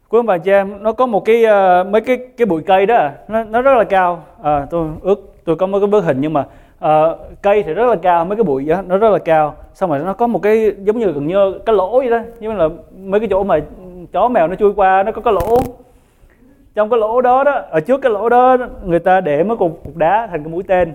Quý 0.10 0.20
ông 0.20 0.26
bà 0.26 0.38
chị 0.38 0.52
em 0.52 0.84
nó 0.84 0.92
có 0.92 1.06
một 1.06 1.26
cái 1.26 1.44
uh, 1.44 1.88
mấy 1.88 2.02
cái 2.02 2.18
cái 2.38 2.46
bụi 2.46 2.62
cây 2.66 2.86
đó 2.86 3.10
nó 3.28 3.44
nó 3.44 3.62
rất 3.62 3.74
là 3.78 3.84
cao. 3.84 4.24
À, 4.44 4.68
tôi 4.70 4.88
ước 5.02 5.34
tôi 5.46 5.56
có 5.56 5.68
mấy 5.68 5.82
cái 5.82 5.88
bức 5.88 6.04
hình 6.04 6.18
nhưng 6.22 6.34
mà 6.34 6.46
uh, 6.84 7.20
cây 7.42 7.64
thì 7.64 7.74
rất 7.74 7.86
là 7.86 7.96
cao 7.96 8.26
mấy 8.26 8.36
cái 8.36 8.44
bụi 8.44 8.66
đó 8.66 8.82
nó 8.88 8.98
rất 8.98 9.10
là 9.10 9.20
cao. 9.20 9.56
Xong 9.74 9.90
rồi 9.90 10.00
nó 10.00 10.14
có 10.14 10.28
một 10.28 10.40
cái 10.40 10.72
giống 10.80 11.00
như 11.00 11.12
gần 11.12 11.28
như 11.28 11.60
cái 11.66 11.76
lỗ 11.76 12.00
vậy 12.00 12.10
đó 12.10 12.20
nhưng 12.40 12.58
mà 12.58 12.64
là 12.64 12.70
mấy 12.98 13.20
cái 13.20 13.30
chỗ 13.32 13.44
mà 13.44 13.60
chó 14.12 14.28
mèo 14.28 14.48
nó 14.48 14.56
chui 14.56 14.74
qua 14.74 15.04
nó 15.04 15.12
có 15.12 15.22
cái 15.22 15.34
lỗ. 15.34 15.58
Trong 16.76 16.90
cái 16.90 17.00
lỗ 17.00 17.22
đó 17.22 17.44
đó 17.44 17.52
ở 17.70 17.80
trước 17.80 18.02
cái 18.02 18.12
lỗ 18.12 18.30
đó 18.30 18.58
người 18.84 19.00
ta 19.00 19.22
để 19.22 19.44
mấy 19.44 19.58
cục, 19.58 19.84
cục 19.84 19.98
đá 19.98 20.28
thành 20.32 20.44
cái 20.44 20.52
mũi 20.52 20.64
tên. 20.68 20.94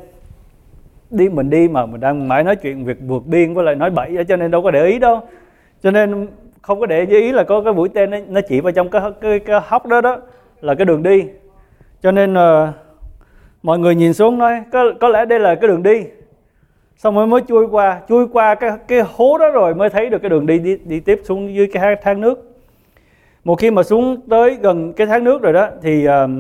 Đi 1.11 1.29
mình 1.29 1.51
đi 1.51 1.68
mà 1.68 1.87
mình 1.87 2.01
đang 2.01 2.29
mãi 2.29 2.44
nói 2.44 2.57
chuyện 2.57 2.85
việc 2.85 2.96
vượt 3.07 3.27
biên 3.27 3.55
với 3.55 3.64
lại 3.64 3.74
nói 3.74 3.90
bậy 3.90 4.24
cho 4.29 4.37
nên 4.37 4.51
đâu 4.51 4.62
có 4.62 4.70
để 4.70 4.87
ý 4.87 4.98
đâu. 4.98 5.20
Cho 5.83 5.90
nên 5.90 6.27
không 6.62 6.81
có 6.81 6.87
để 6.87 7.05
ý 7.05 7.33
là 7.33 7.44
có 7.44 7.61
cái 7.61 7.72
mũi 7.72 7.88
tên 7.88 8.11
nó, 8.11 8.18
nó 8.29 8.40
chỉ 8.48 8.61
vào 8.61 8.72
trong 8.72 8.88
cái, 8.88 9.03
cái 9.20 9.38
cái 9.38 9.61
hốc 9.64 9.87
đó 9.87 10.01
đó 10.01 10.16
là 10.61 10.74
cái 10.74 10.85
đường 10.85 11.03
đi. 11.03 11.24
Cho 12.03 12.12
nên 12.12 12.33
uh, 12.35 12.68
mọi 13.62 13.78
người 13.78 13.94
nhìn 13.94 14.14
xuống 14.14 14.38
nói 14.38 14.62
có 14.72 14.92
có 15.00 15.08
lẽ 15.08 15.24
đây 15.24 15.40
là 15.40 15.54
cái 15.54 15.68
đường 15.68 15.82
đi. 15.82 16.04
Xong 16.96 17.14
rồi 17.14 17.26
mới 17.26 17.40
chui 17.48 17.66
qua 17.66 18.00
chui 18.08 18.28
qua 18.28 18.54
cái 18.54 18.70
cái 18.88 19.02
hố 19.14 19.38
đó 19.38 19.50
rồi 19.50 19.74
mới 19.74 19.90
thấy 19.90 20.10
được 20.10 20.22
cái 20.22 20.28
đường 20.28 20.46
đi 20.46 20.58
đi, 20.58 20.76
đi 20.84 21.00
tiếp 21.00 21.20
xuống 21.24 21.54
dưới 21.54 21.66
cái 21.72 21.96
thang 22.02 22.20
nước. 22.20 22.56
Một 23.44 23.54
khi 23.54 23.70
mà 23.70 23.82
xuống 23.82 24.20
tới 24.30 24.54
gần 24.54 24.92
cái 24.92 25.06
thác 25.06 25.22
nước 25.22 25.42
rồi 25.42 25.52
đó 25.52 25.68
thì 25.82 26.08
uh, 26.08 26.30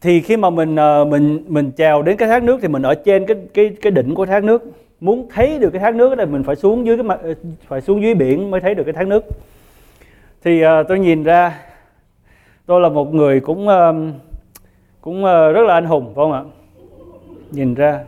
thì 0.00 0.20
khi 0.20 0.36
mà 0.36 0.50
mình 0.50 0.74
uh, 0.74 1.08
mình 1.08 1.44
mình 1.48 1.72
trèo 1.76 2.02
đến 2.02 2.16
cái 2.16 2.28
thác 2.28 2.42
nước 2.42 2.58
thì 2.62 2.68
mình 2.68 2.82
ở 2.82 2.94
trên 2.94 3.26
cái 3.26 3.36
cái 3.54 3.70
cái 3.82 3.90
đỉnh 3.90 4.14
của 4.14 4.26
thác 4.26 4.44
nước. 4.44 4.64
Muốn 5.00 5.28
thấy 5.34 5.58
được 5.58 5.70
cái 5.70 5.80
thác 5.80 5.94
nước 5.94 6.14
thì 6.18 6.24
mình 6.24 6.42
phải 6.42 6.56
xuống 6.56 6.86
dưới 6.86 6.96
cái 6.96 7.04
mặt 7.04 7.20
ờ, 7.22 7.34
phải 7.68 7.80
xuống 7.80 8.02
dưới 8.02 8.14
biển 8.14 8.50
mới 8.50 8.60
thấy 8.60 8.74
được 8.74 8.84
cái 8.84 8.92
thác 8.92 9.06
nước. 9.06 9.24
Thì 10.44 10.64
uh, 10.64 10.68
tôi 10.88 10.98
nhìn 10.98 11.22
ra 11.22 11.58
tôi 12.66 12.80
là 12.80 12.88
một 12.88 13.14
người 13.14 13.40
cũng 13.40 13.68
uh, 13.68 14.14
cũng 15.00 15.24
ờ, 15.24 15.52
rất 15.52 15.62
là 15.62 15.74
anh 15.74 15.86
hùng 15.86 16.04
phải 16.04 16.14
không 16.14 16.32
ạ? 16.32 16.42
Nhìn 17.50 17.74
ra. 17.74 18.00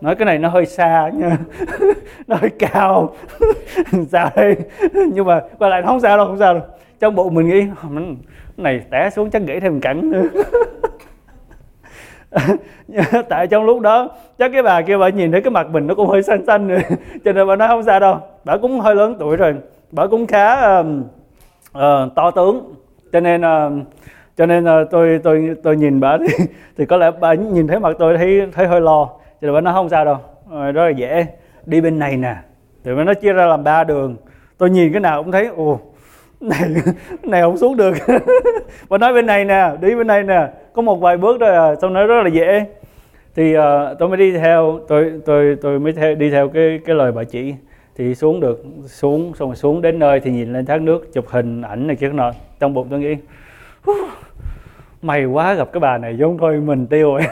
Nói 0.00 0.14
cái 0.14 0.26
này 0.26 0.38
nó 0.38 0.48
hơi 0.48 0.66
xa 0.66 1.10
nha 1.14 1.38
nó 2.26 2.36
hơi 2.36 2.50
cao. 2.58 3.14
Sao 3.92 4.00
dạ 4.10 4.30
đây. 4.36 4.56
Nhưng 5.12 5.26
mà 5.26 5.40
qua 5.58 5.68
lại 5.68 5.82
không 5.82 6.00
sao 6.00 6.16
đâu 6.16 6.26
không 6.26 6.38
sao 6.38 6.54
đâu. 6.54 6.62
Trong 7.00 7.14
bộ 7.14 7.30
mình 7.30 7.48
nghĩ 7.48 7.66
này 8.56 8.80
té 8.90 9.10
xuống 9.10 9.30
chắc 9.30 9.42
gãy 9.42 9.60
thêm 9.60 9.80
cẳng 9.80 10.10
nữa. 10.10 10.22
Tại 13.28 13.46
trong 13.46 13.64
lúc 13.64 13.80
đó 13.80 14.08
chắc 14.38 14.52
cái 14.52 14.62
bà 14.62 14.82
kia 14.82 14.96
bà 14.98 15.08
nhìn 15.08 15.32
thấy 15.32 15.40
cái 15.42 15.50
mặt 15.50 15.66
mình 15.70 15.86
nó 15.86 15.94
cũng 15.94 16.08
hơi 16.08 16.22
xanh 16.22 16.46
xanh 16.46 16.68
rồi. 16.68 16.80
Cho 17.24 17.32
nên 17.32 17.46
bà 17.46 17.56
nói 17.56 17.68
không 17.68 17.82
sao 17.82 18.00
đâu. 18.00 18.18
Bà 18.44 18.56
cũng 18.56 18.80
hơi 18.80 18.94
lớn 18.94 19.16
tuổi 19.18 19.36
rồi. 19.36 19.54
Bà 19.92 20.06
cũng 20.06 20.26
khá 20.26 20.78
uh, 20.80 20.86
uh, 21.78 22.14
to 22.14 22.30
tướng. 22.30 22.74
Cho 23.12 23.20
nên 23.20 23.40
uh, 23.40 23.72
cho 24.36 24.46
nên 24.46 24.64
uh, 24.64 24.90
tôi 24.90 25.20
tôi 25.22 25.56
tôi 25.62 25.76
nhìn 25.76 26.00
bà 26.00 26.18
thì 26.18 26.44
thì 26.76 26.86
có 26.86 26.96
lẽ 26.96 27.10
bà 27.20 27.34
nhìn 27.34 27.66
thấy 27.66 27.80
mặt 27.80 27.96
tôi 27.98 28.16
thấy 28.16 28.46
thấy 28.52 28.66
hơi 28.66 28.80
lo. 28.80 29.10
Thì 29.40 29.48
bà 29.52 29.60
nói 29.60 29.74
không 29.74 29.88
sao 29.88 30.04
đâu 30.04 30.18
rồi 30.50 30.72
rất 30.72 30.84
là 30.84 30.90
dễ. 30.90 31.26
Đi 31.66 31.80
bên 31.80 31.98
này 31.98 32.16
nè. 32.16 32.36
Thì 32.84 32.90
nó 32.92 33.14
chia 33.14 33.32
ra 33.32 33.46
làm 33.46 33.64
ba 33.64 33.84
đường. 33.84 34.16
Tôi 34.58 34.70
nhìn 34.70 34.92
cái 34.92 35.00
nào 35.00 35.22
cũng 35.22 35.32
thấy 35.32 35.46
ồ 35.56 35.80
này 36.40 36.60
này 37.22 37.42
không 37.42 37.56
xuống 37.56 37.76
được. 37.76 37.94
Bà 38.88 38.98
nói 38.98 39.14
bên 39.14 39.26
này 39.26 39.44
nè 39.44 39.70
đi 39.80 39.94
bên 39.94 40.06
này 40.06 40.22
nè. 40.22 40.48
Có 40.72 40.82
một 40.82 40.96
vài 40.96 41.16
bước 41.16 41.40
rồi 41.40 41.56
à 41.56 41.74
xong 41.82 41.92
nói 41.92 42.06
rất 42.06 42.22
là 42.22 42.28
dễ. 42.28 42.64
Thì 43.34 43.56
uh, 43.58 43.62
tôi 43.98 44.08
mới 44.08 44.18
đi 44.18 44.32
theo 44.32 44.80
tôi 44.88 45.12
tôi 45.26 45.56
tôi 45.62 45.78
mới 45.78 45.92
theo, 45.92 46.14
đi 46.14 46.30
theo 46.30 46.48
cái 46.48 46.80
cái 46.84 46.96
lời 46.96 47.12
bà 47.12 47.24
chỉ. 47.24 47.54
Thì 47.96 48.14
xuống 48.14 48.40
được 48.40 48.64
xuống 48.86 49.32
xong 49.34 49.48
rồi 49.48 49.56
xuống 49.56 49.82
đến 49.82 49.98
nơi 49.98 50.20
thì 50.20 50.30
nhìn 50.30 50.52
lên 50.52 50.66
thác 50.66 50.82
nước 50.82 51.12
chụp 51.14 51.24
hình 51.28 51.62
ảnh 51.62 51.86
này 51.86 51.96
kia 51.96 52.08
nọ. 52.08 52.32
Trong 52.60 52.74
bụng 52.74 52.86
tôi 52.90 53.00
nghĩ 53.00 53.16
may 55.06 55.24
quá 55.24 55.54
gặp 55.54 55.72
cái 55.72 55.80
bà 55.80 55.98
này 55.98 56.16
giống 56.18 56.38
thôi 56.38 56.60
mình 56.60 56.86
tiêu 56.86 57.14
rồi. 57.14 57.22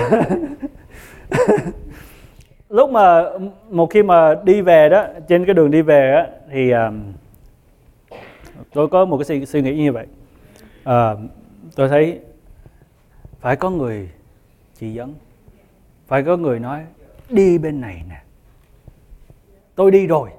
Lúc 2.69 2.89
mà 2.89 3.23
một 3.69 3.89
khi 3.89 4.03
mà 4.03 4.35
đi 4.43 4.61
về 4.61 4.89
đó 4.89 5.05
trên 5.27 5.45
cái 5.45 5.53
đường 5.53 5.71
đi 5.71 5.81
về 5.81 6.11
á 6.11 6.27
thì 6.51 6.71
um, 6.71 7.03
tôi 8.73 8.87
có 8.87 9.05
một 9.05 9.17
cái 9.17 9.25
suy, 9.25 9.45
suy 9.45 9.61
nghĩ 9.61 9.75
như 9.75 9.91
vậy. 9.91 10.05
Uh, 10.89 11.19
tôi 11.75 11.89
thấy 11.89 12.19
phải 13.39 13.55
có 13.55 13.69
người 13.69 14.09
chỉ 14.75 14.93
dẫn 14.93 15.13
phải 16.07 16.23
có 16.23 16.37
người 16.37 16.59
nói 16.59 16.83
đi 17.29 17.57
bên 17.57 17.81
này 17.81 18.03
nè. 18.09 18.21
Tôi 19.75 19.91
đi 19.91 20.07
rồi 20.07 20.29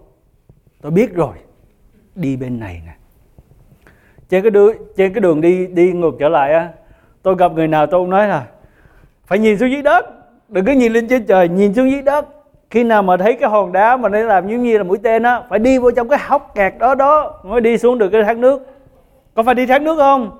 tôi 0.80 0.92
biết 0.92 1.14
rồi. 1.14 1.36
Đi 2.14 2.36
bên 2.36 2.60
này 2.60 2.82
nè 2.86 2.94
trên 4.28 4.42
cái 4.42 4.50
đường 4.50 4.76
trên 4.96 5.12
cái 5.12 5.20
đường 5.20 5.40
đi 5.40 5.66
đi 5.66 5.92
ngược 5.92 6.14
trở 6.18 6.28
lại 6.28 6.52
á, 6.52 6.68
tôi 7.22 7.34
gặp 7.38 7.52
người 7.52 7.68
nào 7.68 7.86
tôi 7.86 8.00
cũng 8.00 8.10
nói 8.10 8.28
là, 8.28 8.42
phải 9.26 9.38
nhìn 9.38 9.58
xuống 9.58 9.70
dưới 9.70 9.82
đất, 9.82 10.06
đừng 10.48 10.64
cứ 10.64 10.72
nhìn 10.72 10.92
lên 10.92 11.08
trên 11.08 11.26
trời, 11.26 11.48
nhìn 11.48 11.74
xuống 11.74 11.90
dưới 11.90 12.02
đất. 12.02 12.26
Khi 12.70 12.84
nào 12.84 13.02
mà 13.02 13.16
thấy 13.16 13.34
cái 13.34 13.50
hòn 13.50 13.72
đá 13.72 13.96
mà 13.96 14.08
nó 14.08 14.18
làm 14.18 14.48
giống 14.48 14.62
như 14.62 14.78
là 14.78 14.84
mũi 14.84 14.98
tên 15.02 15.22
á, 15.22 15.42
phải 15.48 15.58
đi 15.58 15.78
vô 15.78 15.90
trong 15.90 16.08
cái 16.08 16.18
hốc 16.22 16.52
kẹt 16.54 16.74
đó 16.78 16.94
đó 16.94 17.40
mới 17.44 17.60
đi 17.60 17.78
xuống 17.78 17.98
được 17.98 18.08
cái 18.08 18.22
thác 18.22 18.36
nước. 18.36 18.66
Có 19.34 19.42
phải 19.42 19.54
đi 19.54 19.66
thác 19.66 19.82
nước 19.82 19.96
không? 19.98 20.30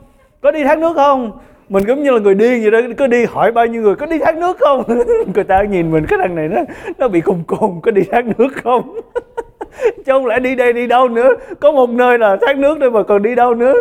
Có 0.41 0.51
đi 0.51 0.65
thác 0.65 0.79
nước 0.79 0.97
không? 0.97 1.39
Mình 1.69 1.85
giống 1.87 2.03
như 2.03 2.11
là 2.11 2.19
người 2.19 2.35
điên 2.35 2.63
vậy 2.63 2.71
đó, 2.71 2.79
cứ 2.97 3.07
đi 3.07 3.25
hỏi 3.25 3.53
bao 3.53 3.67
nhiêu 3.67 3.83
người, 3.83 3.95
có 3.97 4.07
đi 4.07 4.19
thác 4.19 4.37
nước 4.37 4.57
không? 4.61 4.83
Người 5.35 5.45
ta 5.45 5.63
nhìn 5.63 5.91
mình, 5.91 6.07
cái 6.09 6.19
thằng 6.23 6.35
này 6.35 6.49
nó 6.49 6.61
nó 6.99 7.09
bị 7.09 7.21
khùng 7.21 7.45
khùng, 7.47 7.81
có 7.81 7.91
đi 7.91 8.03
thác 8.11 8.25
nước 8.39 8.49
không? 8.65 9.01
chứ 9.83 10.13
không 10.13 10.27
lẽ 10.27 10.39
đi 10.39 10.55
đây 10.55 10.73
đi 10.73 10.87
đâu 10.87 11.09
nữa? 11.09 11.29
Có 11.61 11.73
một 11.73 11.91
nơi 11.91 12.19
là 12.19 12.37
thác 12.47 12.57
nước 12.57 12.77
thôi 12.81 12.91
mà 12.91 13.03
còn 13.03 13.23
đi 13.23 13.35
đâu 13.35 13.55
nữa? 13.55 13.75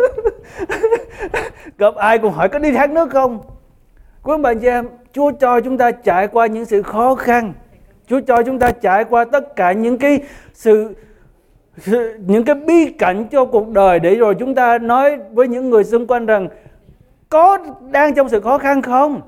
Gặp 1.78 1.94
ai 1.94 2.18
cũng 2.18 2.32
hỏi 2.32 2.48
có 2.48 2.58
đi 2.58 2.72
thác 2.72 2.90
nước 2.90 3.10
không? 3.10 3.38
Quý 4.22 4.34
bà 4.42 4.54
chị 4.54 4.66
em 4.66 4.88
chúa 5.12 5.32
cho 5.40 5.60
chúng 5.60 5.78
ta 5.78 5.90
trải 5.90 6.28
qua 6.28 6.46
những 6.46 6.64
sự 6.64 6.82
khó 6.82 7.14
khăn. 7.14 7.52
Chúa 8.08 8.20
cho 8.26 8.42
chúng 8.42 8.58
ta 8.58 8.70
trải 8.70 9.04
qua 9.04 9.24
tất 9.24 9.56
cả 9.56 9.72
những 9.72 9.98
cái 9.98 10.20
sự 10.52 10.94
những 12.26 12.44
cái 12.44 12.54
bi 12.54 12.86
cảnh 12.98 13.26
cho 13.30 13.44
cuộc 13.44 13.68
đời 13.68 14.00
để 14.00 14.14
rồi 14.14 14.34
chúng 14.38 14.54
ta 14.54 14.78
nói 14.78 15.18
với 15.32 15.48
những 15.48 15.70
người 15.70 15.84
xung 15.84 16.06
quanh 16.06 16.26
rằng 16.26 16.48
có 17.28 17.58
đang 17.90 18.14
trong 18.14 18.28
sự 18.28 18.40
khó 18.40 18.58
khăn 18.58 18.82
không? 18.82 19.20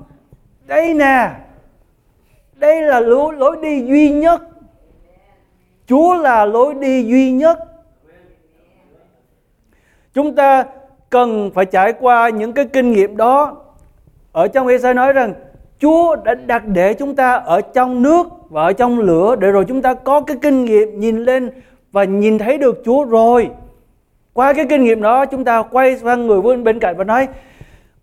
Đây 0.66 0.94
nè 0.94 1.30
đây 2.54 2.82
là 2.82 3.00
lối, 3.00 3.34
lối 3.36 3.56
đi 3.62 3.86
duy 3.86 4.10
nhất 4.10 4.42
chúa 5.86 6.14
là 6.14 6.44
lối 6.44 6.74
đi 6.74 7.04
duy 7.04 7.30
nhất 7.30 7.58
chúng 10.14 10.34
ta 10.34 10.64
cần 11.10 11.50
phải 11.54 11.64
trải 11.64 11.92
qua 11.92 12.28
những 12.28 12.52
cái 12.52 12.64
kinh 12.64 12.92
nghiệm 12.92 13.16
đó 13.16 13.56
ở 14.36 14.48
trong 14.48 14.66
Esai 14.66 14.94
nói 14.94 15.12
rằng, 15.12 15.34
Chúa 15.78 16.16
đã 16.16 16.34
đặt 16.34 16.62
để 16.66 16.94
chúng 16.94 17.16
ta 17.16 17.34
ở 17.34 17.60
trong 17.60 18.02
nước 18.02 18.26
và 18.50 18.62
ở 18.62 18.72
trong 18.72 18.98
lửa 18.98 19.36
để 19.36 19.50
rồi 19.50 19.64
chúng 19.68 19.82
ta 19.82 19.94
có 19.94 20.20
cái 20.20 20.36
kinh 20.42 20.64
nghiệm 20.64 21.00
nhìn 21.00 21.24
lên 21.24 21.50
và 21.92 22.04
nhìn 22.04 22.38
thấy 22.38 22.58
được 22.58 22.82
Chúa 22.84 23.04
rồi. 23.04 23.50
Qua 24.32 24.52
cái 24.52 24.66
kinh 24.70 24.84
nghiệm 24.84 25.02
đó, 25.02 25.26
chúng 25.26 25.44
ta 25.44 25.62
quay 25.62 25.98
sang 25.98 26.26
người 26.26 26.56
bên 26.56 26.80
cạnh 26.80 26.96
và 26.96 27.04
nói, 27.04 27.28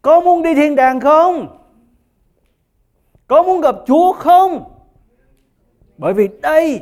có 0.02 0.22
muốn 0.22 0.44
đi 0.44 0.56
thiên 0.56 0.76
đàng 0.76 1.00
không? 1.00 1.48
Có 3.28 3.44
muốn 3.44 3.62
gặp 3.62 3.76
Chúa 3.88 4.14
không? 4.14 4.64
Bởi 5.98 6.14
vì 6.14 6.30
đây 6.42 6.82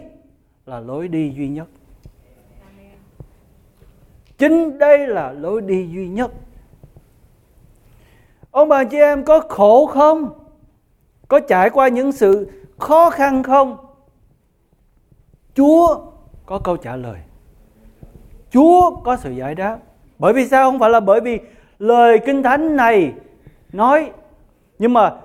là 0.66 0.80
lối 0.80 1.08
đi 1.08 1.34
duy 1.36 1.50
nhất. 1.50 1.68
Chính 4.38 4.80
đây 4.80 5.08
là 5.08 5.32
lối 5.32 5.62
đi 5.62 5.90
duy 5.94 6.08
nhất. 6.08 6.32
Ông 8.52 8.70
bà 8.70 8.84
chị 8.84 8.98
em 8.98 9.26
có 9.26 9.40
khổ 9.40 9.86
không? 9.86 10.30
Có 11.28 11.40
trải 11.40 11.70
qua 11.70 11.88
những 11.88 12.12
sự 12.12 12.52
khó 12.78 13.10
khăn 13.10 13.44
không? 13.44 13.78
Chúa 15.56 16.02
có 16.46 16.60
câu 16.60 16.78
trả 16.78 16.96
lời. 16.96 17.20
Chúa 18.52 18.96
có 18.96 19.18
sự 19.18 19.32
giải 19.32 19.56
đáp. 19.56 19.80
Bởi 20.20 20.34
vì 20.34 20.48
sao? 20.48 20.72
Không 20.72 20.80
phải 20.80 20.90
là 20.90 21.00
bởi 21.00 21.22
vì 21.22 21.40
lời 21.80 22.20
kinh 22.26 22.44
thánh 22.44 22.76
này 22.76 23.14
nói 23.74 24.12
nhưng 24.80 24.94
mà 24.94 25.16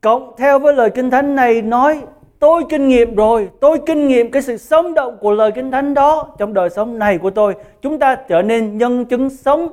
cộng 0.00 0.34
theo 0.38 0.58
với 0.58 0.74
lời 0.74 0.90
kinh 0.94 1.10
thánh 1.10 1.34
này 1.34 1.62
nói 1.62 2.02
tôi 2.42 2.62
kinh 2.68 2.88
nghiệm 2.88 3.14
rồi 3.14 3.48
tôi 3.60 3.78
kinh 3.86 4.08
nghiệm 4.08 4.30
cái 4.30 4.42
sự 4.42 4.56
sống 4.56 4.94
động 4.94 5.16
của 5.20 5.32
lời 5.32 5.52
kinh 5.54 5.70
thánh 5.70 5.94
đó 5.94 6.34
trong 6.38 6.54
đời 6.54 6.70
sống 6.70 6.98
này 6.98 7.18
của 7.18 7.30
tôi 7.30 7.54
chúng 7.82 7.98
ta 7.98 8.14
trở 8.14 8.42
nên 8.42 8.78
nhân 8.78 9.04
chứng 9.04 9.30
sống 9.30 9.68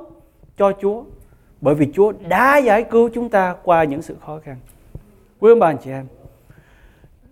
cho 0.56 0.72
chúa 0.80 1.02
bởi 1.60 1.74
vì 1.74 1.86
chúa 1.94 2.12
đã 2.28 2.58
giải 2.58 2.82
cứu 2.82 3.10
chúng 3.14 3.28
ta 3.28 3.54
qua 3.62 3.84
những 3.84 4.02
sự 4.02 4.16
khó 4.26 4.38
khăn 4.44 4.56
quý 5.40 5.52
ông 5.52 5.58
bà 5.58 5.66
anh 5.66 5.76
chị 5.84 5.90
em, 5.90 6.06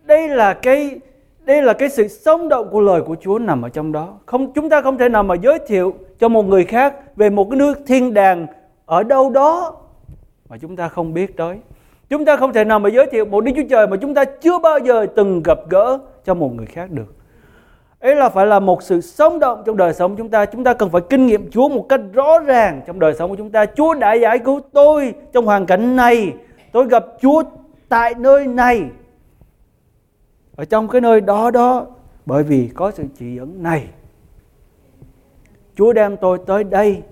đây 0.04 0.28
là 0.28 0.54
cái, 0.54 1.00
đây 1.44 1.62
là 1.62 1.72
cái 1.72 1.88
sự 1.88 2.08
sống 2.08 2.48
động 2.48 2.68
của 2.70 2.80
lời 2.80 3.02
của 3.02 3.16
Chúa 3.20 3.38
nằm 3.38 3.62
ở 3.62 3.68
trong 3.68 3.92
đó. 3.92 4.18
Không, 4.26 4.52
chúng 4.52 4.68
ta 4.68 4.82
không 4.82 4.98
thể 4.98 5.08
nào 5.08 5.22
mà 5.22 5.34
giới 5.34 5.58
thiệu 5.66 5.94
cho 6.18 6.28
một 6.28 6.42
người 6.42 6.64
khác 6.64 7.16
về 7.16 7.30
một 7.30 7.50
cái 7.50 7.58
nước 7.58 7.78
thiên 7.86 8.14
đàng 8.14 8.46
ở 8.86 9.02
đâu 9.02 9.30
đó 9.30 9.76
mà 10.48 10.58
chúng 10.58 10.76
ta 10.76 10.88
không 10.88 11.14
biết 11.14 11.36
tới. 11.36 11.58
Chúng 12.08 12.24
ta 12.24 12.36
không 12.36 12.52
thể 12.52 12.64
nào 12.64 12.80
mà 12.80 12.88
giới 12.88 13.06
thiệu 13.06 13.24
một 13.24 13.40
Đức 13.40 13.52
Chúa 13.56 13.68
Trời 13.70 13.86
mà 13.86 13.96
chúng 13.96 14.14
ta 14.14 14.24
chưa 14.24 14.58
bao 14.58 14.78
giờ 14.78 15.06
từng 15.16 15.42
gặp 15.42 15.58
gỡ 15.70 15.98
cho 16.24 16.34
một 16.34 16.54
người 16.54 16.66
khác 16.66 16.90
được. 16.90 17.14
Ấy 18.00 18.14
là 18.16 18.28
phải 18.28 18.46
là 18.46 18.60
một 18.60 18.82
sự 18.82 19.00
sống 19.00 19.38
động 19.38 19.62
trong 19.66 19.76
đời 19.76 19.94
sống 19.94 20.16
chúng 20.16 20.28
ta. 20.28 20.46
Chúng 20.46 20.64
ta 20.64 20.74
cần 20.74 20.90
phải 20.90 21.02
kinh 21.10 21.26
nghiệm 21.26 21.50
Chúa 21.50 21.68
một 21.68 21.86
cách 21.88 22.00
rõ 22.12 22.38
ràng 22.38 22.80
trong 22.86 22.98
đời 22.98 23.14
sống 23.14 23.30
của 23.30 23.36
chúng 23.36 23.50
ta. 23.50 23.66
Chúa 23.66 23.94
đã 23.94 24.14
giải 24.14 24.38
cứu 24.38 24.60
tôi 24.72 25.14
trong 25.32 25.46
hoàn 25.46 25.66
cảnh 25.66 25.96
này. 25.96 26.34
Tôi 26.72 26.88
gặp 26.88 27.04
Chúa 27.20 27.42
tại 27.88 28.14
nơi 28.18 28.46
này. 28.46 28.82
Ở 30.56 30.64
trong 30.64 30.88
cái 30.88 31.00
nơi 31.00 31.20
đó 31.20 31.50
đó, 31.50 31.86
bởi 32.26 32.42
vì 32.42 32.70
có 32.74 32.90
sự 32.90 33.04
chỉ 33.18 33.36
dẫn 33.36 33.62
này. 33.62 33.86
Chúa 35.74 35.92
đem 35.92 36.16
tôi 36.16 36.38
tới 36.46 36.64
đây 36.64 37.02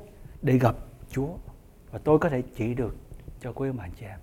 để 0.43 0.59
gặp 0.59 0.75
Chúa 1.11 1.29
và 1.93 1.99
tôi 2.05 2.19
có 2.19 2.29
thể 2.29 2.43
chỉ 2.57 2.75
được 2.75 2.97
cho 3.41 3.53
quý 3.53 3.69
ông 3.69 3.77
bà 3.77 3.85
chị 4.01 4.07
em. 4.07 4.19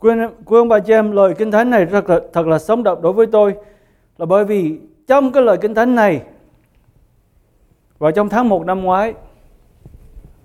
Quý, 0.00 0.10
quý 0.44 0.56
ông 0.56 0.68
bà 0.68 0.80
chị 0.80 0.92
em, 0.92 1.12
lời 1.12 1.34
Kinh 1.38 1.50
Thánh 1.50 1.70
này 1.70 1.84
rất 1.84 2.10
là, 2.10 2.20
thật 2.32 2.46
là 2.46 2.58
sống 2.58 2.82
động 2.82 3.02
đối 3.02 3.12
với 3.12 3.26
tôi 3.26 3.54
là 4.18 4.26
bởi 4.26 4.44
vì 4.44 4.80
trong 5.06 5.32
cái 5.32 5.42
lời 5.42 5.58
Kinh 5.60 5.74
Thánh 5.74 5.94
này 5.94 6.22
vào 7.98 8.12
trong 8.12 8.28
tháng 8.28 8.48
1 8.48 8.66
năm 8.66 8.82
ngoái 8.82 9.14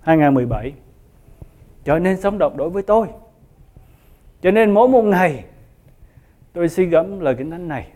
2017 0.00 0.72
trở 1.84 1.98
nên 1.98 2.20
sống 2.20 2.38
động 2.38 2.56
đối 2.56 2.70
với 2.70 2.82
tôi. 2.82 3.06
Cho 4.42 4.50
nên 4.50 4.70
mỗi 4.70 4.88
một 4.88 5.02
ngày 5.02 5.44
tôi 6.52 6.68
suy 6.68 6.86
gẫm 6.86 7.20
lời 7.20 7.34
Kinh 7.38 7.50
Thánh 7.50 7.68
này. 7.68 7.88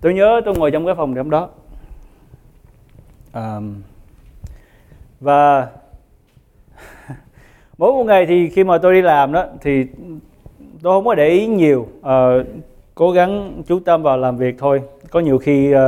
Tôi 0.00 0.14
nhớ 0.14 0.40
tôi 0.44 0.54
ngồi 0.56 0.70
trong 0.70 0.86
cái 0.86 0.94
phòng 0.94 1.14
đêm 1.14 1.30
đó 1.30 1.48
um, 3.32 3.82
và 5.22 5.68
mỗi 7.78 7.92
một 7.92 8.04
ngày 8.04 8.26
thì 8.26 8.48
khi 8.48 8.64
mà 8.64 8.78
tôi 8.78 8.94
đi 8.94 9.02
làm 9.02 9.32
đó 9.32 9.44
thì 9.60 9.86
tôi 10.82 10.96
không 10.96 11.04
có 11.04 11.14
để 11.14 11.28
ý 11.28 11.46
nhiều. 11.46 11.86
Uh, 11.98 12.46
cố 12.94 13.10
gắng 13.10 13.62
chú 13.66 13.80
tâm 13.80 14.02
vào 14.02 14.16
làm 14.16 14.36
việc 14.36 14.54
thôi. 14.58 14.82
Có 15.10 15.20
nhiều 15.20 15.38
khi 15.38 15.74
uh, 15.74 15.78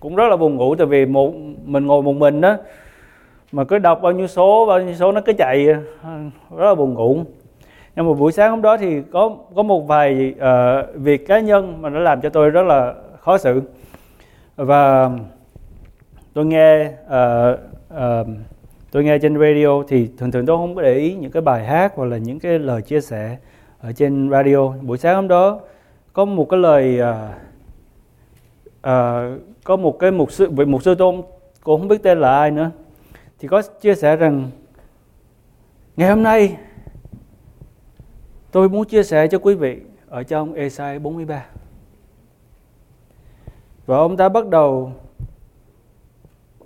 cũng 0.00 0.16
rất 0.16 0.28
là 0.28 0.36
buồn 0.36 0.56
ngủ 0.56 0.74
tại 0.74 0.86
vì 0.86 1.06
một 1.06 1.34
mình 1.64 1.86
ngồi 1.86 2.02
một 2.02 2.12
mình 2.12 2.40
đó 2.40 2.56
mà 3.52 3.64
cứ 3.64 3.78
đọc 3.78 4.02
bao 4.02 4.12
nhiêu 4.12 4.26
số 4.26 4.66
bao 4.66 4.80
nhiêu 4.80 4.94
số 4.94 5.12
nó 5.12 5.20
cứ 5.20 5.32
chạy 5.32 5.66
ờ, 6.02 6.18
rất 6.56 6.66
là 6.66 6.74
buồn 6.74 6.94
ngủ. 6.94 7.24
Nhưng 7.96 8.08
mà 8.08 8.14
buổi 8.14 8.32
sáng 8.32 8.50
hôm 8.50 8.62
đó 8.62 8.76
thì 8.76 9.02
có 9.12 9.36
có 9.54 9.62
một 9.62 9.80
vài 9.80 10.34
uh, 10.36 10.94
việc 10.94 11.26
cá 11.26 11.40
nhân 11.40 11.82
mà 11.82 11.88
nó 11.88 11.98
làm 11.98 12.20
cho 12.20 12.28
tôi 12.28 12.50
rất 12.50 12.62
là 12.62 12.94
khó 13.20 13.38
xử. 13.38 13.62
Và 14.56 15.10
tôi 16.34 16.46
nghe 16.46 16.84
uh, 16.84 17.58
uh, 17.94 18.26
tôi 18.92 19.04
nghe 19.04 19.18
trên 19.18 19.38
radio 19.38 19.82
thì 19.88 20.10
thường 20.16 20.30
thường 20.30 20.46
tôi 20.46 20.56
không 20.56 20.74
có 20.74 20.82
để 20.82 20.94
ý 20.94 21.14
những 21.14 21.30
cái 21.30 21.42
bài 21.42 21.66
hát 21.66 21.92
hoặc 21.96 22.04
là 22.04 22.16
những 22.16 22.40
cái 22.40 22.58
lời 22.58 22.82
chia 22.82 23.00
sẻ 23.00 23.36
ở 23.80 23.92
trên 23.92 24.30
radio. 24.30 24.68
Buổi 24.68 24.98
sáng 24.98 25.16
hôm 25.16 25.28
đó 25.28 25.60
có 26.12 26.24
một 26.24 26.48
cái 26.50 26.60
lời 26.60 27.00
uh, 27.00 27.06
uh, 28.78 29.40
có 29.64 29.76
một 29.76 29.98
cái 29.98 30.10
mục 30.10 30.32
sư 30.32 30.50
vị 30.50 30.64
mục 30.64 30.82
sư 30.82 30.94
tôi 30.94 31.22
cũng 31.62 31.80
không 31.80 31.88
biết 31.88 32.02
tên 32.02 32.20
là 32.20 32.38
ai 32.38 32.50
nữa 32.50 32.70
thì 33.38 33.48
có 33.48 33.62
chia 33.80 33.94
sẻ 33.94 34.16
rằng 34.16 34.50
ngày 35.96 36.08
hôm 36.08 36.22
nay 36.22 36.56
tôi 38.50 38.68
muốn 38.68 38.84
chia 38.84 39.02
sẻ 39.02 39.28
cho 39.28 39.38
quý 39.38 39.54
vị 39.54 39.80
ở 40.08 40.22
trong 40.22 40.54
Esai 40.54 40.98
43 40.98 41.46
và 43.86 43.96
ông 43.96 44.16
ta 44.16 44.28
bắt 44.28 44.48
đầu 44.48 44.92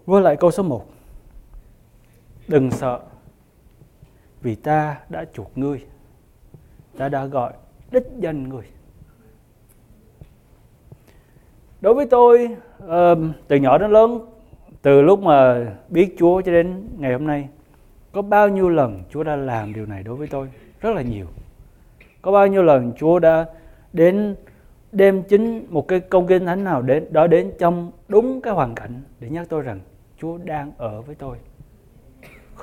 với 0.06 0.22
lại 0.22 0.36
câu 0.36 0.50
số 0.50 0.62
1 0.62 0.95
Đừng 2.48 2.70
sợ, 2.70 3.00
Vì 4.42 4.54
ta 4.54 5.00
đã 5.08 5.24
chuộc 5.32 5.58
ngươi, 5.58 5.84
Ta 6.98 7.08
đã 7.08 7.24
gọi 7.26 7.52
đích 7.90 8.06
danh 8.18 8.48
người 8.48 8.64
Đối 11.80 11.94
với 11.94 12.06
tôi 12.06 12.56
Từ 13.48 13.56
nhỏ 13.56 13.78
đến 13.78 13.90
lớn, 13.90 14.18
Từ 14.82 15.02
lúc 15.02 15.22
mà 15.22 15.66
biết 15.88 16.14
Chúa 16.18 16.40
cho 16.40 16.52
đến 16.52 16.88
ngày 16.98 17.12
hôm 17.12 17.26
nay, 17.26 17.48
Có 18.12 18.22
bao 18.22 18.48
nhiêu 18.48 18.68
lần 18.68 19.02
Chúa 19.10 19.22
đã 19.22 19.36
làm 19.36 19.72
điều 19.72 19.86
này 19.86 20.02
đối 20.02 20.16
với 20.16 20.28
tôi? 20.28 20.48
Rất 20.80 20.94
là 20.94 21.02
nhiều. 21.02 21.26
Có 22.22 22.32
bao 22.32 22.46
nhiêu 22.46 22.62
lần 22.62 22.92
Chúa 22.98 23.18
đã 23.18 23.46
đến 23.92 24.36
đem 24.92 25.22
chính 25.22 25.66
một 25.68 25.88
cái 25.88 26.00
công 26.00 26.26
kinh 26.26 26.46
thánh 26.46 26.64
nào 26.64 26.82
đến, 26.82 27.12
đó 27.12 27.26
đến 27.26 27.52
trong 27.58 27.92
đúng 28.08 28.40
cái 28.40 28.54
hoàn 28.54 28.74
cảnh 28.74 29.00
để 29.20 29.30
nhắc 29.30 29.46
tôi 29.48 29.62
rằng 29.62 29.80
Chúa 30.18 30.38
đang 30.38 30.72
ở 30.78 31.02
với 31.02 31.14
tôi. 31.14 31.36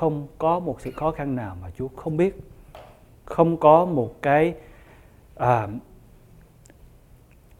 Không 0.04 0.28
có 0.38 0.60
một 0.60 0.82
sự 0.82 0.92
khó 0.92 1.12
khăn 1.12 1.36
nào 1.36 1.58
mà 1.62 1.68
Chúa 1.78 1.88
không 1.88 2.18
biết. 2.18 2.40
Không 3.26 3.58
có 3.58 3.86
một 3.86 4.22
cái 4.22 4.54
à, 5.36 5.68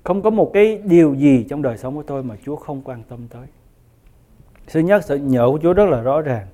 không 0.04 0.22
có 0.22 0.30
một 0.30 0.52
cái 0.54 0.82
điều 0.84 1.14
gì 1.14 1.46
trong 1.50 1.62
đời 1.62 1.78
sống 1.78 1.96
của 1.96 2.04
tôi 2.04 2.24
mà 2.24 2.36
Chúa 2.46 2.56
không 2.56 2.82
quan 2.82 3.04
tâm 3.10 3.28
tới. 3.30 3.48
Sự 4.68 4.80
nhắc 4.80 5.04
sự 5.04 5.16
nhớ 5.16 5.48
của 5.52 5.60
Chúa 5.62 5.74
rất 5.74 5.86
là 5.90 6.02
rõ 6.02 6.22
ràng. 6.22 6.48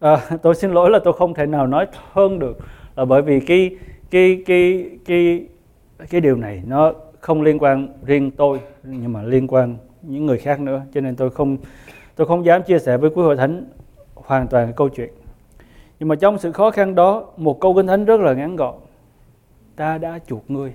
À, 0.00 0.16
tôi 0.42 0.54
xin 0.54 0.72
lỗi 0.72 0.90
là 0.90 0.98
tôi 1.04 1.12
không 1.12 1.34
thể 1.34 1.46
nào 1.46 1.66
nói 1.66 1.86
hơn 2.12 2.38
được 2.38 2.58
là 2.96 3.04
bởi 3.04 3.22
vì 3.22 3.40
cái 3.40 3.76
cái 4.10 4.42
cái 4.46 4.90
cái 5.04 5.46
cái 6.10 6.20
điều 6.20 6.36
này 6.36 6.62
nó 6.66 6.92
không 7.20 7.42
liên 7.42 7.58
quan 7.58 7.88
riêng 8.02 8.30
tôi 8.30 8.60
nhưng 8.82 9.12
mà 9.12 9.22
liên 9.22 9.46
quan 9.46 9.76
những 10.02 10.26
người 10.26 10.38
khác 10.38 10.60
nữa 10.60 10.82
cho 10.94 11.00
nên 11.00 11.16
tôi 11.16 11.30
không 11.30 11.56
Tôi 12.16 12.26
không 12.26 12.44
dám 12.44 12.62
chia 12.62 12.78
sẻ 12.78 12.96
với 12.96 13.10
quý 13.10 13.22
hội 13.22 13.36
thánh 13.36 13.64
hoàn 14.24 14.48
toàn 14.48 14.72
câu 14.76 14.88
chuyện. 14.88 15.12
Nhưng 15.98 16.08
mà 16.08 16.14
trong 16.14 16.38
sự 16.38 16.52
khó 16.52 16.70
khăn 16.70 16.94
đó, 16.94 17.32
một 17.36 17.60
câu 17.60 17.74
kinh 17.74 17.86
thánh 17.86 18.04
rất 18.04 18.20
là 18.20 18.34
ngắn 18.34 18.56
gọn. 18.56 18.74
Ta 19.76 19.98
đã 19.98 20.18
chuộc 20.26 20.50
ngươi. 20.50 20.72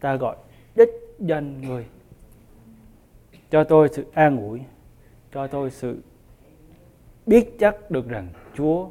Ta 0.00 0.16
gọi 0.16 0.36
đích 0.76 0.90
danh 1.18 1.60
ngươi. 1.60 1.86
Cho 3.50 3.64
tôi 3.64 3.88
sự 3.92 4.06
an 4.12 4.48
ủi. 4.48 4.60
Cho 5.32 5.46
tôi 5.46 5.70
sự 5.70 6.02
biết 7.26 7.56
chắc 7.58 7.90
được 7.90 8.08
rằng 8.08 8.28
Chúa 8.56 8.88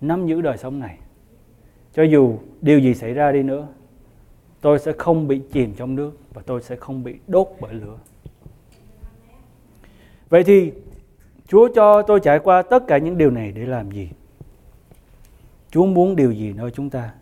nắm 0.00 0.26
giữ 0.26 0.40
đời 0.40 0.56
sống 0.56 0.80
này. 0.80 0.98
Cho 1.92 2.02
dù 2.02 2.38
điều 2.60 2.78
gì 2.78 2.94
xảy 2.94 3.14
ra 3.14 3.32
đi 3.32 3.42
nữa, 3.42 3.66
tôi 4.60 4.78
sẽ 4.78 4.92
không 4.98 5.28
bị 5.28 5.40
chìm 5.52 5.74
trong 5.74 5.94
nước 5.94 6.12
và 6.34 6.42
tôi 6.46 6.62
sẽ 6.62 6.76
không 6.76 7.04
bị 7.04 7.18
đốt 7.26 7.48
bởi 7.60 7.74
lửa. 7.74 7.98
Vậy 10.28 10.44
thì 10.44 10.72
Chúa 11.50 11.68
cho 11.74 12.02
tôi 12.02 12.20
trải 12.20 12.38
qua 12.38 12.62
tất 12.62 12.86
cả 12.86 12.98
những 12.98 13.18
điều 13.18 13.30
này 13.30 13.52
để 13.52 13.66
làm 13.66 13.90
gì? 13.90 14.10
Chúa 15.70 15.86
muốn 15.86 16.16
điều 16.16 16.32
gì 16.32 16.52
nơi 16.52 16.70
chúng 16.70 16.90
ta? 16.90 17.12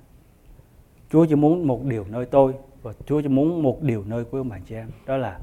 Chúa 1.10 1.26
chỉ 1.26 1.34
muốn 1.34 1.66
một 1.66 1.84
điều 1.84 2.04
nơi 2.10 2.26
tôi 2.26 2.54
và 2.82 2.92
Chúa 3.06 3.20
chỉ 3.20 3.28
muốn 3.28 3.62
một 3.62 3.82
điều 3.82 4.04
nơi 4.04 4.24
quý 4.30 4.40
ông 4.40 4.48
bà 4.48 4.58
chị 4.68 4.74
em, 4.74 4.88
đó 5.06 5.16
là 5.16 5.38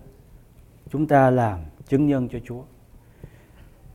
chúng 0.89 1.07
ta 1.07 1.29
làm 1.29 1.59
chứng 1.87 2.07
nhân 2.07 2.29
cho 2.29 2.39
Chúa. 2.45 2.61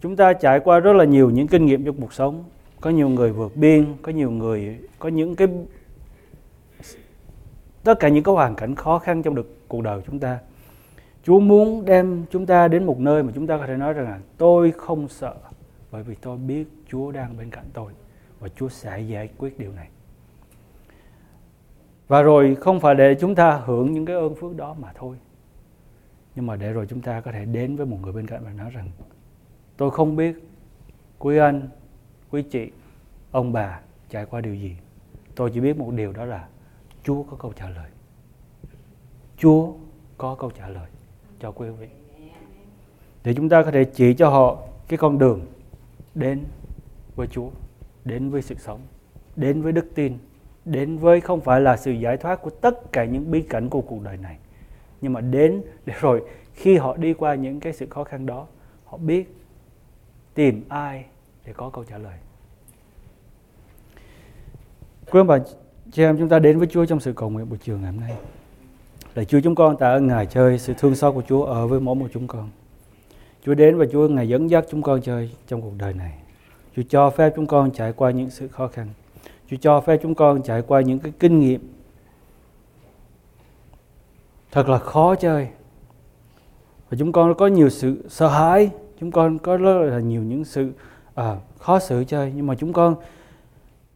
chúng 0.00 0.16
ta 0.16 0.32
trải 0.32 0.60
qua 0.60 0.80
rất 0.80 0.92
là 0.92 1.04
nhiều 1.04 1.30
những 1.30 1.48
kinh 1.48 1.66
nghiệm 1.66 1.84
trong 1.84 2.00
cuộc 2.00 2.12
sống 2.12 2.44
có 2.80 2.90
nhiều 2.90 3.08
người 3.08 3.32
vượt 3.32 3.56
biên, 3.56 3.86
có 4.02 4.12
nhiều 4.12 4.30
người, 4.30 4.78
có 4.98 5.08
những 5.08 5.36
cái, 5.36 5.48
tất 7.84 7.94
cả 8.00 8.08
những 8.08 8.24
cái 8.24 8.34
hoàn 8.34 8.54
cảnh 8.54 8.74
khó 8.74 8.98
khăn 8.98 9.22
trong 9.22 9.34
được 9.34 9.68
cuộc 9.68 9.82
đời 9.82 10.00
chúng 10.06 10.18
ta 10.18 10.38
Chúa 11.22 11.40
muốn 11.40 11.84
đem 11.84 12.24
chúng 12.30 12.46
ta 12.46 12.68
đến 12.68 12.84
một 12.84 12.98
nơi 12.98 13.22
mà 13.22 13.32
chúng 13.34 13.46
ta 13.46 13.58
có 13.58 13.66
thể 13.66 13.76
nói 13.76 13.92
rằng 13.92 14.04
là 14.04 14.20
tôi 14.38 14.72
không 14.72 15.08
sợ 15.08 15.34
bởi 15.90 16.02
vì 16.02 16.14
tôi 16.14 16.38
biết 16.38 16.68
Chúa 16.88 17.10
đang 17.10 17.36
bên 17.36 17.50
cạnh 17.50 17.64
tôi 17.72 17.92
và 18.40 18.48
Chúa 18.48 18.68
sẽ 18.68 19.00
giải 19.00 19.28
quyết 19.38 19.58
điều 19.58 19.72
này. 19.72 19.88
Và 22.08 22.22
rồi 22.22 22.54
không 22.54 22.80
phải 22.80 22.94
để 22.94 23.16
chúng 23.20 23.34
ta 23.34 23.50
hưởng 23.64 23.92
những 23.92 24.06
cái 24.06 24.16
ơn 24.16 24.34
phước 24.34 24.56
đó 24.56 24.76
mà 24.80 24.92
thôi. 24.94 25.16
Nhưng 26.34 26.46
mà 26.46 26.56
để 26.56 26.72
rồi 26.72 26.86
chúng 26.86 27.00
ta 27.00 27.20
có 27.20 27.32
thể 27.32 27.44
đến 27.44 27.76
với 27.76 27.86
một 27.86 27.98
người 28.02 28.12
bên 28.12 28.26
cạnh 28.26 28.44
và 28.44 28.52
nói 28.52 28.70
rằng 28.70 28.90
tôi 29.76 29.90
không 29.90 30.16
biết 30.16 30.48
quý 31.18 31.38
anh, 31.38 31.68
quý 32.30 32.42
chị, 32.42 32.70
ông 33.30 33.52
bà 33.52 33.80
trải 34.08 34.26
qua 34.26 34.40
điều 34.40 34.54
gì. 34.54 34.76
Tôi 35.34 35.50
chỉ 35.54 35.60
biết 35.60 35.76
một 35.76 35.90
điều 35.94 36.12
đó 36.12 36.24
là 36.24 36.48
Chúa 37.04 37.22
có 37.22 37.36
câu 37.36 37.52
trả 37.52 37.68
lời. 37.68 37.90
Chúa 39.36 39.72
có 40.18 40.34
câu 40.34 40.50
trả 40.50 40.68
lời 40.68 40.88
cho 41.40 41.50
quý 41.50 41.68
vị. 41.68 41.88
Để 43.24 43.34
chúng 43.34 43.48
ta 43.48 43.62
có 43.62 43.70
thể 43.70 43.84
chỉ 43.84 44.14
cho 44.14 44.28
họ 44.28 44.58
cái 44.88 44.98
con 44.98 45.18
đường 45.18 45.46
đến 46.14 46.44
với 47.16 47.26
Chúa, 47.26 47.50
đến 48.04 48.30
với 48.30 48.42
sự 48.42 48.54
sống, 48.58 48.80
đến 49.36 49.62
với 49.62 49.72
đức 49.72 49.86
tin, 49.94 50.18
đến 50.64 50.98
với 50.98 51.20
không 51.20 51.40
phải 51.40 51.60
là 51.60 51.76
sự 51.76 51.90
giải 51.90 52.16
thoát 52.16 52.42
của 52.42 52.50
tất 52.50 52.92
cả 52.92 53.04
những 53.04 53.30
bí 53.30 53.42
cảnh 53.42 53.68
của 53.68 53.80
cuộc 53.80 54.02
đời 54.02 54.16
này, 54.16 54.38
nhưng 55.00 55.12
mà 55.12 55.20
đến 55.20 55.62
để 55.86 55.94
rồi 56.00 56.22
khi 56.54 56.76
họ 56.76 56.96
đi 56.96 57.14
qua 57.14 57.34
những 57.34 57.60
cái 57.60 57.72
sự 57.72 57.86
khó 57.86 58.04
khăn 58.04 58.26
đó, 58.26 58.46
họ 58.84 58.98
biết 58.98 59.36
tìm 60.34 60.64
ai 60.68 61.04
để 61.46 61.52
có 61.52 61.70
câu 61.70 61.84
trả 61.84 61.98
lời. 61.98 62.18
Quý 65.10 65.20
ông 65.20 65.26
bà 65.26 65.38
chị 65.92 66.02
em 66.02 66.18
chúng 66.18 66.28
ta 66.28 66.38
đến 66.38 66.58
với 66.58 66.66
Chúa 66.66 66.86
trong 66.86 67.00
sự 67.00 67.12
cầu 67.12 67.30
nguyện 67.30 67.48
buổi 67.48 67.58
chiều 67.58 67.78
ngày 67.78 67.92
hôm 67.92 68.00
nay. 68.00 68.16
Lạy 69.14 69.24
Chúa 69.24 69.40
chúng 69.40 69.54
con 69.54 69.76
tạ 69.76 69.90
ơn 69.90 70.06
Ngài 70.06 70.26
chơi 70.26 70.58
sự 70.58 70.74
thương 70.78 70.94
xót 70.94 71.14
của 71.14 71.22
Chúa 71.28 71.44
ở 71.44 71.66
với 71.66 71.80
mỗi 71.80 71.94
một 71.94 72.06
chúng 72.12 72.26
con. 72.26 72.48
Chúa 73.46 73.54
đến 73.54 73.78
và 73.78 73.86
Chúa 73.92 74.08
Ngài 74.08 74.28
dẫn 74.28 74.50
dắt 74.50 74.64
chúng 74.70 74.82
con 74.82 75.02
chơi 75.02 75.30
trong 75.48 75.62
cuộc 75.62 75.72
đời 75.78 75.94
này. 75.94 76.18
Chúa 76.76 76.82
cho 76.88 77.10
phép 77.10 77.32
chúng 77.36 77.46
con 77.46 77.70
trải 77.70 77.92
qua 77.92 78.10
những 78.10 78.30
sự 78.30 78.48
khó 78.48 78.68
khăn. 78.68 78.88
Chúa 79.50 79.56
cho 79.60 79.80
phép 79.80 80.00
chúng 80.02 80.14
con 80.14 80.42
trải 80.42 80.62
qua 80.62 80.80
những 80.80 80.98
cái 80.98 81.12
kinh 81.18 81.40
nghiệm 81.40 81.60
thật 84.50 84.68
là 84.68 84.78
khó 84.78 85.14
chơi. 85.14 85.48
Và 86.90 86.96
chúng 86.98 87.12
con 87.12 87.34
có 87.34 87.46
nhiều 87.46 87.68
sự 87.68 88.04
sợ 88.08 88.28
hãi, 88.28 88.70
chúng 89.00 89.10
con 89.10 89.38
có 89.38 89.56
rất 89.56 89.78
là 89.82 89.98
nhiều 89.98 90.22
những 90.22 90.44
sự 90.44 90.72
à, 91.14 91.36
khó 91.58 91.78
xử 91.78 92.04
chơi 92.04 92.32
nhưng 92.36 92.46
mà 92.46 92.54
chúng 92.54 92.72
con 92.72 92.94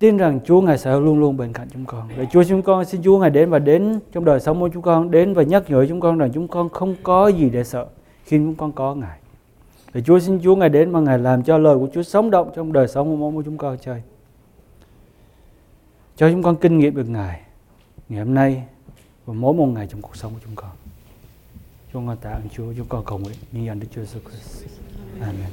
tin 0.04 0.16
rằng 0.16 0.40
Chúa 0.44 0.60
Ngài 0.60 0.78
sẽ 0.78 0.90
luôn 1.00 1.20
luôn 1.20 1.36
bên 1.36 1.52
cạnh 1.52 1.68
chúng 1.72 1.84
con. 1.84 2.08
Để 2.16 2.26
Chúa 2.32 2.44
chúng 2.44 2.62
con 2.62 2.84
xin 2.84 3.02
Chúa 3.02 3.18
Ngài 3.18 3.30
đến 3.30 3.50
và 3.50 3.58
đến 3.58 4.00
trong 4.12 4.24
đời 4.24 4.40
sống 4.40 4.60
của 4.60 4.68
chúng 4.68 4.82
con 4.82 5.10
đến 5.10 5.34
và 5.34 5.42
nhắc 5.42 5.70
nhở 5.70 5.86
chúng 5.86 6.00
con 6.00 6.18
rằng 6.18 6.32
chúng 6.32 6.48
con 6.48 6.68
không 6.68 6.94
có 7.02 7.28
gì 7.28 7.50
để 7.50 7.64
sợ 7.64 7.86
khi 8.24 8.38
chúng 8.38 8.54
con 8.54 8.72
có 8.72 8.94
Ngài. 8.94 9.18
Để 9.94 10.00
Chúa 10.02 10.18
xin 10.18 10.40
Chúa 10.42 10.56
Ngài 10.56 10.68
đến 10.68 10.92
và 10.92 11.00
Ngài 11.00 11.18
làm 11.18 11.42
cho 11.42 11.58
lời 11.58 11.78
của 11.78 11.88
Chúa 11.94 12.02
sống 12.02 12.30
động 12.30 12.50
trong 12.56 12.72
đời 12.72 12.88
sống 12.88 13.20
của 13.20 13.30
mỗi 13.30 13.42
chúng 13.44 13.58
con 13.58 13.78
chơi. 13.78 14.02
Cho 16.16 16.30
chúng 16.30 16.42
con 16.42 16.56
kinh 16.56 16.78
nghiệm 16.78 16.96
được 16.96 17.08
Ngài 17.08 17.40
ngày 18.08 18.24
hôm 18.24 18.34
nay 18.34 18.62
và 19.26 19.34
mỗi 19.34 19.54
một 19.54 19.66
ngày 19.66 19.86
trong 19.90 20.02
cuộc 20.02 20.16
sống 20.16 20.32
của 20.34 20.40
chúng 20.44 20.54
con. 20.54 20.70
Chúng 21.92 22.06
con 22.06 22.16
tạ 22.16 22.30
ơn 22.30 22.48
Chúa, 22.52 22.72
chúng 22.76 22.86
con 22.88 23.04
cầu 23.04 23.18
nguyện 23.18 23.36
nhân 23.52 23.66
danh 23.66 23.80
Đức 23.80 23.86
Chúa 23.94 24.02
Jesus 24.02 24.30
Christ. 24.30 24.66
Amen. 25.20 25.50